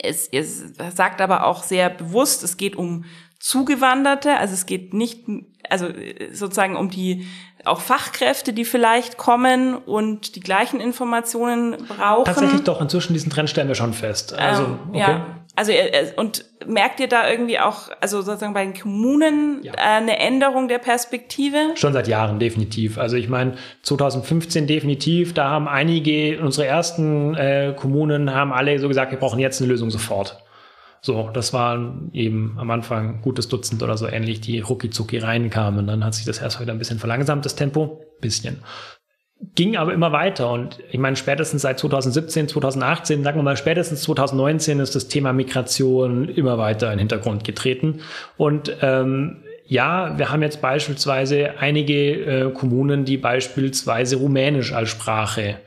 Es, 0.01 0.31
ihr 0.31 0.45
sagt 0.45 1.19
aber 1.19 1.45
auch 1.45 1.63
sehr 1.63 1.89
bewusst, 1.89 2.43
es 2.43 2.55
geht 2.55 2.75
um 2.75 3.03
Zugewanderte, 3.39 4.37
also 4.37 4.53
es 4.53 4.65
geht 4.65 4.93
nicht, 4.93 5.25
also 5.69 5.89
sozusagen 6.31 6.77
um 6.77 6.89
die 6.89 7.27
auch 7.65 7.81
Fachkräfte, 7.81 8.53
die 8.53 8.63
vielleicht 8.63 9.17
kommen 9.17 9.75
und 9.75 10.37
die 10.37 10.39
gleichen 10.39 10.79
Informationen 10.79 11.75
brauchen. 11.87 12.25
Tatsächlich 12.25 12.63
doch, 12.63 12.81
inzwischen 12.81 13.13
diesen 13.13 13.29
Trend 13.29 13.49
stellen 13.49 13.67
wir 13.67 13.75
schon 13.75 13.93
fest. 13.93 14.33
Also, 14.33 14.63
ähm, 14.63 14.79
okay. 14.89 14.99
Ja, 14.99 15.42
also 15.55 15.71
und 16.15 16.45
merkt 16.65 16.99
ihr 16.99 17.07
da 17.07 17.29
irgendwie 17.29 17.59
auch, 17.59 17.89
also 18.01 18.21
sozusagen 18.21 18.53
bei 18.53 18.65
den 18.65 18.73
Kommunen 18.73 19.59
ja. 19.63 19.73
eine 19.73 20.17
Änderung 20.17 20.67
der 20.67 20.79
Perspektive? 20.79 21.57
Schon 21.75 21.93
seit 21.93 22.07
Jahren 22.07 22.39
definitiv. 22.39 22.97
Also 22.97 23.17
ich 23.17 23.29
meine 23.29 23.55
2015 23.83 24.65
definitiv. 24.65 25.33
Da 25.33 25.49
haben 25.49 25.67
einige 25.67 26.39
unsere 26.41 26.65
ersten 26.65 27.35
äh, 27.35 27.73
Kommunen 27.77 28.33
haben 28.33 28.51
alle 28.51 28.79
so 28.79 28.87
gesagt, 28.87 29.11
wir 29.11 29.19
brauchen 29.19 29.39
jetzt 29.39 29.61
eine 29.61 29.69
Lösung 29.69 29.91
sofort. 29.91 30.43
So, 31.01 31.29
das 31.33 31.51
waren 31.51 32.09
eben 32.13 32.55
am 32.57 32.71
Anfang 32.71 33.21
gutes 33.21 33.49
Dutzend 33.49 33.83
oder 33.83 33.97
so 33.97 34.07
ähnlich, 34.07 34.39
die 34.39 34.61
rucki 34.61 35.17
reinkamen. 35.17 35.85
Dann 35.85 36.03
hat 36.03 36.15
sich 36.15 36.25
das 36.25 36.39
erst 36.39 36.61
wieder 36.61 36.71
ein 36.71 36.79
bisschen 36.79 36.97
verlangsamt, 36.97 37.45
das 37.45 37.55
Tempo. 37.55 38.01
Bisschen. 38.21 38.63
Ging 39.55 39.75
aber 39.75 39.93
immer 39.93 40.11
weiter 40.11 40.51
und 40.51 40.79
ich 40.89 40.99
meine, 40.99 41.15
spätestens 41.15 41.63
seit 41.63 41.77
2017, 41.77 42.47
2018, 42.47 43.23
sagen 43.23 43.39
wir 43.39 43.43
mal, 43.43 43.57
spätestens 43.57 44.03
2019 44.03 44.79
ist 44.79 44.95
das 44.95 45.07
Thema 45.09 45.33
Migration 45.33 46.29
immer 46.29 46.57
weiter 46.57 46.87
in 46.87 46.93
den 46.93 46.99
Hintergrund 46.99 47.43
getreten. 47.43 48.01
Und 48.37 48.75
ähm, 48.81 49.43
ja, 49.65 50.17
wir 50.17 50.29
haben 50.29 50.43
jetzt 50.43 50.61
beispielsweise 50.61 51.57
einige 51.59 52.47
äh, 52.47 52.51
Kommunen, 52.51 53.05
die 53.05 53.17
beispielsweise 53.17 54.17
Rumänisch 54.17 54.71
als 54.71 54.89
Sprache 54.89 55.57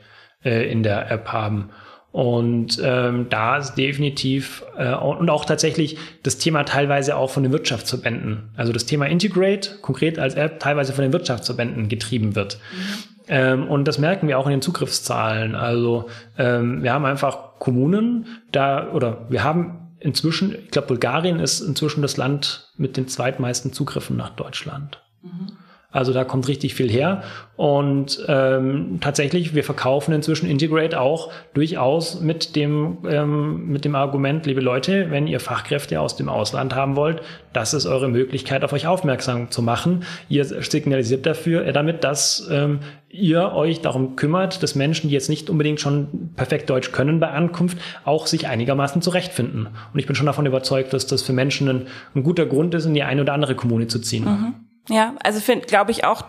äh, 0.43 0.71
in 0.71 0.81
der 0.81 1.11
App 1.11 1.27
haben. 1.27 1.69
Und 2.11 2.81
ähm, 2.83 3.27
da 3.29 3.57
ist 3.57 3.75
definitiv 3.75 4.63
äh, 4.77 4.93
und 4.93 5.29
auch 5.29 5.45
tatsächlich 5.45 5.97
das 6.23 6.37
Thema 6.37 6.63
teilweise 6.63 7.15
auch 7.15 7.29
von 7.29 7.43
den 7.43 7.51
Wirtschaftsverbänden, 7.51 8.49
also 8.55 8.71
das 8.71 8.85
Thema 8.85 9.05
Integrate 9.05 9.77
konkret 9.81 10.17
als 10.17 10.33
App 10.33 10.59
teilweise 10.59 10.93
von 10.93 11.03
den 11.03 11.13
Wirtschaftsverbänden 11.13 11.89
getrieben 11.89 12.35
wird. 12.35 12.57
Mhm. 12.71 13.16
Ähm, 13.27 13.67
und 13.67 13.85
das 13.85 13.99
merken 13.99 14.27
wir 14.27 14.39
auch 14.39 14.45
in 14.45 14.51
den 14.51 14.61
Zugriffszahlen. 14.61 15.55
Also 15.55 16.09
ähm, 16.37 16.83
wir 16.83 16.93
haben 16.93 17.05
einfach 17.05 17.59
Kommunen 17.59 18.25
da 18.51 18.91
oder 18.91 19.25
wir 19.29 19.43
haben 19.43 19.95
inzwischen, 19.99 20.55
ich 20.55 20.71
glaube, 20.71 20.87
Bulgarien 20.87 21.39
ist 21.39 21.61
inzwischen 21.61 22.01
das 22.01 22.17
Land 22.17 22.71
mit 22.77 22.97
den 22.97 23.07
zweitmeisten 23.07 23.73
Zugriffen 23.73 24.15
nach 24.15 24.29
Deutschland. 24.29 25.01
Mhm. 25.21 25.57
Also 25.97 26.13
da 26.13 26.23
kommt 26.23 26.47
richtig 26.47 26.75
viel 26.75 26.91
her. 26.91 27.23
Und 27.55 28.23
ähm, 28.27 28.99
tatsächlich, 29.01 29.55
wir 29.55 29.63
verkaufen 29.63 30.13
inzwischen 30.13 30.47
Integrate 30.47 31.01
auch 31.01 31.31
durchaus 31.55 32.21
mit 32.21 32.55
dem, 32.55 32.99
ähm, 33.09 33.67
mit 33.67 33.83
dem 33.83 33.95
Argument, 33.95 34.45
liebe 34.45 34.61
Leute, 34.61 35.09
wenn 35.09 35.25
ihr 35.25 35.39
Fachkräfte 35.39 35.99
aus 35.99 36.15
dem 36.15 36.29
Ausland 36.29 36.75
haben 36.75 36.95
wollt, 36.95 37.23
das 37.51 37.73
ist 37.73 37.87
eure 37.87 38.09
Möglichkeit, 38.09 38.63
auf 38.63 38.73
euch 38.73 38.85
aufmerksam 38.85 39.49
zu 39.49 39.63
machen. 39.63 40.03
Ihr 40.29 40.45
signalisiert 40.45 41.25
dafür, 41.25 41.65
äh, 41.65 41.73
damit, 41.73 42.03
dass 42.03 42.47
ähm, 42.51 42.81
ihr 43.09 43.53
euch 43.53 43.81
darum 43.81 44.15
kümmert, 44.15 44.61
dass 44.61 44.75
Menschen, 44.75 45.07
die 45.07 45.15
jetzt 45.15 45.29
nicht 45.29 45.49
unbedingt 45.49 45.81
schon 45.81 46.29
perfekt 46.35 46.69
Deutsch 46.69 46.91
können 46.91 47.19
bei 47.19 47.31
Ankunft, 47.31 47.79
auch 48.05 48.27
sich 48.27 48.47
einigermaßen 48.47 49.01
zurechtfinden. 49.01 49.69
Und 49.93 49.99
ich 49.99 50.05
bin 50.05 50.15
schon 50.15 50.27
davon 50.27 50.45
überzeugt, 50.45 50.93
dass 50.93 51.07
das 51.07 51.23
für 51.23 51.33
Menschen 51.33 51.67
ein, 51.67 51.87
ein 52.13 52.21
guter 52.21 52.45
Grund 52.45 52.75
ist, 52.75 52.85
in 52.85 52.93
die 52.93 53.01
eine 53.01 53.21
oder 53.21 53.33
andere 53.33 53.55
Kommune 53.55 53.87
zu 53.87 53.97
ziehen. 53.97 54.25
Mhm. 54.25 54.66
Ja, 54.89 55.15
also 55.23 55.39
finde, 55.39 55.65
glaube 55.65 55.91
ich 55.91 56.05
auch, 56.05 56.23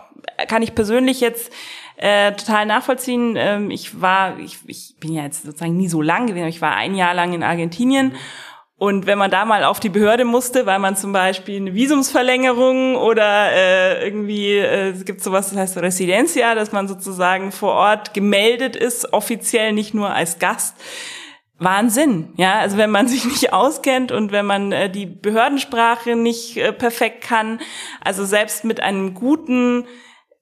kann 0.47 0.61
ich 0.61 0.75
persönlich 0.75 1.21
jetzt 1.21 1.51
äh, 1.97 2.33
total 2.33 2.65
nachvollziehen. 2.65 3.35
Ähm, 3.37 3.71
ich 3.71 4.01
war, 4.01 4.39
ich, 4.39 4.59
ich 4.67 4.95
bin 4.99 5.13
ja 5.13 5.23
jetzt 5.23 5.43
sozusagen 5.43 5.77
nie 5.77 5.89
so 5.89 6.01
lang 6.01 6.27
gewesen, 6.27 6.43
aber 6.43 6.49
ich 6.49 6.61
war 6.61 6.75
ein 6.75 6.95
Jahr 6.95 7.13
lang 7.13 7.33
in 7.33 7.43
Argentinien. 7.43 8.13
Und 8.77 9.05
wenn 9.07 9.17
man 9.17 9.29
da 9.29 9.43
mal 9.43 9.65
auf 9.65 9.81
die 9.81 9.89
Behörde 9.89 10.23
musste, 10.23 10.65
weil 10.65 10.79
man 10.79 10.95
zum 10.95 11.11
Beispiel 11.11 11.57
eine 11.57 11.73
Visumsverlängerung 11.73 12.95
oder 12.95 13.51
äh, 13.51 14.05
irgendwie, 14.05 14.51
äh, 14.53 14.91
es 14.91 15.03
gibt 15.03 15.21
sowas, 15.21 15.49
das 15.49 15.57
heißt 15.57 15.77
Residencia, 15.79 16.55
dass 16.55 16.71
man 16.71 16.87
sozusagen 16.87 17.51
vor 17.51 17.73
Ort 17.73 18.13
gemeldet 18.13 18.77
ist, 18.77 19.11
offiziell 19.11 19.73
nicht 19.73 19.93
nur 19.93 20.11
als 20.11 20.39
Gast, 20.39 20.77
Wahnsinn, 21.59 22.29
ja. 22.37 22.59
Also 22.59 22.77
wenn 22.77 22.89
man 22.89 23.07
sich 23.07 23.25
nicht 23.25 23.53
auskennt 23.53 24.11
und 24.11 24.31
wenn 24.31 24.45
man 24.45 24.71
äh, 24.71 24.89
die 24.89 25.05
Behördensprache 25.05 26.15
nicht 26.15 26.57
äh, 26.57 26.71
perfekt 26.73 27.21
kann, 27.21 27.59
also 28.03 28.25
selbst 28.25 28.63
mit 28.63 28.79
einem 28.81 29.13
guten 29.13 29.85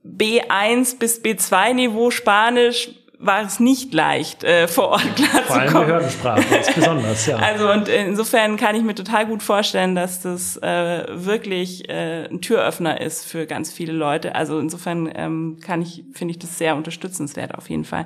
B1 0.06 1.00
bis 1.00 1.22
B2 1.22 1.74
Niveau 1.74 2.12
Spanisch 2.12 2.90
war 3.20 3.44
es 3.44 3.60
nicht 3.60 3.94
leicht, 3.94 4.44
äh, 4.44 4.68
vor 4.68 4.90
Ort 4.90 5.16
klarzukommen. 5.16 5.46
Vor 5.48 5.56
allem 5.58 5.88
Behördensprache 5.88 6.56
ist 6.56 6.76
besonders, 6.76 7.26
ja. 7.26 7.38
Also 7.38 7.72
und 7.72 7.88
insofern 7.88 8.58
kann 8.58 8.76
ich 8.76 8.84
mir 8.84 8.94
total 8.94 9.26
gut 9.26 9.42
vorstellen, 9.42 9.96
dass 9.96 10.22
das 10.22 10.58
äh, 10.58 11.06
wirklich 11.10 11.90
äh, 11.90 12.28
ein 12.30 12.42
Türöffner 12.42 13.02
ist 13.02 13.26
für 13.26 13.48
ganz 13.48 13.74
viele 13.74 13.94
Leute. 13.94 14.36
Also 14.36 14.60
insofern 14.60 15.12
ähm, 15.16 15.58
kann 15.62 15.82
ich, 15.82 16.04
finde 16.14 16.34
ich 16.34 16.40
das 16.40 16.60
sehr 16.60 16.76
unterstützenswert 16.76 17.56
auf 17.56 17.70
jeden 17.70 17.86
Fall. 17.86 18.06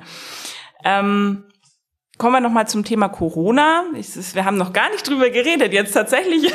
Ähm, 0.82 1.44
Kommen 2.18 2.34
wir 2.34 2.40
nochmal 2.40 2.68
zum 2.68 2.84
Thema 2.84 3.08
Corona. 3.08 3.84
Ich, 3.94 4.34
wir 4.34 4.44
haben 4.44 4.56
noch 4.56 4.72
gar 4.72 4.90
nicht 4.90 5.08
drüber 5.08 5.30
geredet, 5.30 5.72
jetzt 5.72 5.92
tatsächlich. 5.92 6.52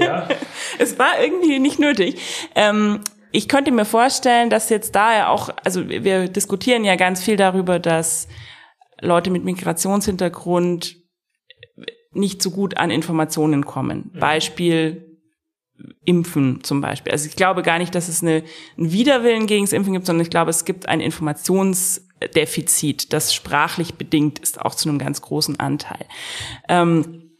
Ja. 0.00 0.28
es 0.78 0.98
war 0.98 1.20
irgendwie 1.22 1.58
nicht 1.58 1.78
nötig. 1.78 2.20
Ähm, 2.54 3.00
ich 3.30 3.48
könnte 3.48 3.70
mir 3.70 3.84
vorstellen, 3.84 4.50
dass 4.50 4.68
jetzt 4.68 4.94
da 4.94 5.16
ja 5.16 5.28
auch, 5.28 5.50
also 5.64 5.88
wir 5.88 6.28
diskutieren 6.28 6.84
ja 6.84 6.96
ganz 6.96 7.22
viel 7.22 7.36
darüber, 7.36 7.78
dass 7.78 8.28
Leute 9.00 9.30
mit 9.30 9.44
Migrationshintergrund 9.44 10.96
nicht 12.12 12.42
so 12.42 12.50
gut 12.50 12.76
an 12.76 12.90
Informationen 12.90 13.64
kommen. 13.64 14.10
Mhm. 14.12 14.18
Beispiel 14.18 15.18
Impfen 16.04 16.62
zum 16.62 16.80
Beispiel. 16.80 17.12
Also 17.12 17.26
ich 17.26 17.36
glaube 17.36 17.62
gar 17.62 17.78
nicht, 17.78 17.94
dass 17.94 18.08
es 18.08 18.22
eine, 18.22 18.44
einen 18.76 18.92
Widerwillen 18.92 19.46
gegen 19.46 19.64
das 19.64 19.72
Impfen 19.72 19.94
gibt, 19.94 20.06
sondern 20.06 20.22
ich 20.22 20.30
glaube, 20.30 20.50
es 20.50 20.64
gibt 20.64 20.88
ein 20.88 21.00
Informationsdefizit, 22.22 23.12
das 23.12 23.34
sprachlich 23.34 23.94
bedingt 23.94 24.38
ist, 24.38 24.60
auch 24.60 24.74
zu 24.74 24.88
einem 24.88 24.98
ganz 24.98 25.22
großen 25.22 25.58
Anteil. 25.60 26.06
Ähm, 26.68 27.30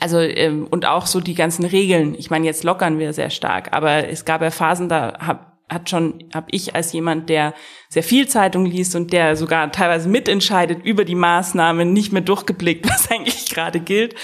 also 0.00 0.18
ähm, 0.20 0.66
und 0.70 0.86
auch 0.86 1.06
so 1.06 1.20
die 1.20 1.34
ganzen 1.34 1.64
Regeln. 1.64 2.14
Ich 2.16 2.30
meine, 2.30 2.46
jetzt 2.46 2.64
lockern 2.64 2.98
wir 2.98 3.12
sehr 3.12 3.30
stark, 3.30 3.72
aber 3.72 4.08
es 4.08 4.24
gab 4.24 4.42
ja 4.42 4.50
Phasen, 4.50 4.88
da 4.88 5.14
hab, 5.18 5.58
hat 5.68 5.90
schon, 5.90 6.24
habe 6.32 6.46
ich 6.50 6.74
als 6.74 6.92
jemand, 6.92 7.28
der 7.28 7.52
sehr 7.88 8.04
viel 8.04 8.28
Zeitung 8.28 8.64
liest 8.64 8.94
und 8.94 9.12
der 9.12 9.36
sogar 9.36 9.70
teilweise 9.72 10.08
mitentscheidet 10.08 10.84
über 10.84 11.04
die 11.04 11.16
Maßnahmen, 11.16 11.92
nicht 11.92 12.12
mehr 12.12 12.22
durchgeblickt, 12.22 12.88
was 12.88 13.10
eigentlich 13.10 13.50
gerade 13.50 13.80
gilt. 13.80 14.14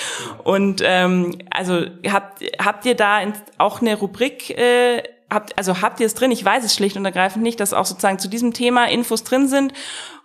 Und 0.45 0.81
ähm, 0.85 1.39
also 1.51 1.85
habt 2.09 2.43
habt 2.59 2.87
ihr 2.87 2.95
da 2.95 3.21
auch 3.59 3.81
eine 3.81 3.97
Rubrik? 3.97 4.51
Äh, 4.51 5.03
habt, 5.35 5.59
also 5.59 5.82
habt 5.82 6.01
ihr 6.01 6.07
es 6.07 6.14
drin? 6.14 6.30
Ich 6.30 6.45
weiß 6.45 6.64
es 6.64 6.74
schlicht 6.74 6.97
und 6.97 7.05
ergreifend 7.05 7.43
nicht, 7.43 7.61
dass 7.61 7.72
auch 7.72 7.87
sozusagen 7.87 8.18
zu 8.18 8.28
diesem 8.28 8.53
Thema 8.53 8.89
Infos 8.89 9.24
drin 9.24 9.49
sind. 9.49 9.72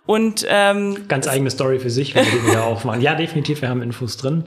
Und 0.06 0.46
ähm, 0.48 1.06
ganz 1.08 1.28
eigene 1.28 1.50
Story 1.50 1.78
für 1.78 1.90
sich, 1.90 2.14
wenn 2.14 2.24
wir 2.24 2.32
die 2.32 2.46
wieder 2.46 2.64
aufmachen. 2.66 3.00
Ja, 3.00 3.14
definitiv, 3.14 3.60
wir 3.60 3.68
haben 3.68 3.82
Infos 3.82 4.16
drin. 4.16 4.44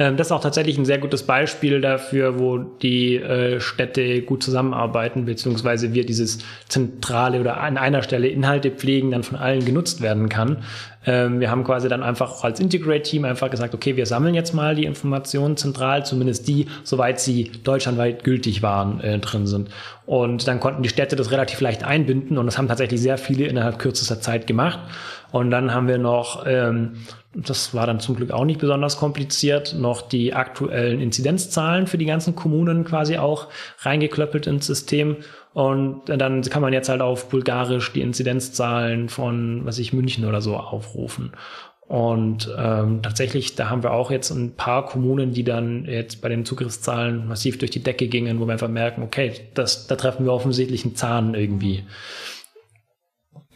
Ähm, 0.00 0.16
das 0.16 0.28
ist 0.28 0.32
auch 0.32 0.40
tatsächlich 0.40 0.78
ein 0.78 0.86
sehr 0.86 0.96
gutes 0.96 1.24
Beispiel 1.24 1.82
dafür, 1.82 2.38
wo 2.38 2.56
die 2.56 3.16
äh, 3.16 3.60
Städte 3.60 4.22
gut 4.22 4.42
zusammenarbeiten, 4.42 5.26
beziehungsweise 5.26 5.92
wir 5.92 6.06
dieses 6.06 6.38
zentrale 6.68 7.38
oder 7.38 7.60
an 7.60 7.76
einer 7.76 8.02
Stelle 8.02 8.28
Inhalte 8.28 8.70
pflegen, 8.70 9.10
dann 9.10 9.22
von 9.22 9.36
allen 9.36 9.62
genutzt 9.62 10.00
werden 10.00 10.30
kann. 10.30 10.64
Ähm, 11.04 11.40
wir 11.40 11.50
haben 11.50 11.64
quasi 11.64 11.90
dann 11.90 12.02
einfach 12.02 12.42
als 12.42 12.60
Integrate-Team 12.60 13.26
einfach 13.26 13.50
gesagt, 13.50 13.74
okay, 13.74 13.96
wir 13.96 14.06
sammeln 14.06 14.34
jetzt 14.34 14.54
mal 14.54 14.74
die 14.74 14.86
Informationen 14.86 15.58
zentral, 15.58 16.06
zumindest 16.06 16.48
die, 16.48 16.66
soweit 16.82 17.20
sie 17.20 17.50
deutschlandweit 17.62 18.24
gültig 18.24 18.62
waren, 18.62 19.00
äh, 19.00 19.18
drin 19.18 19.46
sind. 19.46 19.68
Und 20.06 20.48
dann 20.48 20.60
konnten 20.60 20.82
die 20.82 20.88
Städte 20.88 21.14
das 21.14 21.30
relativ 21.30 21.60
leicht 21.60 21.84
einbinden 21.84 22.38
und 22.38 22.46
das 22.46 22.56
haben 22.56 22.68
tatsächlich 22.68 23.02
sehr 23.02 23.18
viele 23.18 23.44
innerhalb 23.44 23.78
kürzester 23.78 24.20
Zeit 24.22 24.46
gemacht. 24.46 24.78
Und 25.30 25.50
dann 25.50 25.74
haben 25.74 25.88
wir 25.88 25.98
noch 25.98 26.44
ähm, 26.46 26.94
das 27.32 27.74
war 27.74 27.86
dann 27.86 28.00
zum 28.00 28.16
Glück 28.16 28.32
auch 28.32 28.44
nicht 28.44 28.60
besonders 28.60 28.96
kompliziert, 28.96 29.74
noch 29.78 30.02
die 30.02 30.34
aktuellen 30.34 31.00
Inzidenzzahlen 31.00 31.86
für 31.86 31.98
die 31.98 32.04
ganzen 32.06 32.34
Kommunen 32.34 32.84
quasi 32.84 33.18
auch 33.18 33.48
reingeklöppelt 33.78 34.48
ins 34.48 34.66
System. 34.66 35.16
Und 35.52 36.02
dann 36.06 36.42
kann 36.42 36.62
man 36.62 36.72
jetzt 36.72 36.88
halt 36.88 37.00
auf 37.00 37.28
Bulgarisch 37.28 37.92
die 37.92 38.00
Inzidenzzahlen 38.00 39.08
von, 39.08 39.64
was 39.64 39.78
ich, 39.78 39.92
München 39.92 40.24
oder 40.24 40.40
so 40.40 40.56
aufrufen. 40.56 41.32
Und 41.86 42.48
ähm, 42.56 43.02
tatsächlich, 43.02 43.56
da 43.56 43.68
haben 43.68 43.82
wir 43.82 43.92
auch 43.92 44.12
jetzt 44.12 44.30
ein 44.30 44.54
paar 44.54 44.86
Kommunen, 44.86 45.32
die 45.32 45.42
dann 45.42 45.86
jetzt 45.86 46.22
bei 46.22 46.28
den 46.28 46.44
Zugriffszahlen 46.44 47.26
massiv 47.26 47.58
durch 47.58 47.72
die 47.72 47.82
Decke 47.82 48.06
gingen, 48.06 48.38
wo 48.38 48.46
wir 48.46 48.52
einfach 48.52 48.68
merken, 48.68 49.02
okay, 49.02 49.32
das, 49.54 49.88
da 49.88 49.96
treffen 49.96 50.24
wir 50.24 50.32
offensichtlich 50.32 50.84
einen 50.84 50.94
Zahn 50.94 51.34
irgendwie. 51.34 51.82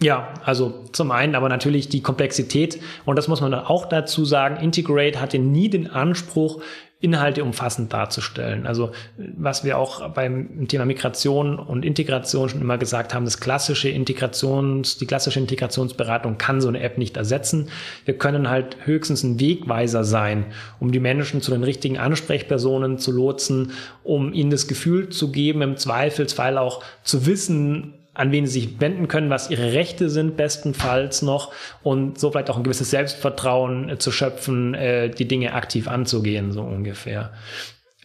Ja, 0.05 0.35
also 0.45 0.85
zum 0.93 1.11
einen, 1.13 1.35
aber 1.35 1.49
natürlich 1.49 1.89
die 1.89 2.03
Komplexität. 2.03 2.79
Und 3.07 3.17
das 3.17 3.27
muss 3.27 3.41
man 3.41 3.53
dann 3.53 3.65
auch 3.65 3.87
dazu 3.87 4.27
sagen. 4.27 4.63
Integrate 4.63 5.19
hatte 5.19 5.39
nie 5.39 5.71
den 5.71 5.91
Anspruch, 5.91 6.61
Inhalte 7.01 7.43
umfassend 7.43 7.91
darzustellen. 7.91 8.67
Also 8.67 8.91
was 9.17 9.65
wir 9.65 9.79
auch 9.79 10.11
beim 10.11 10.69
Thema 10.69 10.85
Migration 10.85 11.59
und 11.59 11.87
Integration 11.87 12.51
schon 12.51 12.61
immer 12.61 12.77
gesagt 12.77 13.15
haben, 13.15 13.25
das 13.25 13.41
klassische 13.41 13.89
Integrations, 13.89 14.99
die 14.99 15.07
klassische 15.07 15.41
Integrationsberatung 15.41 16.37
kann 16.37 16.61
so 16.61 16.69
eine 16.69 16.81
App 16.81 16.99
nicht 16.99 17.17
ersetzen. 17.17 17.71
Wir 18.05 18.19
können 18.19 18.51
halt 18.51 18.77
höchstens 18.85 19.23
ein 19.23 19.41
Wegweiser 19.41 20.05
sein, 20.05 20.45
um 20.81 20.93
die 20.93 21.01
Menschen 21.01 21.41
zu 21.41 21.51
den 21.51 21.65
richtigen 21.65 21.97
Ansprechpersonen 21.97 22.99
zu 22.99 23.11
lotsen, 23.11 23.73
um 24.03 24.35
ihnen 24.35 24.51
das 24.51 24.69
Gefühl 24.69 25.09
zu 25.09 25.33
geben, 25.33 25.63
im 25.63 25.79
Zweifelsfall 25.79 26.59
auch 26.59 26.83
zu 27.05 27.25
wissen, 27.25 27.95
an 28.15 28.31
wen 28.33 28.47
sie 28.47 28.61
sich 28.61 28.81
wenden 28.81 29.09
können, 29.09 29.29
was 29.29 29.51
ihre 29.51 29.73
Rechte 29.73 30.09
sind, 30.09 30.37
bestenfalls 30.37 31.23
noch, 31.23 31.53
und 31.83 32.19
so 32.19 32.31
vielleicht 32.31 32.49
auch 32.49 32.57
ein 32.57 32.63
gewisses 32.63 32.91
Selbstvertrauen 32.91 33.91
äh, 33.91 33.99
zu 33.99 34.13
schöpfen, 34.13 34.75
äh, 34.75 35.11
die 35.11 35.29
Dinge 35.29 35.53
aktiv 35.53 35.89
anzugehen, 35.89 36.53
so 36.53 36.63
ungefähr. 36.63 37.33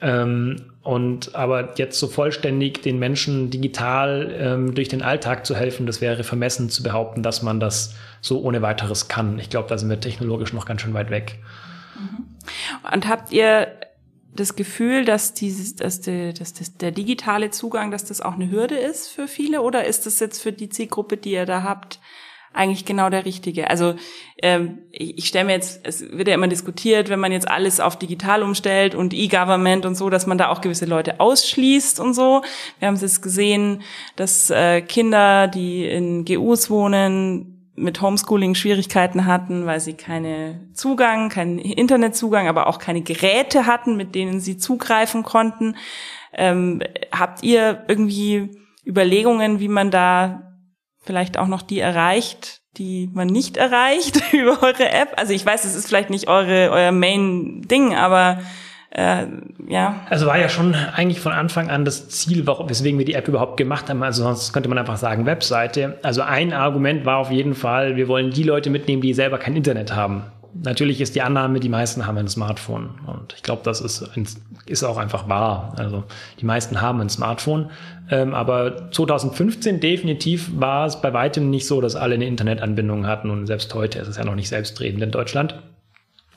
Ähm, 0.01 0.73
und 0.81 1.35
aber 1.35 1.77
jetzt 1.77 1.99
so 1.99 2.07
vollständig 2.07 2.81
den 2.81 2.99
Menschen 2.99 3.49
digital 3.49 4.33
ähm, 4.39 4.73
durch 4.73 4.87
den 4.87 5.01
Alltag 5.01 5.45
zu 5.45 5.55
helfen, 5.55 5.85
das 5.85 6.01
wäre 6.01 6.23
vermessen 6.23 6.69
zu 6.69 6.83
behaupten, 6.83 7.21
dass 7.21 7.43
man 7.43 7.59
das 7.59 7.95
so 8.21 8.41
ohne 8.41 8.61
weiteres 8.61 9.07
kann. 9.07 9.39
Ich 9.39 9.49
glaube, 9.49 9.69
da 9.69 9.77
sind 9.77 9.89
wir 9.89 9.99
technologisch 9.99 10.53
noch 10.53 10.65
ganz 10.65 10.81
schön 10.81 10.93
weit 10.93 11.11
weg. 11.11 11.39
Mhm. 11.95 12.25
Und 12.93 13.07
habt 13.07 13.31
ihr 13.31 13.67
das 14.35 14.55
Gefühl, 14.55 15.05
dass 15.05 15.33
dieses, 15.33 15.75
dass, 15.75 16.01
der, 16.01 16.33
dass 16.33 16.53
das, 16.53 16.77
der 16.77 16.91
digitale 16.91 17.49
Zugang, 17.49 17.91
dass 17.91 18.05
das 18.05 18.21
auch 18.21 18.33
eine 18.33 18.51
Hürde 18.51 18.75
ist 18.75 19.07
für 19.07 19.27
viele? 19.27 19.61
Oder 19.61 19.85
ist 19.85 20.05
das 20.05 20.19
jetzt 20.19 20.41
für 20.41 20.51
die 20.51 20.69
Zielgruppe, 20.69 21.17
die 21.17 21.31
ihr 21.31 21.45
da 21.45 21.63
habt, 21.63 21.99
eigentlich 22.53 22.85
genau 22.85 23.09
der 23.09 23.25
richtige? 23.25 23.69
Also 23.69 23.95
ähm, 24.41 24.79
ich, 24.91 25.17
ich 25.17 25.27
stelle 25.27 25.45
mir 25.45 25.53
jetzt, 25.53 25.81
es 25.83 26.01
wird 26.11 26.27
ja 26.27 26.35
immer 26.35 26.47
diskutiert, 26.47 27.09
wenn 27.09 27.19
man 27.19 27.31
jetzt 27.31 27.49
alles 27.49 27.79
auf 27.79 27.97
digital 27.97 28.43
umstellt 28.43 28.95
und 28.95 29.13
E-Government 29.13 29.85
und 29.85 29.95
so, 29.95 30.09
dass 30.09 30.27
man 30.27 30.37
da 30.37 30.49
auch 30.49 30.61
gewisse 30.61 30.85
Leute 30.85 31.19
ausschließt 31.19 31.99
und 31.99 32.13
so. 32.13 32.43
Wir 32.79 32.87
haben 32.87 32.95
es 32.95 33.01
jetzt 33.01 33.21
gesehen, 33.21 33.81
dass 34.15 34.49
äh, 34.49 34.81
Kinder, 34.81 35.47
die 35.47 35.85
in 35.85 36.23
GUs 36.25 36.69
wohnen, 36.69 37.58
mit 37.79 38.01
Homeschooling 38.01 38.55
Schwierigkeiten 38.55 39.25
hatten, 39.25 39.65
weil 39.65 39.79
sie 39.79 39.93
keine 39.93 40.69
Zugang, 40.73 41.29
keinen 41.29 41.59
Internetzugang, 41.59 42.47
aber 42.47 42.67
auch 42.67 42.79
keine 42.79 43.01
Geräte 43.01 43.65
hatten, 43.65 43.95
mit 43.95 44.15
denen 44.15 44.39
sie 44.39 44.57
zugreifen 44.57 45.23
konnten. 45.23 45.75
Ähm, 46.33 46.81
habt 47.11 47.43
ihr 47.43 47.85
irgendwie 47.87 48.49
Überlegungen, 48.85 49.59
wie 49.59 49.67
man 49.67 49.91
da 49.91 50.53
vielleicht 51.01 51.37
auch 51.37 51.47
noch 51.47 51.61
die 51.61 51.79
erreicht, 51.79 52.61
die 52.77 53.09
man 53.13 53.27
nicht 53.27 53.57
erreicht 53.57 54.21
über 54.33 54.61
eure 54.61 54.89
App? 54.89 55.13
Also 55.17 55.33
ich 55.33 55.45
weiß, 55.45 55.65
es 55.65 55.75
ist 55.75 55.87
vielleicht 55.87 56.09
nicht 56.09 56.27
eure, 56.27 56.69
euer 56.71 56.91
Main-Ding, 56.91 57.95
aber 57.95 58.39
äh, 58.91 59.27
ja. 59.67 60.01
Also 60.09 60.25
war 60.25 60.39
ja 60.39 60.49
schon 60.49 60.73
eigentlich 60.73 61.19
von 61.19 61.31
Anfang 61.31 61.69
an 61.69 61.85
das 61.85 62.09
Ziel, 62.09 62.47
weswegen 62.47 62.97
wir 62.97 63.05
die 63.05 63.13
App 63.13 63.27
überhaupt 63.27 63.57
gemacht 63.57 63.89
haben. 63.89 64.01
Also 64.01 64.23
sonst 64.23 64.51
könnte 64.51 64.67
man 64.67 64.77
einfach 64.77 64.97
sagen 64.97 65.25
Webseite. 65.25 65.99
Also 66.01 66.21
ein 66.21 66.53
Argument 66.53 67.05
war 67.05 67.17
auf 67.17 67.31
jeden 67.31 67.53
Fall, 67.53 67.95
wir 67.97 68.07
wollen 68.07 68.31
die 68.31 68.43
Leute 68.43 68.69
mitnehmen, 68.69 69.01
die 69.01 69.13
selber 69.13 69.37
kein 69.37 69.55
Internet 69.55 69.95
haben. 69.95 70.23
Natürlich 70.63 70.99
ist 70.99 71.13
die 71.13 71.21
Annahme, 71.21 71.59
die 71.59 71.69
meisten 71.69 72.07
haben 72.07 72.17
ein 72.17 72.27
Smartphone. 72.27 72.89
Und 73.05 73.35
ich 73.35 73.43
glaube, 73.43 73.61
das 73.63 73.79
ist, 73.79 74.09
ist 74.65 74.83
auch 74.83 74.97
einfach 74.97 75.29
wahr. 75.29 75.75
Also 75.77 76.03
die 76.39 76.45
meisten 76.45 76.81
haben 76.81 76.99
ein 76.99 77.09
Smartphone. 77.09 77.69
Ähm, 78.09 78.33
aber 78.33 78.91
2015 78.91 79.79
definitiv 79.79 80.49
war 80.59 80.87
es 80.87 80.99
bei 80.99 81.13
weitem 81.13 81.51
nicht 81.51 81.67
so, 81.67 81.79
dass 81.79 81.95
alle 81.95 82.15
eine 82.15 82.25
Internetanbindung 82.25 83.05
hatten. 83.05 83.29
Und 83.29 83.45
selbst 83.45 83.71
heute 83.75 83.99
ist 83.99 84.07
es 84.07 84.17
ja 84.17 84.25
noch 84.25 84.33
nicht 84.33 84.49
selbstredend 84.49 85.03
in 85.03 85.11
Deutschland. 85.11 85.53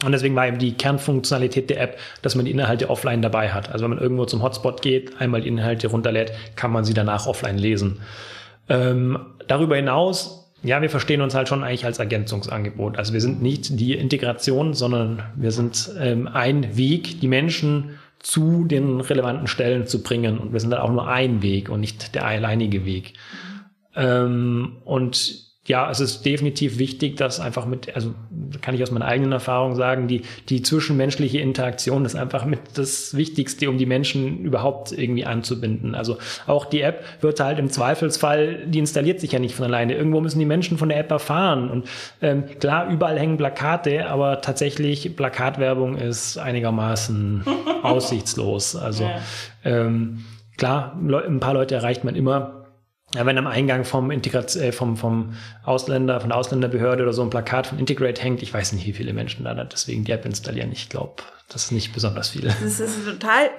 Und 0.05 0.13
deswegen 0.13 0.35
war 0.35 0.49
eben 0.49 0.59
die 0.59 0.73
Kernfunktionalität 0.73 1.71
der 1.71 1.81
App, 1.81 1.99
dass 2.23 2.35
man 2.35 2.45
die 2.45 2.51
Inhalte 2.51 2.91
offline 2.91 3.23
dabei 3.23 3.51
hat. 3.51 3.71
Also 3.71 3.85
wenn 3.85 3.91
man 3.91 4.01
irgendwo 4.01 4.25
zum 4.25 4.43
Hotspot 4.43 4.83
geht, 4.83 5.21
einmal 5.21 5.43
die 5.43 5.49
Inhalte 5.49 5.89
runterlädt, 5.89 6.33
kann 6.57 6.73
man 6.73 6.85
sie 6.85 6.95
danach 6.95 7.27
offline 7.27 7.59
lesen. 7.59 8.01
Ähm, 8.69 9.19
darüber 9.47 9.77
hinaus 9.77 10.43
ja, 10.65 10.81
wir 10.81 10.91
verstehen 10.91 11.21
uns 11.23 11.35
halt 11.35 11.49
schon 11.49 11.65
eigentlich 11.65 11.85
als 11.85 11.99
Ergänzungsangebot. 11.99 12.97
Also 12.97 13.13
wir 13.13 13.21
sind 13.21 13.43
nicht 13.43 13.81
die 13.81 13.95
Integration, 13.95 14.75
sondern 14.75 15.23
wir 15.35 15.51
sind 15.51 15.91
ähm, 15.99 16.29
ein 16.29 16.77
Weg, 16.77 17.21
die 17.21 17.27
Menschen 17.27 17.99
zu 18.21 18.65
den 18.65 19.01
relevanten 19.01 19.49
Stellen 19.49 19.89
zu 19.89 20.03
bringen. 20.05 20.39
Und 20.39 20.53
wir 20.53 20.61
sind 20.61 20.71
dann 20.71 20.81
auch 20.81 20.93
nur 20.93 21.09
ein 21.09 21.43
Weg 21.43 21.69
und 21.69 21.81
nicht 21.81 22.15
der 22.15 22.25
alleinige 22.25 22.85
Weg. 22.85 23.15
Ähm, 23.97 24.77
und 24.85 25.52
ja, 25.65 25.89
es 25.89 26.01
ist 26.01 26.27
definitiv 26.27 26.79
wichtig, 26.79 27.17
dass 27.17 27.39
einfach 27.39 27.67
mit, 27.67 27.95
also 27.95 28.15
kann 28.63 28.75
ich 28.75 28.83
aus 28.83 28.91
meiner 28.91 29.05
eigenen 29.05 29.31
Erfahrung 29.31 29.77
sagen, 29.77 30.09
die, 30.09 30.23
die 30.49 30.61
zwischenmenschliche 30.61 31.39
Interaktion 31.39 32.05
ist 32.05 32.17
einfach 32.17 32.45
mit 32.45 32.59
das 32.75 33.17
Wichtigste, 33.17 33.71
um 33.71 33.79
die 33.79 33.87
Menschen 33.87 34.41
überhaupt 34.45 34.91
irgendwie 34.91 35.25
anzubinden. 35.25 35.95
Also 35.95 36.19
auch 36.49 36.65
die 36.65 36.81
App 36.81 37.05
wird 37.21 37.39
halt 37.39 37.61
im 37.61 37.71
Zweifelsfall, 37.71 38.67
die 38.67 38.81
installiert 38.81 39.21
sich 39.21 39.31
ja 39.31 39.39
nicht 39.39 39.55
von 39.55 39.65
alleine. 39.65 39.95
Irgendwo 39.95 40.21
müssen 40.21 40.41
die 40.41 40.47
Menschen 40.47 40.79
von 40.79 40.89
der 40.89 40.99
App 40.99 41.13
erfahren. 41.13 41.71
Und 41.71 41.87
ähm, 42.21 42.45
klar, 42.59 42.89
überall 42.89 43.17
hängen 43.17 43.37
Plakate, 43.37 44.09
aber 44.09 44.41
tatsächlich 44.41 45.15
Plakatwerbung 45.15 45.97
ist 45.97 46.39
einigermaßen 46.39 47.45
aussichtslos. 47.85 48.75
Also 48.75 49.05
ja. 49.05 49.21
ähm, 49.65 50.25
klar, 50.57 50.99
ein 51.01 51.39
paar 51.39 51.55
Leute 51.55 51.77
erreicht 51.77 52.03
man 52.03 52.17
immer 52.17 52.62
ja, 53.15 53.27
wenn 53.27 53.37
am 53.39 53.47
Eingang 53.47 53.85
vom 53.85 54.11
Integrat 54.11 54.57
äh, 54.57 54.73
vom, 54.73 54.97
vom 54.97 55.35
Ausländer, 55.65 56.21
von 56.21 56.31
der 56.31 56.39
Ausländerbehörde 56.39 57.03
oder 57.03 57.13
so 57.13 57.23
ein 57.23 57.31
Plakat 57.31 57.67
von 57.67 57.79
Integrate 57.79 58.23
hängt, 58.23 58.43
ich 58.43 58.53
weiß 58.53 58.73
nicht, 58.73 58.87
wie 58.87 58.93
viele 58.93 59.13
Menschen 59.13 59.45
da 59.45 59.55
deswegen 59.65 60.05
die 60.05 60.13
App 60.13 60.25
installieren. 60.25 60.73
Ich 60.73 60.89
glaube, 60.89 61.23
das 61.49 61.65
ist 61.65 61.73
nicht 61.73 61.93
besonders 61.93 62.31
viele. 62.31 62.49
Das 62.63 62.81
ist 62.81 62.97
eine 62.97 63.19
total 63.19 63.51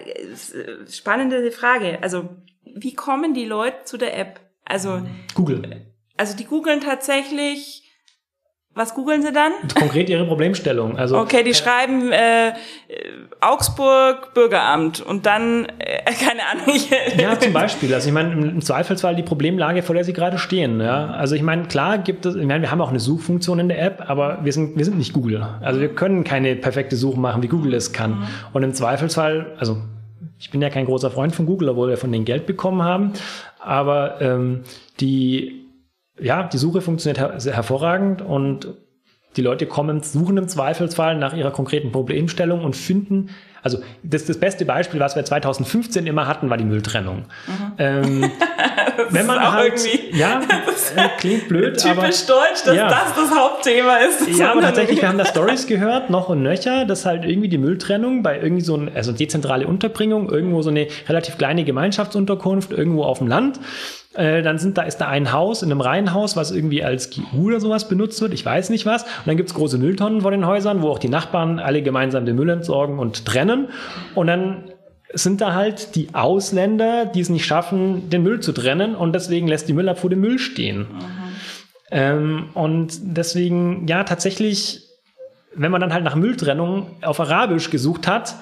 spannende 0.89 1.51
Frage. 1.51 1.99
Also, 2.01 2.30
wie 2.76 2.95
kommen 2.95 3.34
die 3.34 3.45
Leute 3.45 3.78
zu 3.86 3.97
der 3.97 4.18
App? 4.18 4.39
Also 4.66 5.01
Google. 5.36 5.86
Also 6.18 6.36
die 6.36 6.45
googeln 6.45 6.82
tatsächlich 6.82 7.82
was 8.76 8.95
googeln 8.95 9.21
Sie 9.21 9.32
dann? 9.32 9.51
Konkret 9.76 10.09
Ihre 10.09 10.26
Problemstellung. 10.26 10.97
Also 10.97 11.19
okay, 11.19 11.43
die 11.43 11.51
äh, 11.51 11.53
schreiben 11.53 12.11
äh, 12.11 12.53
Augsburg 13.39 14.34
Bürgeramt 14.34 14.99
und 14.99 15.28
dann 15.28 15.65
äh, 15.78 16.11
keine 16.26 16.41
Ahnung. 16.51 16.76
ja, 17.17 17.39
zum 17.39 17.53
Beispiel. 17.53 17.93
Also 17.93 18.07
ich 18.07 18.13
meine 18.13 18.34
im 18.34 18.61
Zweifelsfall 18.61 19.15
die 19.15 19.21
Problemlage, 19.21 19.84
vor 19.84 19.93
der 19.93 20.03
Sie 20.03 20.13
gerade 20.13 20.39
stehen. 20.39 20.82
Ja, 20.82 21.11
also 21.11 21.36
ich 21.36 21.43
meine 21.43 21.65
klar 21.65 21.99
gibt 21.99 22.26
es. 22.26 22.36
Ich 22.36 22.47
meine, 22.47 22.63
wir 22.63 22.71
haben 22.71 22.82
auch 22.82 22.89
eine 22.89 22.99
Suchfunktion 22.99 23.59
in 23.59 23.69
der 23.69 23.80
App, 23.80 24.05
aber 24.07 24.39
wir 24.43 24.51
sind 24.53 24.76
wir 24.76 24.86
sind 24.86 24.97
nicht 24.97 25.13
Google. 25.13 25.45
Also 25.61 25.80
wir 25.80 25.89
können 25.89 26.24
keine 26.24 26.55
perfekte 26.55 26.95
Suche 26.95 27.19
machen, 27.19 27.43
wie 27.43 27.47
Google 27.49 27.76
es 27.76 27.93
kann. 27.93 28.11
Mhm. 28.11 28.28
Und 28.53 28.63
im 28.63 28.74
Zweifelsfall, 28.74 29.53
also 29.59 29.78
ich 30.39 30.49
bin 30.49 30.63
ja 30.63 30.69
kein 30.71 30.86
großer 30.86 31.11
Freund 31.11 31.36
von 31.36 31.45
Google, 31.45 31.69
obwohl 31.69 31.89
wir 31.89 31.97
von 31.97 32.11
denen 32.11 32.26
Geld 32.26 32.47
bekommen 32.47 32.82
haben, 32.82 33.13
aber 33.59 34.19
ähm, 34.19 34.63
die 34.99 35.62
ja, 36.20 36.43
die 36.43 36.57
Suche 36.57 36.82
funktioniert 36.82 37.20
her 37.20 37.53
hervorragend 37.53 38.22
und 38.22 38.68
die 39.36 39.41
Leute 39.41 39.66
kommen, 39.66 40.01
suchen 40.01 40.38
im 40.38 40.47
Zweifelsfall 40.47 41.18
nach 41.18 41.34
ihrer 41.34 41.51
konkreten 41.51 41.91
Problemstellung 41.91 42.64
und 42.64 42.76
finden, 42.76 43.30
also 43.64 43.80
das, 44.03 44.26
das 44.26 44.39
beste 44.39 44.66
Beispiel, 44.66 44.99
was 44.99 45.16
wir 45.16 45.24
2015 45.24 46.05
immer 46.05 46.28
hatten, 46.28 46.49
war 46.49 46.57
die 46.57 46.66
Mülltrennung. 46.66 47.26
Mhm. 47.47 47.74
Ähm, 47.78 48.32
wenn 49.10 49.26
man 49.26 49.52
halt, 49.52 49.74
ja, 50.14 50.41
äh, 50.96 51.10
klingt 51.18 51.48
blöd, 51.48 51.78
typisch 51.78 52.24
aber 52.30 52.41
deutsch, 52.41 52.64
dass 52.66 52.76
ja. 52.76 52.89
das 52.89 53.16
das 53.16 53.38
Hauptthema 53.38 53.98
ist. 53.98 54.38
Ja, 54.38 54.52
aber 54.52 54.62
tatsächlich, 54.62 55.02
wir 55.02 55.08
haben 55.08 55.18
da 55.18 55.26
Stories 55.26 55.68
gehört, 55.68 56.10
noch 56.10 56.30
und 56.30 56.44
nöcher, 56.44 56.86
dass 56.86 57.06
halt 57.06 57.26
irgendwie 57.26 57.50
die 57.50 57.58
Mülltrennung 57.58 58.24
bei 58.24 58.39
irgendwie 58.39 58.64
so 58.64 58.76
ein, 58.76 58.91
also 58.94 59.12
dezentrale 59.12 59.68
Unterbringung, 59.68 60.30
irgendwo 60.30 60.62
so 60.62 60.70
eine 60.70 60.88
relativ 61.08 61.38
kleine 61.38 61.64
Gemeinschaftsunterkunft, 61.64 62.72
irgendwo 62.72 63.04
auf 63.04 63.20
dem 63.20 63.28
Land, 63.28 63.60
äh, 64.16 64.44
dann 64.44 64.60
sind 64.60 64.78
da 64.78 64.84
ist 64.84 64.98
da 64.98 65.08
ein 65.08 65.32
Haus 65.32 65.64
in 65.64 65.72
einem 65.72 65.82
Reihenhaus, 65.82 66.36
was 66.36 66.52
irgendwie 66.52 66.84
als 66.84 67.10
GU 67.10 67.48
oder 67.48 67.60
sowas 67.60 67.88
benutzt 67.88 68.22
wird, 68.22 68.34
ich 68.34 68.46
weiß 68.46 68.70
nicht 68.70 68.86
was. 68.86 69.04
Und 69.04 69.26
dann 69.26 69.38
gibt's 69.38 69.54
große 69.54 69.78
Mülltonnen 69.78 70.22
vor 70.22 70.32
den 70.32 70.46
Häusern, 70.46 70.82
wo 70.82 70.89
auch 70.89 71.00
die 71.00 71.10
Nachbarn 71.10 71.60
alle 71.60 71.82
gemeinsam 71.82 72.26
den 72.26 72.36
Müll 72.36 72.50
entsorgen 72.50 73.00
und 73.00 73.26
trennen. 73.26 73.70
Und 74.14 74.28
dann 74.28 74.66
sind 75.14 75.41
da 75.41 75.53
halt 75.53 75.95
die 75.95 76.09
Ausländer, 76.14 77.05
die 77.05 77.22
es 77.22 77.30
nicht 77.30 77.45
schaffen, 77.45 78.09
den 78.09 78.24
Müll 78.24 78.39
zu 78.39 78.51
trennen 78.51 78.95
und 78.95 79.14
deswegen 79.14 79.47
lässt 79.47 79.68
die 79.70 79.74
Müllabfuhr 79.74 80.09
den 80.09 80.20
Müll 80.20 80.39
stehen. 80.39 80.80
Mhm. 80.80 81.24
Ähm, 81.91 82.49
und 82.55 82.97
deswegen, 83.01 83.88
ja, 83.88 84.03
tatsächlich, 84.03 84.82
wenn 85.55 85.72
man 85.72 85.80
dann 85.80 85.93
halt 85.93 86.03
nach 86.03 86.16
Mülltrennung 86.16 86.88
auf 87.03 87.20
Arabisch 87.20 87.70
gesucht 87.70 88.07
hat, 88.07 88.36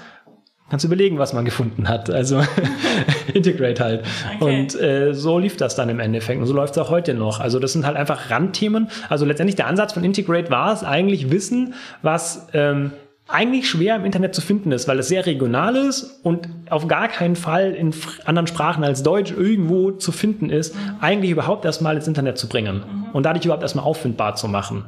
kannst 0.70 0.86
du 0.86 0.88
überlegen, 0.88 1.18
was 1.18 1.34
man 1.34 1.44
gefunden 1.44 1.90
hat. 1.90 2.10
Also 2.10 2.42
Integrate 3.34 3.84
halt. 3.84 4.06
Okay. 4.40 4.62
Und 4.62 4.82
äh, 4.82 5.14
so 5.14 5.38
lief 5.38 5.58
das 5.58 5.76
dann 5.76 5.90
im 5.90 6.00
Endeffekt. 6.00 6.40
Und 6.40 6.46
so 6.46 6.54
läuft 6.54 6.78
es 6.78 6.78
auch 6.78 6.90
heute 6.90 7.14
noch. 7.14 7.42
Also 7.42 7.60
das 7.60 7.74
sind 7.74 7.86
halt 7.86 7.98
einfach 7.98 8.30
Randthemen. 8.30 8.90
Also 9.10 9.26
letztendlich 9.26 9.58
der 9.58 9.68
Ansatz 9.68 9.92
von 9.92 10.06
Integrate 10.06 10.50
war 10.50 10.72
es 10.72 10.86
eigentlich 10.86 11.30
Wissen, 11.30 11.74
was 12.02 12.48
ähm, 12.54 12.94
eigentlich 13.32 13.70
schwer 13.70 13.96
im 13.96 14.06
Internet 14.06 14.36
zu 14.36 14.42
finden 14.42 14.72
ist, 14.72 14.88
weil 14.88 15.00
es 15.00 15.08
sehr 15.08 15.26
regional 15.26 15.76
ist 15.76 16.20
und 16.24 16.50
auf 16.70 16.88
gar 16.88 17.08
keinen 17.08 17.36
Fall 17.36 17.72
in 17.72 17.94
anderen 18.26 18.48
Sprachen 18.48 18.84
als 18.84 19.04
Deutsch 19.04 19.32
irgendwo 19.32 19.92
zu 19.92 20.12
finden 20.12 20.50
ist, 20.50 20.76
mhm. 20.76 20.96
eigentlich 21.02 21.32
überhaupt 21.32 21.66
erstmal 21.66 21.96
ins 21.96 22.08
Internet 22.08 22.38
zu 22.38 22.48
bringen 22.48 22.78
mhm. 22.78 23.06
und 23.14 23.26
dadurch 23.26 23.46
überhaupt 23.46 23.64
erstmal 23.64 23.86
auffindbar 23.86 24.36
zu 24.36 24.48
machen. 24.48 24.86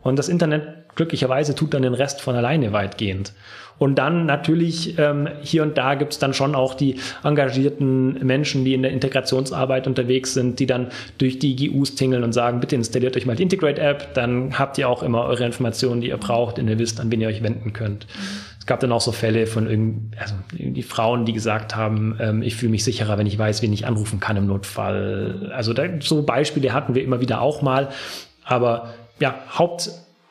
Und 0.00 0.18
das 0.18 0.28
Internet 0.28 0.94
glücklicherweise 0.94 1.54
tut 1.54 1.74
dann 1.74 1.82
den 1.82 1.94
Rest 1.94 2.20
von 2.20 2.34
alleine 2.34 2.72
weitgehend. 2.72 3.32
Und 3.78 3.94
dann 3.96 4.26
natürlich 4.26 4.98
ähm, 4.98 5.28
hier 5.40 5.62
und 5.62 5.78
da 5.78 5.94
gibt's 5.94 6.18
dann 6.18 6.34
schon 6.34 6.56
auch 6.56 6.74
die 6.74 6.96
engagierten 7.22 8.14
Menschen, 8.26 8.64
die 8.64 8.74
in 8.74 8.82
der 8.82 8.90
Integrationsarbeit 8.90 9.86
unterwegs 9.86 10.34
sind, 10.34 10.58
die 10.58 10.66
dann 10.66 10.88
durch 11.18 11.38
die 11.38 11.54
GUs 11.54 11.94
tingeln 11.94 12.24
und 12.24 12.32
sagen, 12.32 12.58
bitte 12.58 12.74
installiert 12.74 13.16
euch 13.16 13.24
mal 13.24 13.36
die 13.36 13.44
Integrate-App, 13.44 14.14
dann 14.14 14.58
habt 14.58 14.78
ihr 14.78 14.88
auch 14.88 15.04
immer 15.04 15.24
eure 15.24 15.46
Informationen, 15.46 16.00
die 16.00 16.08
ihr 16.08 16.16
braucht, 16.16 16.58
und 16.58 16.66
ihr 16.66 16.78
wisst, 16.78 17.00
an 17.00 17.12
wen 17.12 17.20
ihr 17.20 17.28
euch 17.28 17.42
wenden 17.42 17.72
könnt. 17.72 18.08
Es 18.58 18.66
gab 18.66 18.80
dann 18.80 18.90
auch 18.90 19.00
so 19.00 19.12
Fälle 19.12 19.46
von 19.46 19.70
irgendwie, 19.70 20.16
also 20.18 20.34
die 20.52 20.82
Frauen, 20.82 21.24
die 21.24 21.32
gesagt 21.32 21.76
haben, 21.76 22.18
ähm, 22.20 22.42
ich 22.42 22.56
fühle 22.56 22.72
mich 22.72 22.82
sicherer, 22.82 23.16
wenn 23.16 23.28
ich 23.28 23.38
weiß, 23.38 23.62
wen 23.62 23.72
ich 23.72 23.86
anrufen 23.86 24.18
kann 24.18 24.36
im 24.36 24.46
Notfall. 24.46 25.52
Also 25.54 25.72
da, 25.72 25.84
so 26.00 26.22
Beispiele 26.24 26.72
hatten 26.72 26.96
wir 26.96 27.04
immer 27.04 27.20
wieder 27.20 27.40
auch 27.40 27.62
mal. 27.62 27.90
Aber 28.44 28.94
ja, 29.20 29.34
Haupt 29.58 29.90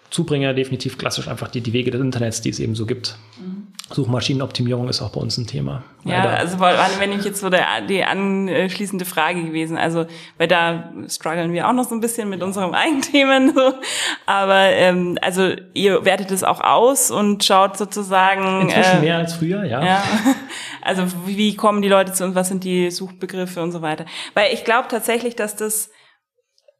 Zubringer 0.09 0.53
definitiv 0.53 0.97
klassisch 0.97 1.27
einfach 1.27 1.49
die, 1.49 1.61
die 1.61 1.73
Wege 1.73 1.91
des 1.91 1.99
Internets, 1.99 2.41
die 2.41 2.49
es 2.49 2.59
eben 2.59 2.75
so 2.75 2.85
gibt. 2.85 3.17
Mhm. 3.39 3.67
Suchmaschinenoptimierung 3.89 4.89
ist 4.89 5.01
auch 5.01 5.11
bei 5.11 5.21
uns 5.21 5.37
ein 5.37 5.47
Thema. 5.47 5.83
Ja, 6.03 6.23
leider. 6.23 6.39
also 6.39 6.59
wenn 6.99 7.11
ich 7.13 7.23
jetzt 7.23 7.39
so 7.39 7.49
der, 7.49 7.65
die 7.87 8.03
anschließende 8.03 9.05
Frage 9.05 9.43
gewesen, 9.45 9.77
also 9.77 10.05
weil 10.37 10.47
da 10.47 10.91
strugglen 11.07 11.53
wir 11.53 11.69
auch 11.69 11.73
noch 11.73 11.87
so 11.87 11.95
ein 11.95 12.01
bisschen 12.01 12.29
mit 12.29 12.43
unseren 12.43 12.73
Eigenthemen, 12.75 13.53
so. 13.53 13.73
aber 14.25 14.65
ähm, 14.71 15.17
also 15.21 15.53
ihr 15.73 16.03
wertet 16.03 16.31
es 16.31 16.43
auch 16.43 16.61
aus 16.61 17.11
und 17.11 17.45
schaut 17.45 17.77
sozusagen 17.77 18.61
inzwischen 18.61 18.97
äh, 18.97 19.01
mehr 19.01 19.17
als 19.17 19.33
früher, 19.33 19.63
ja. 19.63 19.85
ja. 19.85 20.03
Also 20.81 21.03
wie 21.25 21.55
kommen 21.55 21.81
die 21.81 21.89
Leute 21.89 22.13
zu 22.13 22.23
uns, 22.23 22.33
was 22.33 22.47
sind 22.47 22.63
die 22.63 22.91
Suchbegriffe 22.91 23.61
und 23.61 23.73
so 23.73 23.81
weiter, 23.81 24.05
weil 24.33 24.53
ich 24.53 24.63
glaube 24.63 24.87
tatsächlich, 24.89 25.35
dass 25.35 25.57
das 25.57 25.89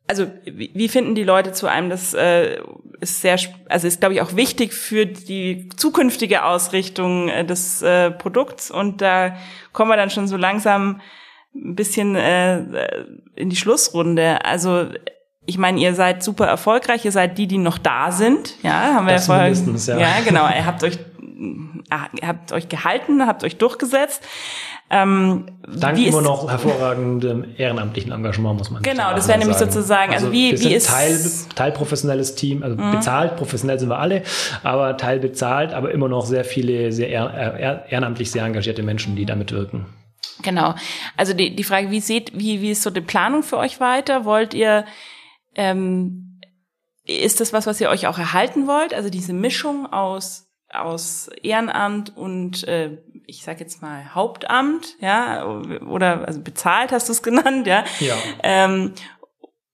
also 0.07 0.27
wie 0.45 0.87
finden 0.87 1.15
die 1.15 1.23
Leute 1.23 1.51
zu 1.51 1.67
einem? 1.67 1.89
Das 1.89 2.13
äh, 2.13 2.59
ist 3.01 3.21
sehr, 3.21 3.37
also 3.69 3.87
ist 3.87 3.99
glaube 3.99 4.15
ich 4.15 4.21
auch 4.21 4.35
wichtig 4.35 4.73
für 4.73 5.05
die 5.05 5.69
zukünftige 5.75 6.45
Ausrichtung 6.45 7.29
äh, 7.29 7.45
des 7.45 7.81
äh, 7.81 8.11
Produkts 8.11 8.71
und 8.71 9.01
da 9.01 9.35
kommen 9.73 9.91
wir 9.91 9.97
dann 9.97 10.09
schon 10.09 10.27
so 10.27 10.37
langsam 10.37 11.01
ein 11.53 11.75
bisschen 11.75 12.15
äh, 12.15 13.03
in 13.35 13.49
die 13.49 13.55
Schlussrunde. 13.55 14.45
Also 14.45 14.87
ich 15.45 15.57
meine, 15.57 15.79
ihr 15.79 15.93
seid 15.93 16.23
super 16.23 16.45
erfolgreich, 16.45 17.05
ihr 17.05 17.11
seid 17.11 17.37
die, 17.37 17.47
die 17.47 17.57
noch 17.57 17.77
da 17.77 18.11
sind, 18.11 18.55
ja, 18.63 18.95
haben 18.95 19.07
wir 19.07 19.13
das 19.13 19.27
ja 19.27 19.33
vorher. 19.33 19.53
Ja. 19.53 19.99
ja, 19.99 20.21
genau. 20.25 20.47
Ihr 20.47 20.65
habt 20.65 20.83
euch, 20.83 20.99
ihr 22.21 22.27
habt 22.27 22.51
euch 22.51 22.69
gehalten, 22.69 23.25
habt 23.25 23.43
euch 23.43 23.57
durchgesetzt. 23.57 24.23
Ähm, 24.89 25.45
Dank 25.67 25.97
immer 25.97 26.21
noch 26.21 26.49
hervorragendem 26.49 27.45
ehrenamtlichen 27.57 28.13
Engagement, 28.13 28.57
muss 28.57 28.71
man 28.71 28.83
Genau, 28.83 29.13
das 29.13 29.27
wäre 29.27 29.37
nämlich 29.37 29.57
sozusagen, 29.57 30.13
also, 30.13 30.27
also 30.27 30.31
wie, 30.31 30.53
wir 30.53 30.59
wie 30.59 30.73
ist... 30.75 30.87
Teil, 30.87 31.19
teilprofessionelles 31.55 32.35
Team, 32.35 32.63
also 32.63 32.77
mhm. 32.77 32.91
bezahlt, 32.91 33.35
professionell 33.35 33.77
sind 33.79 33.89
wir 33.89 33.99
alle, 33.99 34.23
aber 34.63 34.95
Teil 34.95 35.19
bezahlt, 35.19 35.73
aber 35.73 35.91
immer 35.91 36.07
noch 36.07 36.25
sehr 36.25 36.45
viele, 36.45 36.93
sehr 36.93 37.09
ehrenamtlich 37.09 38.31
sehr 38.31 38.45
engagierte 38.45 38.81
Menschen, 38.81 39.17
die 39.17 39.25
damit 39.25 39.51
wirken. 39.51 39.87
Genau. 40.41 40.73
Also 41.17 41.33
die, 41.33 41.53
die 41.53 41.63
Frage, 41.65 41.91
wie 41.91 41.99
seht, 41.99 42.37
wie, 42.37 42.61
wie 42.61 42.71
ist 42.71 42.83
so 42.83 42.89
die 42.89 43.01
Planung 43.01 43.43
für 43.43 43.57
euch 43.57 43.81
weiter? 43.81 44.23
Wollt 44.23 44.53
ihr, 44.53 44.85
ähm, 45.55 46.39
ist 47.03 47.41
das 47.41 47.51
was, 47.51 47.67
was 47.67 47.81
ihr 47.81 47.89
euch 47.89 48.07
auch 48.07 48.19
erhalten 48.19 48.67
wollt? 48.67 48.93
Also 48.93 49.09
diese 49.09 49.33
Mischung 49.33 49.91
aus 49.91 50.46
aus 50.83 51.29
Ehrenamt 51.41 52.15
und 52.15 52.67
äh, 52.67 52.97
ich 53.25 53.43
sag 53.43 53.59
jetzt 53.59 53.81
mal 53.81 54.15
Hauptamt, 54.15 54.95
ja, 54.99 55.45
oder 55.45 56.27
also 56.27 56.41
bezahlt 56.41 56.91
hast 56.91 57.09
du 57.09 57.13
es 57.13 57.23
genannt, 57.23 57.67
ja. 57.67 57.83
ja. 57.99 58.15
Ähm, 58.43 58.93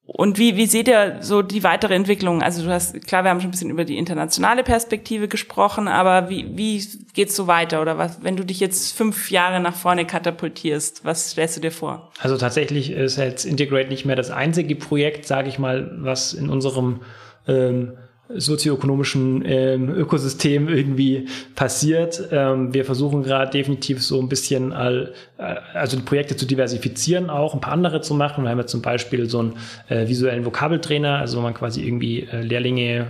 und 0.05 0.37
wie, 0.37 0.57
wie 0.57 0.65
seht 0.65 0.89
ihr 0.89 1.17
so 1.21 1.41
die 1.41 1.63
weitere 1.63 1.95
Entwicklung? 1.95 2.41
Also 2.41 2.61
du 2.61 2.69
hast, 2.69 3.07
klar, 3.07 3.23
wir 3.23 3.31
haben 3.31 3.39
schon 3.39 3.47
ein 3.47 3.51
bisschen 3.51 3.69
über 3.69 3.85
die 3.85 3.97
internationale 3.97 4.63
Perspektive 4.63 5.29
gesprochen, 5.29 5.87
aber 5.87 6.29
wie, 6.29 6.57
wie 6.57 6.85
geht's 7.13 7.37
so 7.37 7.47
weiter? 7.47 7.81
Oder 7.81 7.97
was, 7.97 8.21
wenn 8.21 8.35
du 8.35 8.43
dich 8.43 8.59
jetzt 8.59 8.97
fünf 8.97 9.31
Jahre 9.31 9.61
nach 9.61 9.75
vorne 9.75 10.05
katapultierst, 10.05 11.05
was 11.05 11.31
stellst 11.31 11.55
du 11.55 11.61
dir 11.61 11.71
vor? 11.71 12.11
Also 12.19 12.37
tatsächlich 12.37 12.91
ist 12.91 13.17
jetzt 13.17 13.45
Integrate 13.45 13.87
nicht 13.87 14.03
mehr 14.03 14.17
das 14.17 14.29
einzige 14.29 14.75
Projekt, 14.75 15.25
sage 15.25 15.47
ich 15.47 15.57
mal, 15.57 15.89
was 15.99 16.33
in 16.33 16.49
unserem 16.49 16.99
ähm, 17.47 17.93
sozioökonomischen 18.35 19.43
ähm, 19.45 19.89
Ökosystem 19.89 20.67
irgendwie 20.67 21.27
passiert. 21.55 22.21
Ähm, 22.31 22.73
wir 22.73 22.85
versuchen 22.85 23.23
gerade 23.23 23.51
definitiv 23.51 24.03
so 24.03 24.19
ein 24.19 24.29
bisschen 24.29 24.73
all, 24.73 25.13
äh, 25.37 25.55
also 25.73 25.97
die 25.97 26.03
Projekte 26.03 26.35
zu 26.35 26.45
diversifizieren, 26.45 27.29
auch 27.29 27.53
ein 27.53 27.61
paar 27.61 27.73
andere 27.73 28.01
zu 28.01 28.13
machen. 28.13 28.43
Wir 28.43 28.51
haben 28.51 28.59
jetzt 28.59 28.71
zum 28.71 28.81
Beispiel 28.81 29.29
so 29.29 29.39
einen 29.39 29.53
äh, 29.89 30.07
visuellen 30.07 30.45
Vokabeltrainer, 30.45 31.19
also 31.19 31.37
wo 31.37 31.41
man 31.41 31.53
quasi 31.53 31.83
irgendwie 31.83 32.21
äh, 32.21 32.41
Lehrlinge 32.41 33.07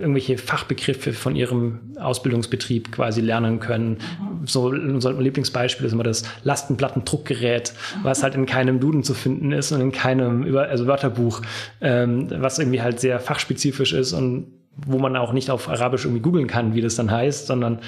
irgendwelche 0.00 0.38
Fachbegriffe 0.38 1.12
von 1.12 1.36
ihrem 1.36 1.80
Ausbildungsbetrieb 1.98 2.92
quasi 2.92 3.20
lernen 3.20 3.60
können. 3.60 3.98
So 4.44 4.66
unser 4.66 5.12
Lieblingsbeispiel 5.12 5.86
ist 5.86 5.92
immer 5.92 6.02
das 6.02 6.24
Lastenplattendruckgerät, 6.44 7.72
was 8.02 8.22
halt 8.22 8.34
in 8.34 8.46
keinem 8.46 8.80
Duden 8.80 9.02
zu 9.02 9.14
finden 9.14 9.52
ist 9.52 9.72
und 9.72 9.80
in 9.80 9.92
keinem 9.92 10.44
Über 10.44 10.68
also 10.68 10.86
Wörterbuch, 10.86 11.42
ähm, 11.80 12.28
was 12.30 12.58
irgendwie 12.58 12.82
halt 12.82 13.00
sehr 13.00 13.20
fachspezifisch 13.20 13.92
ist 13.92 14.12
und 14.12 14.46
wo 14.86 14.98
man 14.98 15.16
auch 15.16 15.32
nicht 15.32 15.50
auf 15.50 15.68
Arabisch 15.68 16.04
irgendwie 16.04 16.22
googeln 16.22 16.46
kann, 16.46 16.74
wie 16.74 16.80
das 16.80 16.96
dann 16.96 17.10
heißt, 17.10 17.46
sondern 17.46 17.80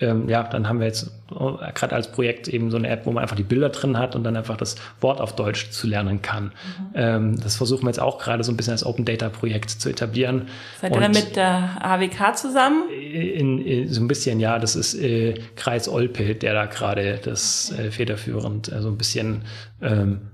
ähm, 0.00 0.28
ja, 0.28 0.42
dann 0.42 0.68
haben 0.68 0.80
wir 0.80 0.86
jetzt 0.86 1.10
äh, 1.30 1.72
gerade 1.74 1.94
als 1.94 2.10
Projekt 2.10 2.48
eben 2.48 2.70
so 2.70 2.76
eine 2.76 2.88
App, 2.88 3.06
wo 3.06 3.12
man 3.12 3.22
einfach 3.22 3.36
die 3.36 3.42
Bilder 3.42 3.68
drin 3.68 3.98
hat 3.98 4.16
und 4.16 4.24
dann 4.24 4.36
einfach 4.36 4.56
das 4.56 4.76
Wort 5.00 5.20
auf 5.20 5.34
Deutsch 5.36 5.70
zu 5.70 5.86
lernen 5.86 6.22
kann. 6.22 6.44
Mhm. 6.44 6.50
Ähm, 6.94 7.40
das 7.40 7.56
versuchen 7.56 7.82
wir 7.82 7.90
jetzt 7.90 8.00
auch 8.00 8.18
gerade 8.18 8.42
so 8.42 8.50
ein 8.50 8.56
bisschen 8.56 8.72
als 8.72 8.84
Open 8.84 9.04
Data 9.04 9.28
Projekt 9.28 9.70
zu 9.70 9.88
etablieren. 9.88 10.48
Seid 10.80 10.94
ihr 10.94 11.00
dann 11.00 11.12
mit 11.12 11.36
der 11.36 11.78
AWK 11.80 12.36
zusammen? 12.36 12.90
In, 12.90 13.58
in, 13.58 13.88
so 13.88 14.00
ein 14.00 14.08
bisschen, 14.08 14.40
ja. 14.40 14.58
Das 14.58 14.74
ist 14.76 14.94
äh, 14.94 15.34
Kreis 15.56 15.88
Olpe, 15.88 16.34
der 16.34 16.54
da 16.54 16.66
gerade 16.66 17.20
das 17.22 17.72
äh, 17.78 17.90
federführend 17.90 18.72
äh, 18.72 18.80
so 18.80 18.88
ein 18.88 18.96
bisschen 18.96 19.42
ähm, 19.82 20.30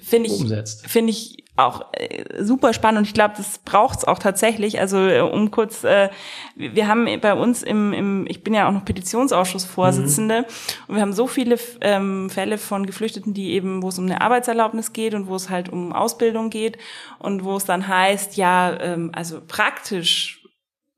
Find 0.00 0.26
ich, 0.26 0.32
umsetzt. 0.32 0.86
Finde 0.86 1.10
ich 1.10 1.44
auch 1.58 1.86
äh, 1.92 2.42
super 2.42 2.72
spannend 2.72 2.98
und 2.98 3.06
ich 3.06 3.14
glaube, 3.14 3.34
das 3.36 3.58
braucht's 3.58 4.04
auch 4.04 4.18
tatsächlich. 4.18 4.80
Also 4.80 4.98
äh, 4.98 5.20
um 5.20 5.50
kurz, 5.50 5.84
äh, 5.84 6.08
wir 6.54 6.86
haben 6.86 7.06
bei 7.20 7.34
uns 7.34 7.62
im, 7.62 7.92
im 7.92 8.26
ich 8.28 8.44
bin 8.44 8.54
ja 8.54 8.68
auch 8.68 8.72
noch 8.72 8.84
Petitionsausschussvorsitzende 8.84 10.40
mhm. 10.40 10.44
und 10.86 10.94
wir 10.94 11.02
haben 11.02 11.12
so 11.12 11.26
viele 11.26 11.58
ähm, 11.80 12.30
Fälle 12.30 12.58
von 12.58 12.86
Geflüchteten, 12.86 13.34
die 13.34 13.52
eben, 13.52 13.82
wo 13.82 13.88
es 13.88 13.98
um 13.98 14.04
eine 14.04 14.20
Arbeitserlaubnis 14.20 14.92
geht 14.92 15.14
und 15.14 15.26
wo 15.26 15.34
es 15.34 15.50
halt 15.50 15.68
um 15.68 15.92
Ausbildung 15.92 16.50
geht 16.50 16.78
und 17.18 17.44
wo 17.44 17.56
es 17.56 17.64
dann 17.64 17.88
heißt, 17.88 18.36
ja, 18.36 18.78
ähm, 18.80 19.10
also 19.14 19.40
praktisch 19.46 20.38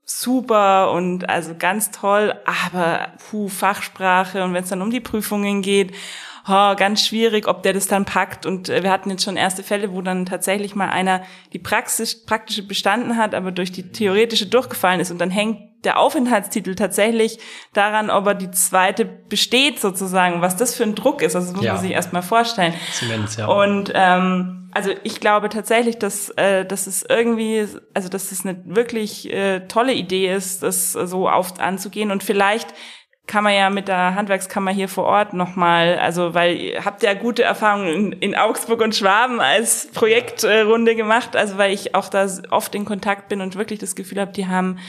super 0.05 0.93
und 0.93 1.29
also 1.29 1.55
ganz 1.59 1.91
toll, 1.91 2.35
aber 2.45 3.13
puh, 3.31 3.49
Fachsprache 3.49 4.45
und 4.45 4.53
wenn 4.53 4.65
es 4.65 4.71
dann 4.71 4.83
um 4.83 4.91
die 4.91 5.01
Prüfungen 5.01 5.63
geht 5.63 5.93
oh, 6.51 6.75
ganz 6.77 7.07
schwierig, 7.07 7.47
ob 7.49 7.63
der 7.63 7.73
das 7.73 7.87
dann 7.87 8.05
packt. 8.05 8.47
Und 8.47 8.69
äh, 8.69 8.83
wir 8.83 8.91
hatten 8.91 9.11
jetzt 9.11 9.25
schon 9.25 9.37
erste 9.37 9.63
Fälle, 9.63 9.93
wo 9.93 10.03
dann 10.03 10.27
tatsächlich 10.27 10.75
mal 10.75 10.89
einer 10.89 11.23
die 11.53 11.59
Praxis, 11.59 12.25
praktische 12.25 12.67
bestanden 12.67 13.17
hat, 13.17 13.35
aber 13.35 13.53
durch 13.53 13.73
die 13.73 13.91
theoretische 13.91 14.47
durchgefallen 14.47 15.01
ist. 15.01 15.11
Und 15.11 15.19
dann 15.19 15.31
hängt 15.31 15.71
der 15.85 15.99
Aufenthaltstitel 15.99 16.75
tatsächlich 16.75 17.39
daran, 17.73 18.11
ob 18.11 18.27
er 18.27 18.35
die 18.35 18.51
zweite 18.51 19.05
besteht 19.05 19.81
sozusagen, 19.81 20.43
was 20.43 20.57
das 20.57 20.75
für 20.75 20.83
ein 20.83 20.95
Druck 20.95 21.23
ist. 21.23 21.35
Also 21.35 21.49
das 21.49 21.57
muss 21.57 21.65
ja. 21.65 21.73
man 21.75 21.83
sich 21.83 21.93
erstmal 21.93 22.23
vorstellen. 22.23 22.75
Zement, 22.93 23.37
ja. 23.37 23.47
Und 23.47 23.91
ähm, 23.95 24.69
also 24.73 24.91
ich 25.03 25.21
glaube 25.21 25.49
tatsächlich, 25.49 25.99
dass, 25.99 26.29
äh, 26.31 26.65
dass 26.65 26.87
es 26.87 27.05
irgendwie, 27.09 27.67
also 27.95 28.09
dass 28.09 28.31
es 28.31 28.45
eine 28.45 28.63
wirklich 28.67 29.33
äh, 29.33 29.61
tolle 29.67 29.95
Idee 29.95 30.33
ist, 30.33 30.63
das 30.63 30.93
so 30.93 31.29
oft 31.29 31.61
anzugehen 31.61 32.11
und 32.11 32.23
vielleicht 32.23 32.75
kann 33.31 33.45
man 33.45 33.55
ja 33.55 33.71
mit 33.71 33.87
der 33.87 34.17
Handwerkskammer 34.17 34.73
hier 34.73 34.89
vor 34.89 35.05
Ort 35.05 35.35
nochmal, 35.35 35.97
also 35.99 36.35
weil 36.35 36.57
ihr 36.57 36.85
habt 36.85 37.05
ja 37.05 37.15
gute 37.15 37.45
Erfahrungen 37.45 37.87
in, 37.87 38.13
in 38.13 38.35
Augsburg 38.35 38.81
und 38.81 38.97
Schwaben 38.97 39.41
als 39.41 39.89
Projektrunde 39.95 40.97
gemacht, 40.97 41.37
also 41.37 41.57
weil 41.57 41.73
ich 41.73 41.95
auch 41.95 42.09
da 42.09 42.27
oft 42.51 42.75
in 42.75 42.85
Kontakt 42.85 43.29
bin 43.29 43.41
und 43.41 43.55
wirklich 43.55 43.79
das 43.79 43.95
Gefühl 43.95 44.21
habe, 44.21 44.33
die 44.33 44.49
haben 44.49 44.81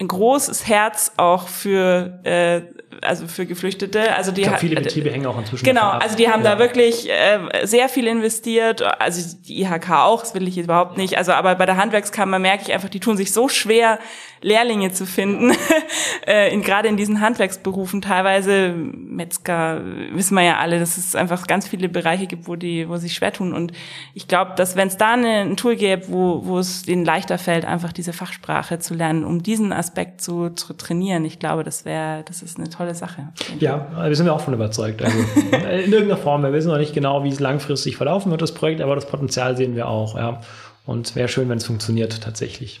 ein 0.00 0.08
großes 0.08 0.66
Herz 0.66 1.12
auch 1.18 1.48
für 1.48 2.20
äh, 2.24 2.62
also 3.02 3.26
für 3.26 3.44
Geflüchtete. 3.44 4.14
Also 4.16 4.32
die 4.32 4.40
ich 4.40 4.46
glaub, 4.48 4.58
viele 4.58 4.80
Betriebe 4.80 5.10
hängen 5.10 5.26
auch 5.26 5.38
inzwischen. 5.38 5.64
Genau, 5.64 5.90
also 5.90 6.16
die 6.16 6.28
haben 6.28 6.42
ja. 6.42 6.54
da 6.54 6.58
wirklich 6.58 7.10
äh, 7.10 7.66
sehr 7.66 7.90
viel 7.90 8.06
investiert. 8.06 8.82
Also 9.00 9.36
die 9.46 9.60
IHK 9.60 9.90
auch, 9.90 10.20
das 10.20 10.34
will 10.34 10.48
ich 10.48 10.56
jetzt 10.56 10.64
überhaupt 10.64 10.96
nicht. 10.96 11.18
Also 11.18 11.32
aber 11.32 11.54
bei 11.54 11.66
der 11.66 11.76
Handwerkskammer 11.76 12.38
merke 12.38 12.62
ich 12.62 12.72
einfach, 12.72 12.88
die 12.88 13.00
tun 13.00 13.18
sich 13.18 13.32
so 13.32 13.48
schwer, 13.48 13.98
Lehrlinge 14.42 14.90
zu 14.92 15.06
finden. 15.06 15.52
äh, 16.26 16.52
in, 16.52 16.62
gerade 16.62 16.88
in 16.88 16.96
diesen 16.96 17.20
Handwerksberufen 17.20 18.00
teilweise 18.00 18.72
Metzger 18.74 19.82
wissen 20.12 20.34
wir 20.34 20.42
ja 20.42 20.58
alle, 20.58 20.78
dass 20.78 20.96
es 20.96 21.14
einfach 21.14 21.46
ganz 21.46 21.68
viele 21.68 21.88
Bereiche 21.88 22.26
gibt, 22.26 22.48
wo 22.48 22.56
die, 22.56 22.88
wo 22.88 22.96
sich 22.96 23.14
schwer 23.14 23.32
tun. 23.32 23.52
Und 23.52 23.72
ich 24.14 24.28
glaube, 24.28 24.52
dass 24.56 24.76
wenn 24.76 24.88
es 24.88 24.96
da 24.96 25.12
eine, 25.12 25.40
ein 25.40 25.56
Tool 25.56 25.76
gäbe, 25.76 26.08
wo, 26.08 26.44
wo 26.44 26.58
es 26.58 26.82
denen 26.82 27.04
leichter 27.04 27.38
fällt, 27.38 27.64
einfach 27.64 27.92
diese 27.92 28.12
Fachsprache 28.12 28.78
zu 28.78 28.94
lernen, 28.94 29.24
um 29.24 29.42
diesen 29.42 29.72
Aspekt 29.72 30.20
zu, 30.20 30.50
zu 30.50 30.72
trainieren, 30.72 31.24
ich 31.24 31.38
glaube, 31.38 31.64
das 31.64 31.84
wäre, 31.84 32.22
das 32.24 32.42
ist 32.42 32.58
eine 32.58 32.70
tolle 32.70 32.94
Sache. 32.94 33.28
Ja, 33.58 33.88
wir 34.02 34.16
sind 34.16 34.26
ja 34.26 34.32
auch 34.32 34.40
von 34.40 34.54
überzeugt. 34.54 35.02
Also 35.02 35.18
in 35.52 35.92
irgendeiner 35.92 36.16
Form. 36.16 36.42
Wir 36.42 36.52
wissen 36.52 36.68
noch 36.68 36.78
nicht 36.78 36.94
genau, 36.94 37.24
wie 37.24 37.28
es 37.28 37.40
langfristig 37.40 37.96
verlaufen 37.96 38.30
wird, 38.30 38.40
das 38.40 38.54
Projekt, 38.54 38.80
aber 38.80 38.94
das 38.94 39.06
Potenzial 39.06 39.56
sehen 39.56 39.76
wir 39.76 39.88
auch. 39.88 40.16
Ja. 40.16 40.40
Und 40.86 41.14
wäre 41.14 41.28
schön, 41.28 41.48
wenn 41.48 41.58
es 41.58 41.66
funktioniert 41.66 42.22
tatsächlich 42.22 42.80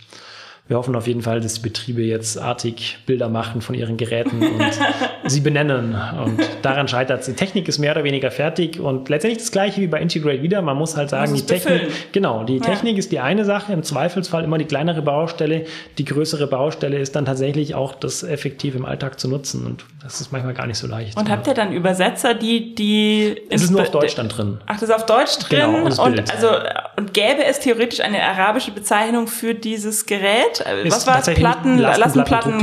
wir 0.70 0.76
hoffen 0.76 0.94
auf 0.94 1.08
jeden 1.08 1.22
Fall, 1.22 1.40
dass 1.40 1.54
die 1.54 1.62
Betriebe 1.62 2.00
jetzt 2.00 2.38
artig 2.38 2.98
Bilder 3.04 3.28
machen 3.28 3.60
von 3.60 3.74
ihren 3.74 3.96
Geräten 3.96 4.40
und 4.40 4.78
sie 5.26 5.40
benennen. 5.40 5.96
Und 6.24 6.38
daran 6.62 6.86
scheitert 6.86 7.22
es. 7.22 7.26
Die 7.26 7.32
Technik 7.32 7.66
ist 7.66 7.80
mehr 7.80 7.90
oder 7.90 8.04
weniger 8.04 8.30
fertig 8.30 8.78
und 8.78 9.08
letztendlich 9.08 9.38
das 9.38 9.50
gleiche 9.50 9.80
wie 9.80 9.88
bei 9.88 10.00
Integrate 10.00 10.44
wieder. 10.44 10.62
Man 10.62 10.76
muss 10.76 10.96
halt 10.96 11.10
sagen, 11.10 11.34
die 11.34 11.42
Technik, 11.42 12.12
genau, 12.12 12.44
die 12.44 12.58
ja. 12.58 12.60
Technik 12.62 12.98
ist 12.98 13.10
die 13.10 13.18
eine 13.18 13.44
Sache, 13.44 13.72
im 13.72 13.82
Zweifelsfall 13.82 14.44
immer 14.44 14.58
die 14.58 14.64
kleinere 14.64 15.02
Baustelle. 15.02 15.64
Die 15.98 16.04
größere 16.04 16.46
Baustelle 16.46 16.98
ist 16.98 17.16
dann 17.16 17.24
tatsächlich 17.24 17.74
auch 17.74 17.96
das 17.96 18.22
effektiv 18.22 18.76
im 18.76 18.84
Alltag 18.84 19.18
zu 19.18 19.26
nutzen. 19.26 19.66
Und 19.66 19.84
das 20.04 20.20
ist 20.20 20.30
manchmal 20.30 20.54
gar 20.54 20.68
nicht 20.68 20.78
so 20.78 20.86
leicht. 20.86 21.18
Und 21.18 21.28
habt 21.28 21.48
ihr 21.48 21.54
dann 21.54 21.72
Übersetzer, 21.72 22.34
die, 22.34 22.76
die. 22.76 23.42
Es 23.50 23.64
ist 23.64 23.72
nur 23.72 23.82
auf 23.82 23.90
Deutsch 23.90 24.14
dann 24.14 24.28
drin. 24.28 24.60
Ach, 24.66 24.74
das 24.74 24.84
ist 24.84 24.94
auf 24.94 25.06
Deutsch 25.06 25.36
drin. 25.40 25.58
Genau, 25.58 25.84
und, 25.84 25.98
und 25.98 26.32
also, 26.32 26.48
und 26.96 27.12
gäbe 27.12 27.44
es 27.44 27.58
theoretisch 27.58 27.98
eine 27.98 28.22
arabische 28.22 28.70
Bezeichnung 28.70 29.26
für 29.26 29.52
dieses 29.54 30.06
Gerät? 30.06 30.59
Was 30.84 31.06
war 31.06 31.20
es? 31.20 31.26
Platten, 31.34 31.78
lassen 31.78 32.24
Platten. 32.24 32.60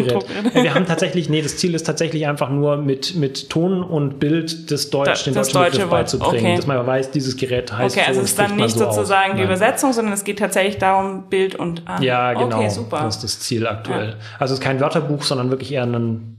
Wir 0.54 0.74
haben 0.74 0.86
tatsächlich, 0.86 1.30
nee, 1.30 1.42
das 1.42 1.58
Ziel 1.58 1.74
ist 1.76 1.86
tatsächlich 1.86 2.28
einfach 2.28 2.50
nur 2.50 2.78
mit, 2.78 3.16
mit 3.16 3.50
Ton 3.50 3.84
und 3.84 4.20
Bild 4.20 4.70
des 4.72 4.90
Deutsch, 4.90 5.26
da, 5.26 5.32
den 5.32 5.34
deutschen 5.34 5.54
deutsche 5.54 5.72
Begriff 5.72 5.90
beizubringen, 5.90 6.46
okay. 6.46 6.56
dass 6.56 6.68
man 6.68 6.86
weiß, 6.86 7.12
dieses 7.12 7.38
Gerät 7.38 7.72
heißt 7.72 7.96
Okay, 7.96 8.06
so 8.06 8.10
also 8.10 8.22
es 8.22 8.30
ist 8.30 8.40
dann 8.40 8.56
nicht 8.56 8.78
so 8.78 8.86
sozusagen 8.86 9.32
aus. 9.32 9.38
die 9.38 9.44
Übersetzung, 9.44 9.94
sondern 9.94 10.14
es 10.14 10.24
geht 10.24 10.40
tatsächlich 10.40 10.78
darum, 10.78 11.30
Bild 11.30 11.56
und 11.56 11.84
ah. 11.86 12.02
Ja, 12.02 12.34
genau. 12.34 12.58
Okay, 12.58 12.70
super. 12.70 13.02
Das 13.04 13.16
ist 13.18 13.24
das 13.24 13.40
Ziel 13.40 13.68
aktuell. 13.68 14.10
Ja. 14.10 14.16
Also 14.40 14.54
es 14.54 14.60
ist 14.60 14.64
kein 14.64 14.80
Wörterbuch, 14.80 15.24
sondern 15.24 15.50
wirklich 15.50 15.72
eher 15.72 15.84
ein 15.84 16.38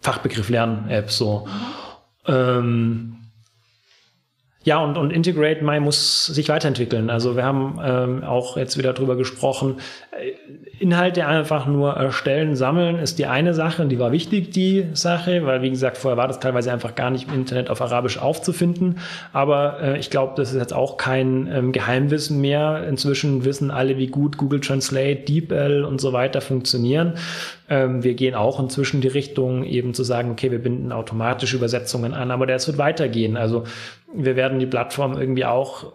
Fachbegriff 0.00 0.48
Lernen-App 0.48 1.10
so. 1.10 1.46
Mhm. 2.26 2.32
Ähm, 2.32 3.16
ja, 4.66 4.78
und, 4.78 4.98
und 4.98 5.12
Integrate 5.12 5.62
My 5.62 5.78
muss 5.78 6.26
sich 6.26 6.48
weiterentwickeln. 6.48 7.08
Also 7.08 7.36
wir 7.36 7.44
haben 7.44 7.78
ähm, 7.80 8.24
auch 8.24 8.56
jetzt 8.56 8.76
wieder 8.76 8.92
drüber 8.94 9.14
gesprochen. 9.14 9.76
Inhalte 10.78 11.26
einfach 11.26 11.66
nur 11.66 11.92
erstellen, 11.92 12.54
sammeln 12.54 12.98
ist 12.98 13.18
die 13.18 13.26
eine 13.26 13.54
Sache 13.54 13.82
und 13.82 13.88
die 13.88 13.98
war 13.98 14.12
wichtig, 14.12 14.50
die 14.50 14.84
Sache, 14.92 15.46
weil 15.46 15.62
wie 15.62 15.70
gesagt, 15.70 15.96
vorher 15.96 16.18
war 16.18 16.28
das 16.28 16.38
teilweise 16.38 16.70
einfach 16.70 16.94
gar 16.94 17.10
nicht 17.10 17.28
im 17.28 17.34
Internet 17.34 17.70
auf 17.70 17.80
Arabisch 17.80 18.18
aufzufinden. 18.18 18.98
Aber 19.32 19.80
äh, 19.80 19.98
ich 19.98 20.10
glaube, 20.10 20.34
das 20.36 20.52
ist 20.52 20.58
jetzt 20.58 20.74
auch 20.74 20.98
kein 20.98 21.48
ähm, 21.50 21.72
Geheimwissen 21.72 22.40
mehr. 22.42 22.84
Inzwischen 22.86 23.44
wissen 23.46 23.70
alle, 23.70 23.96
wie 23.96 24.08
gut 24.08 24.36
Google 24.36 24.60
Translate, 24.60 25.22
DeepL 25.22 25.82
und 25.84 26.00
so 26.00 26.12
weiter 26.12 26.42
funktionieren. 26.42 27.14
Ähm, 27.70 28.04
wir 28.04 28.12
gehen 28.14 28.34
auch 28.34 28.60
inzwischen 28.60 29.00
die 29.00 29.08
Richtung, 29.08 29.64
eben 29.64 29.94
zu 29.94 30.04
sagen, 30.04 30.30
okay, 30.30 30.50
wir 30.50 30.62
binden 30.62 30.92
automatisch 30.92 31.54
Übersetzungen 31.54 32.12
an, 32.12 32.30
aber 32.30 32.46
das 32.46 32.66
wird 32.66 32.76
weitergehen. 32.76 33.38
Also 33.38 33.64
wir 34.14 34.36
werden 34.36 34.58
die 34.58 34.66
Plattform 34.66 35.16
irgendwie 35.18 35.46
auch 35.46 35.92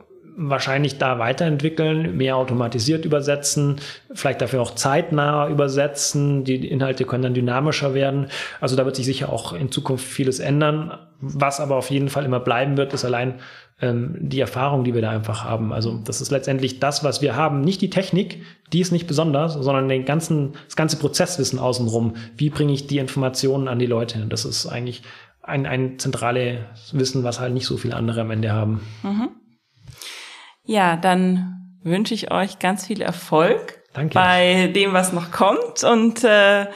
wahrscheinlich 0.49 0.97
da 0.97 1.19
weiterentwickeln, 1.19 2.17
mehr 2.17 2.35
automatisiert 2.35 3.05
übersetzen, 3.05 3.77
vielleicht 4.13 4.41
dafür 4.41 4.61
auch 4.61 4.75
zeitnah 4.75 5.47
übersetzen. 5.47 6.43
Die 6.43 6.67
Inhalte 6.67 7.05
können 7.05 7.23
dann 7.23 7.33
dynamischer 7.33 7.93
werden. 7.93 8.27
Also 8.59 8.75
da 8.75 8.85
wird 8.85 8.95
sich 8.95 9.05
sicher 9.05 9.31
auch 9.31 9.53
in 9.53 9.71
Zukunft 9.71 10.05
vieles 10.05 10.39
ändern. 10.39 10.97
Was 11.19 11.59
aber 11.59 11.75
auf 11.75 11.91
jeden 11.91 12.09
Fall 12.09 12.25
immer 12.25 12.39
bleiben 12.39 12.77
wird, 12.77 12.93
ist 12.93 13.05
allein 13.05 13.35
ähm, 13.81 14.15
die 14.19 14.39
Erfahrung, 14.39 14.83
die 14.83 14.93
wir 14.93 15.01
da 15.01 15.11
einfach 15.11 15.43
haben. 15.43 15.71
Also 15.73 15.99
das 16.03 16.21
ist 16.21 16.31
letztendlich 16.31 16.79
das, 16.79 17.03
was 17.03 17.21
wir 17.21 17.35
haben. 17.35 17.61
Nicht 17.61 17.81
die 17.81 17.89
Technik, 17.89 18.41
die 18.73 18.81
ist 18.81 18.91
nicht 18.91 19.07
besonders, 19.07 19.53
sondern 19.53 19.87
den 19.89 20.05
ganzen, 20.05 20.53
das 20.65 20.75
ganze 20.75 20.97
Prozesswissen 20.97 21.59
außenrum. 21.59 22.15
Wie 22.35 22.49
bringe 22.49 22.73
ich 22.73 22.87
die 22.87 22.97
Informationen 22.97 23.67
an 23.67 23.79
die 23.79 23.85
Leute? 23.85 24.25
Das 24.27 24.45
ist 24.45 24.65
eigentlich 24.65 25.03
ein, 25.43 25.65
ein 25.65 25.99
zentrales 25.99 26.59
Wissen, 26.93 27.23
was 27.23 27.39
halt 27.39 27.53
nicht 27.53 27.65
so 27.65 27.77
viele 27.77 27.95
andere 27.95 28.21
am 28.21 28.31
Ende 28.31 28.51
haben. 28.51 28.81
Mhm. 29.03 29.29
Ja, 30.71 30.95
dann 30.95 31.75
wünsche 31.83 32.13
ich 32.13 32.31
euch 32.31 32.59
ganz 32.59 32.87
viel 32.87 33.01
Erfolg 33.01 33.81
Danke. 33.93 34.13
bei 34.13 34.71
dem, 34.73 34.93
was 34.93 35.11
noch 35.11 35.29
kommt 35.29 35.83
und 35.83 36.23
äh, 36.23 36.67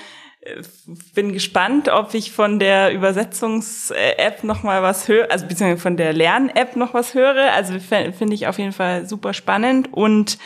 bin 1.14 1.32
gespannt, 1.32 1.88
ob 1.88 2.14
ich 2.14 2.34
von 2.34 2.60
der 2.60 2.92
Übersetzungs-App 2.92 4.44
noch 4.44 4.64
mal 4.64 4.84
was 4.84 5.08
höre, 5.08 5.32
also 5.32 5.48
beziehungsweise 5.48 5.82
von 5.82 5.96
der 5.96 6.12
Lern-App 6.12 6.76
noch 6.76 6.94
was 6.94 7.14
höre. 7.14 7.54
Also 7.54 7.80
finde 7.80 8.34
ich 8.34 8.48
auf 8.48 8.60
jeden 8.60 8.74
Fall 8.74 9.08
super 9.08 9.34
spannend 9.34 9.94
und 9.94 10.40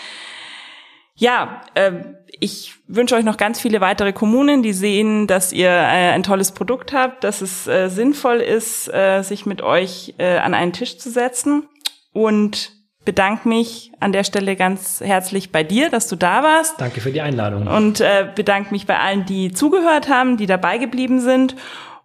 ja, 1.15 1.63
äh, 1.73 1.93
ich 2.39 2.75
wünsche 2.85 3.15
euch 3.15 3.25
noch 3.25 3.37
ganz 3.37 3.59
viele 3.59 3.81
weitere 3.81 4.13
Kommunen, 4.13 4.61
die 4.61 4.73
sehen, 4.73 5.25
dass 5.25 5.51
ihr 5.51 5.71
äh, 5.71 6.11
ein 6.11 6.21
tolles 6.21 6.51
Produkt 6.51 6.93
habt, 6.93 7.23
dass 7.23 7.41
es 7.41 7.65
äh, 7.65 7.89
sinnvoll 7.89 8.41
ist, 8.41 8.93
äh, 8.93 9.23
sich 9.23 9.47
mit 9.47 9.63
euch 9.63 10.13
äh, 10.19 10.37
an 10.37 10.53
einen 10.53 10.71
Tisch 10.71 10.99
zu 10.99 11.09
setzen 11.09 11.67
und 12.13 12.77
bedanke 13.09 13.49
mich 13.49 13.91
an 13.99 14.11
der 14.11 14.23
Stelle 14.23 14.55
ganz 14.55 15.01
herzlich 15.03 15.51
bei 15.51 15.63
dir, 15.63 15.89
dass 15.89 16.07
du 16.07 16.15
da 16.15 16.43
warst. 16.43 16.79
Danke 16.79 17.01
für 17.01 17.11
die 17.11 17.21
Einladung. 17.21 17.65
Und 17.65 18.01
äh, 18.01 18.27
bedanke 18.35 18.69
mich 18.69 18.85
bei 18.85 18.99
allen, 18.99 19.25
die 19.25 19.51
zugehört 19.51 20.09
haben, 20.09 20.37
die 20.37 20.45
dabei 20.45 20.77
geblieben 20.77 21.19
sind 21.19 21.55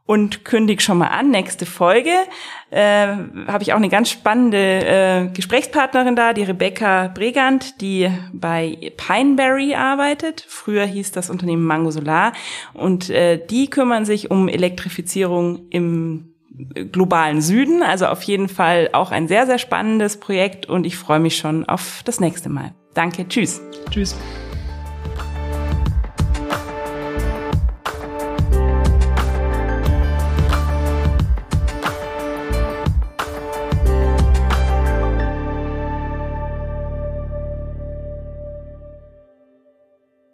und 0.07 0.47
kündige 0.47 0.81
schon 0.81 0.97
mal 0.97 1.09
an, 1.09 1.31
nächste 1.31 1.67
Folge 1.67 2.09
äh, 2.71 3.07
habe 3.47 3.63
ich 3.63 3.75
auch 3.75 3.77
eine 3.77 3.91
ganz 3.91 4.09
spannende 4.09 4.57
äh, 4.57 5.29
Gesprächspartnerin 5.29 6.17
da, 6.17 6.33
die 6.33 6.43
Rebecca 6.43 7.09
Bregant, 7.09 7.83
die 7.83 8.11
bei 8.33 8.91
Pineberry 8.97 9.75
arbeitet. 9.75 10.43
Früher 10.49 10.87
hieß 10.87 11.13
das 11.13 11.29
Unternehmen 11.29 11.65
Mango 11.65 11.91
Solar 11.91 12.33
und 12.73 13.11
äh, 13.11 13.45
die 13.47 13.69
kümmern 13.69 14.07
sich 14.07 14.31
um 14.31 14.49
Elektrifizierung 14.49 15.69
im 15.69 16.34
globalen 16.93 17.41
Süden. 17.41 17.83
Also 17.83 18.07
auf 18.07 18.23
jeden 18.23 18.49
Fall 18.49 18.91
auch 18.93 19.11
ein 19.11 19.29
sehr, 19.29 19.47
sehr 19.47 19.59
spannendes 19.59 20.19
Projekt 20.19 20.67
und 20.67 20.87
ich 20.87 20.97
freue 20.97 21.21
mich 21.21 21.37
schon 21.37 21.65
auf 21.69 22.03
das 22.05 22.21
nächste 22.21 22.49
Mal. 22.49 22.75
Danke, 22.95 23.29
tschüss. 23.29 23.61
Tschüss. 23.91 24.17